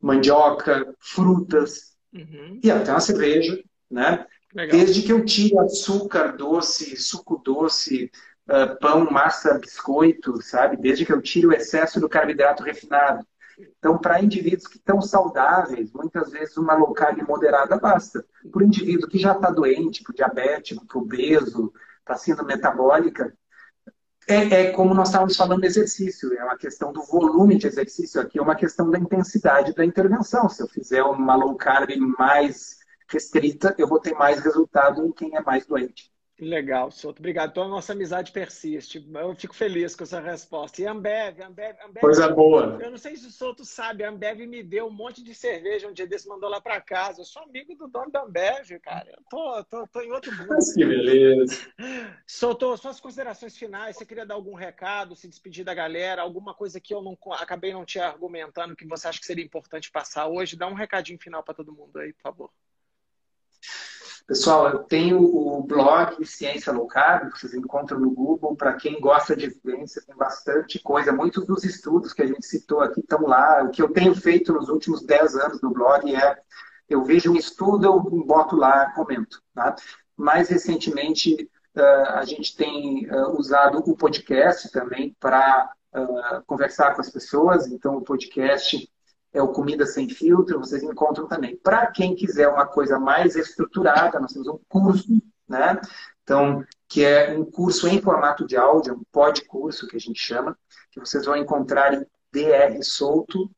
mandioca, 0.00 0.94
frutas 0.98 1.94
uhum. 2.14 2.58
e 2.64 2.70
até 2.70 2.90
uma 2.90 2.98
cerveja, 2.98 3.62
né? 3.90 4.24
Legal. 4.54 4.78
Desde 4.78 5.02
que 5.02 5.12
eu 5.12 5.22
tire 5.22 5.58
açúcar 5.58 6.34
doce, 6.34 6.96
suco 6.96 7.36
doce, 7.44 8.10
uh, 8.48 8.74
pão, 8.80 9.10
massa, 9.10 9.58
biscoito, 9.58 10.40
sabe? 10.40 10.78
Desde 10.78 11.04
que 11.04 11.12
eu 11.12 11.20
tire 11.20 11.46
o 11.46 11.52
excesso 11.52 12.00
do 12.00 12.08
carboidrato 12.08 12.62
refinado. 12.62 13.22
Então, 13.78 13.98
para 13.98 14.22
indivíduos 14.22 14.66
que 14.66 14.78
estão 14.78 15.02
saudáveis, 15.02 15.92
muitas 15.92 16.30
vezes 16.30 16.56
uma 16.56 16.72
low 16.72 16.94
carb 16.94 17.20
moderada 17.28 17.76
basta. 17.76 18.24
Para 18.50 18.62
o 18.62 18.64
indivíduo 18.64 19.10
que 19.10 19.18
já 19.18 19.32
está 19.32 19.50
doente, 19.50 20.02
para 20.02 20.14
diabético, 20.14 20.86
para 20.86 20.98
obeso, 20.98 21.70
para 22.02 22.16
síndrome 22.16 22.54
metabólica, 22.54 23.36
é, 24.28 24.60
é, 24.60 24.72
como 24.72 24.92
nós 24.92 25.08
estávamos 25.08 25.36
falando 25.36 25.60
do 25.60 25.66
exercício, 25.66 26.32
é 26.38 26.44
uma 26.44 26.56
questão 26.56 26.92
do 26.92 27.02
volume 27.02 27.56
de 27.56 27.66
exercício, 27.66 28.20
aqui 28.20 28.38
é 28.38 28.42
uma 28.42 28.54
questão 28.54 28.90
da 28.90 28.98
intensidade 28.98 29.74
da 29.74 29.84
intervenção. 29.84 30.48
Se 30.48 30.62
eu 30.62 30.68
fizer 30.68 31.02
uma 31.02 31.34
low 31.34 31.54
carb 31.56 31.90
mais 31.96 32.76
restrita, 33.08 33.74
eu 33.78 33.88
vou 33.88 33.98
ter 33.98 34.14
mais 34.14 34.38
resultado 34.40 35.04
em 35.04 35.12
quem 35.12 35.34
é 35.34 35.40
mais 35.40 35.66
doente. 35.66 36.12
Legal, 36.40 36.90
Souto. 36.92 37.20
Obrigado. 37.20 37.50
Então 37.50 37.64
a 37.64 37.68
nossa 37.68 37.92
amizade 37.92 38.30
persiste. 38.30 39.04
Eu 39.12 39.34
fico 39.34 39.54
feliz 39.54 39.96
com 39.96 40.04
essa 40.04 40.20
resposta. 40.20 40.80
E 40.80 40.86
Ambev, 40.86 41.42
Ambev, 41.42 41.76
Ambev. 41.84 42.00
Coisa 42.00 42.28
boa. 42.28 42.78
Eu 42.80 42.92
não 42.92 42.98
sei 42.98 43.16
se 43.16 43.26
o 43.26 43.30
Souto 43.30 43.64
sabe, 43.64 44.04
a 44.04 44.08
Ambev 44.08 44.46
me 44.46 44.62
deu 44.62 44.86
um 44.86 44.90
monte 44.90 45.22
de 45.22 45.34
cerveja 45.34 45.88
um 45.88 45.92
dia 45.92 46.06
desse, 46.06 46.28
mandou 46.28 46.48
lá 46.48 46.60
para 46.60 46.80
casa. 46.80 47.20
Eu 47.20 47.24
sou 47.24 47.42
amigo 47.42 47.74
do 47.74 47.88
dono 47.88 48.12
da 48.12 48.22
Ambev, 48.22 48.78
cara. 48.80 49.10
Eu 49.10 49.22
tô, 49.28 49.64
tô, 49.64 49.86
tô 49.88 50.00
em 50.00 50.12
outro 50.12 50.30
mundo. 50.36 50.58
Que 50.74 50.84
beleza. 50.84 51.72
Souto, 52.24 52.76
suas 52.76 53.00
considerações 53.00 53.56
finais, 53.56 53.96
você 53.96 54.06
queria 54.06 54.24
dar 54.24 54.34
algum 54.34 54.54
recado, 54.54 55.16
se 55.16 55.26
despedir 55.26 55.64
da 55.64 55.74
galera, 55.74 56.22
alguma 56.22 56.54
coisa 56.54 56.80
que 56.80 56.94
eu 56.94 57.02
não 57.02 57.18
acabei 57.32 57.72
não 57.72 57.84
te 57.84 57.98
argumentando 57.98 58.76
que 58.76 58.86
você 58.86 59.08
acha 59.08 59.18
que 59.18 59.26
seria 59.26 59.44
importante 59.44 59.90
passar 59.90 60.28
hoje? 60.28 60.56
Dá 60.56 60.68
um 60.68 60.74
recadinho 60.74 61.18
final 61.18 61.42
para 61.42 61.54
todo 61.54 61.72
mundo 61.72 61.98
aí, 61.98 62.12
por 62.12 62.22
favor. 62.22 62.50
Pessoal, 64.28 64.68
eu 64.68 64.80
tenho 64.80 65.22
o 65.22 65.62
blog 65.62 66.22
Ciência 66.26 66.70
Low 66.70 66.86
Carb, 66.86 67.32
que 67.32 67.40
vocês 67.40 67.54
encontram 67.54 67.98
no 67.98 68.10
Google. 68.10 68.54
Para 68.54 68.74
quem 68.74 69.00
gosta 69.00 69.34
de 69.34 69.46
evidência, 69.46 70.02
tem 70.06 70.14
bastante 70.14 70.78
coisa. 70.80 71.10
Muitos 71.10 71.46
dos 71.46 71.64
estudos 71.64 72.12
que 72.12 72.20
a 72.20 72.26
gente 72.26 72.44
citou 72.44 72.82
aqui 72.82 73.00
estão 73.00 73.22
lá. 73.22 73.62
O 73.64 73.70
que 73.70 73.80
eu 73.80 73.90
tenho 73.90 74.14
feito 74.14 74.52
nos 74.52 74.68
últimos 74.68 75.02
10 75.02 75.34
anos 75.36 75.62
no 75.62 75.70
blog 75.70 76.14
é 76.14 76.38
eu 76.90 77.02
vejo 77.04 77.32
um 77.32 77.36
estudo, 77.36 77.86
eu 77.86 77.98
boto 77.98 78.54
lá, 78.54 78.92
comento. 78.92 79.42
Tá? 79.54 79.74
Mais 80.14 80.50
recentemente, 80.50 81.50
a 81.74 82.22
gente 82.26 82.54
tem 82.54 83.08
usado 83.34 83.78
o 83.78 83.96
podcast 83.96 84.70
também 84.70 85.16
para 85.18 85.72
conversar 86.46 86.94
com 86.94 87.00
as 87.00 87.08
pessoas. 87.08 87.66
Então, 87.66 87.96
o 87.96 88.02
podcast 88.02 88.90
é 89.32 89.42
o 89.42 89.48
Comida 89.48 89.86
Sem 89.86 90.08
Filtro, 90.08 90.58
vocês 90.58 90.82
encontram 90.82 91.26
também. 91.26 91.56
Para 91.56 91.86
quem 91.88 92.14
quiser 92.14 92.48
uma 92.48 92.66
coisa 92.66 92.98
mais 92.98 93.36
estruturada, 93.36 94.18
nós 94.18 94.32
temos 94.32 94.48
um 94.48 94.58
curso, 94.68 95.06
né? 95.48 95.80
Então, 96.22 96.64
que 96.88 97.04
é 97.04 97.36
um 97.36 97.44
curso 97.44 97.88
em 97.88 98.00
formato 98.00 98.46
de 98.46 98.56
áudio, 98.56 98.94
um 98.94 99.02
podcurso 99.12 99.86
que 99.86 99.96
a 99.96 100.00
gente 100.00 100.20
chama, 100.20 100.58
que 100.90 101.00
vocês 101.00 101.24
vão 101.24 101.36
encontrar 101.36 101.94
em 101.94 102.06
drsolto.com.br 102.32 103.52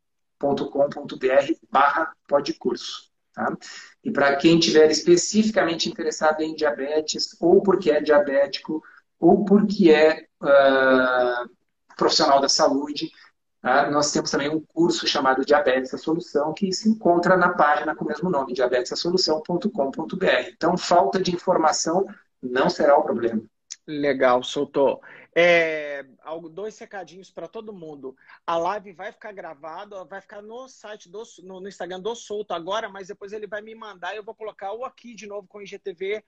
barra 1.70 2.12
podcurso. 2.26 3.10
Tá? 3.32 3.56
E 4.04 4.10
para 4.10 4.36
quem 4.36 4.58
tiver 4.58 4.90
especificamente 4.90 5.88
interessado 5.88 6.40
em 6.40 6.54
diabetes, 6.54 7.36
ou 7.40 7.62
porque 7.62 7.90
é 7.90 8.00
diabético, 8.00 8.82
ou 9.18 9.44
porque 9.44 9.90
é 9.90 10.26
uh, 10.42 11.50
profissional 11.96 12.40
da 12.40 12.48
saúde, 12.48 13.10
ah, 13.62 13.90
nós 13.90 14.10
temos 14.10 14.30
também 14.30 14.48
um 14.48 14.60
curso 14.60 15.06
chamado 15.06 15.44
Diabetes 15.44 15.92
a 15.92 15.98
Solução, 15.98 16.54
que 16.54 16.72
se 16.72 16.88
encontra 16.88 17.36
na 17.36 17.50
página 17.50 17.94
com 17.94 18.04
o 18.04 18.08
mesmo 18.08 18.30
nome, 18.30 18.54
diabetesasolução.com.br. 18.54 20.48
Então, 20.52 20.78
falta 20.78 21.20
de 21.20 21.34
informação 21.34 22.06
não 22.42 22.70
será 22.70 22.96
o 22.96 23.02
problema. 23.02 23.42
Legal, 23.86 24.42
soltou. 24.42 25.02
É, 25.36 26.04
dois 26.50 26.78
recadinhos 26.78 27.30
para 27.30 27.46
todo 27.46 27.72
mundo. 27.72 28.16
A 28.46 28.56
live 28.56 28.92
vai 28.92 29.12
ficar 29.12 29.32
gravada, 29.32 30.04
vai 30.04 30.20
ficar 30.20 30.40
no 30.40 30.68
site 30.68 31.08
do 31.08 31.22
no, 31.42 31.60
no 31.60 31.68
Instagram 31.68 32.00
do 32.00 32.14
Solto 32.14 32.52
agora, 32.52 32.88
mas 32.88 33.08
depois 33.08 33.32
ele 33.32 33.46
vai 33.46 33.60
me 33.60 33.74
mandar 33.74 34.14
e 34.14 34.16
eu 34.16 34.24
vou 34.24 34.34
colocar 34.34 34.72
ou 34.72 34.84
aqui 34.84 35.14
de 35.14 35.26
novo 35.26 35.46
com 35.46 35.58
o 35.58 35.62
IGTV 35.62 36.24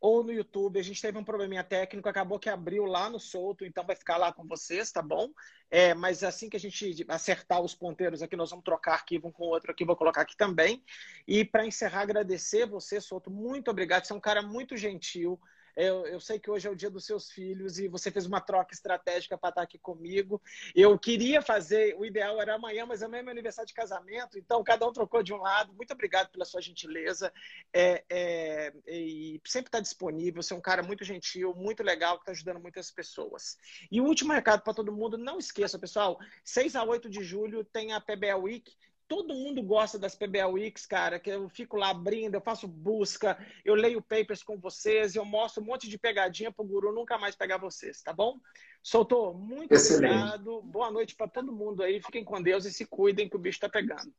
ou 0.00 0.22
no 0.22 0.32
YouTube. 0.32 0.78
A 0.78 0.82
gente 0.82 1.00
teve 1.00 1.18
um 1.18 1.24
probleminha 1.24 1.64
técnico, 1.64 2.08
acabou 2.08 2.38
que 2.38 2.48
abriu 2.48 2.84
lá 2.84 3.08
no 3.08 3.18
solto, 3.18 3.64
então 3.64 3.84
vai 3.84 3.96
ficar 3.96 4.16
lá 4.16 4.32
com 4.32 4.46
vocês, 4.46 4.92
tá 4.92 5.02
bom? 5.02 5.30
É, 5.70 5.94
mas 5.94 6.22
assim 6.22 6.48
que 6.48 6.56
a 6.56 6.60
gente 6.60 7.04
acertar 7.08 7.60
os 7.60 7.74
ponteiros 7.74 8.22
aqui, 8.22 8.36
nós 8.36 8.50
vamos 8.50 8.64
trocar 8.64 8.94
arquivo 8.94 9.28
um 9.28 9.32
com 9.32 9.44
o 9.44 9.48
outro 9.48 9.70
aqui, 9.70 9.84
vou 9.84 9.96
colocar 9.96 10.22
aqui 10.22 10.36
também. 10.36 10.84
E 11.26 11.44
para 11.44 11.66
encerrar, 11.66 12.02
agradecer 12.02 12.66
você, 12.66 13.00
Solto, 13.00 13.30
muito 13.30 13.70
obrigado. 13.70 14.04
Você 14.04 14.12
é 14.12 14.16
um 14.16 14.20
cara 14.20 14.42
muito 14.42 14.76
gentil. 14.76 15.40
Eu, 15.76 16.06
eu, 16.06 16.18
sei 16.18 16.38
que 16.38 16.50
hoje 16.50 16.66
é 16.66 16.70
o 16.70 16.74
dia 16.74 16.88
dos 16.88 17.04
seus 17.04 17.30
filhos 17.30 17.78
e 17.78 17.86
você 17.86 18.10
fez 18.10 18.24
uma 18.24 18.40
troca 18.40 18.72
estratégica 18.72 19.36
para 19.36 19.50
estar 19.50 19.62
aqui 19.62 19.78
comigo. 19.78 20.40
Eu 20.74 20.98
queria 20.98 21.42
fazer, 21.42 21.94
o 21.98 22.04
ideal 22.04 22.40
era 22.40 22.54
amanhã, 22.54 22.86
mas 22.86 23.02
amanhã 23.02 23.20
é 23.20 23.22
meu 23.24 23.32
aniversário 23.32 23.68
de 23.68 23.74
casamento, 23.74 24.38
então 24.38 24.64
cada 24.64 24.88
um 24.88 24.92
trocou 24.92 25.22
de 25.22 25.34
um 25.34 25.36
lado. 25.36 25.74
Muito 25.74 25.92
obrigado 25.92 26.30
pela 26.30 26.46
sua 26.46 26.62
gentileza 26.62 27.30
é, 27.74 28.02
é, 28.08 28.72
e 28.86 29.38
sempre 29.46 29.68
está 29.68 29.78
disponível. 29.78 30.42
Você 30.42 30.54
é 30.54 30.56
um 30.56 30.62
cara 30.62 30.82
muito 30.82 31.04
gentil, 31.04 31.54
muito 31.54 31.82
legal, 31.82 32.16
que 32.16 32.22
está 32.22 32.32
ajudando 32.32 32.58
muitas 32.58 32.90
pessoas. 32.90 33.58
E 33.90 34.00
o 34.00 34.04
último 34.04 34.32
recado 34.32 34.62
para 34.62 34.72
todo 34.72 34.90
mundo: 34.92 35.18
não 35.18 35.38
esqueça, 35.38 35.78
pessoal, 35.78 36.18
6 36.42 36.74
a 36.74 36.84
8 36.84 37.10
de 37.10 37.22
julho 37.22 37.62
tem 37.64 37.92
a 37.92 38.00
PBL 38.00 38.40
Week 38.40 38.72
todo 39.08 39.34
mundo 39.34 39.62
gosta 39.62 39.98
das 39.98 40.14
PBL 40.14 40.52
Weeks, 40.52 40.86
cara, 40.86 41.18
que 41.18 41.30
eu 41.30 41.48
fico 41.48 41.76
lá 41.76 41.90
abrindo, 41.90 42.34
eu 42.34 42.40
faço 42.40 42.66
busca, 42.66 43.38
eu 43.64 43.74
leio 43.74 44.02
papers 44.02 44.42
com 44.42 44.58
vocês, 44.58 45.14
eu 45.14 45.24
mostro 45.24 45.62
um 45.62 45.66
monte 45.66 45.88
de 45.88 45.98
pegadinha 45.98 46.52
pro 46.52 46.64
guru 46.64 46.92
nunca 46.92 47.18
mais 47.18 47.36
pegar 47.36 47.58
vocês, 47.58 48.02
tá 48.02 48.12
bom? 48.12 48.38
Soltou, 48.82 49.34
muito 49.34 49.72
Excelente. 49.72 50.12
obrigado. 50.12 50.62
Boa 50.62 50.90
noite 50.90 51.14
para 51.14 51.28
todo 51.28 51.52
mundo 51.52 51.82
aí. 51.82 52.00
Fiquem 52.02 52.24
com 52.24 52.42
Deus 52.42 52.64
e 52.64 52.72
se 52.72 52.84
cuidem 52.86 53.28
que 53.28 53.36
o 53.36 53.40
bicho 53.40 53.60
tá 53.60 53.68
pegando. 53.68 54.12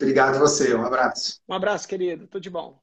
Obrigado 0.00 0.38
você, 0.38 0.74
um 0.74 0.84
abraço. 0.84 1.40
Um 1.48 1.54
abraço, 1.54 1.86
querido. 1.86 2.26
Tudo 2.26 2.42
de 2.42 2.50
bom. 2.50 2.80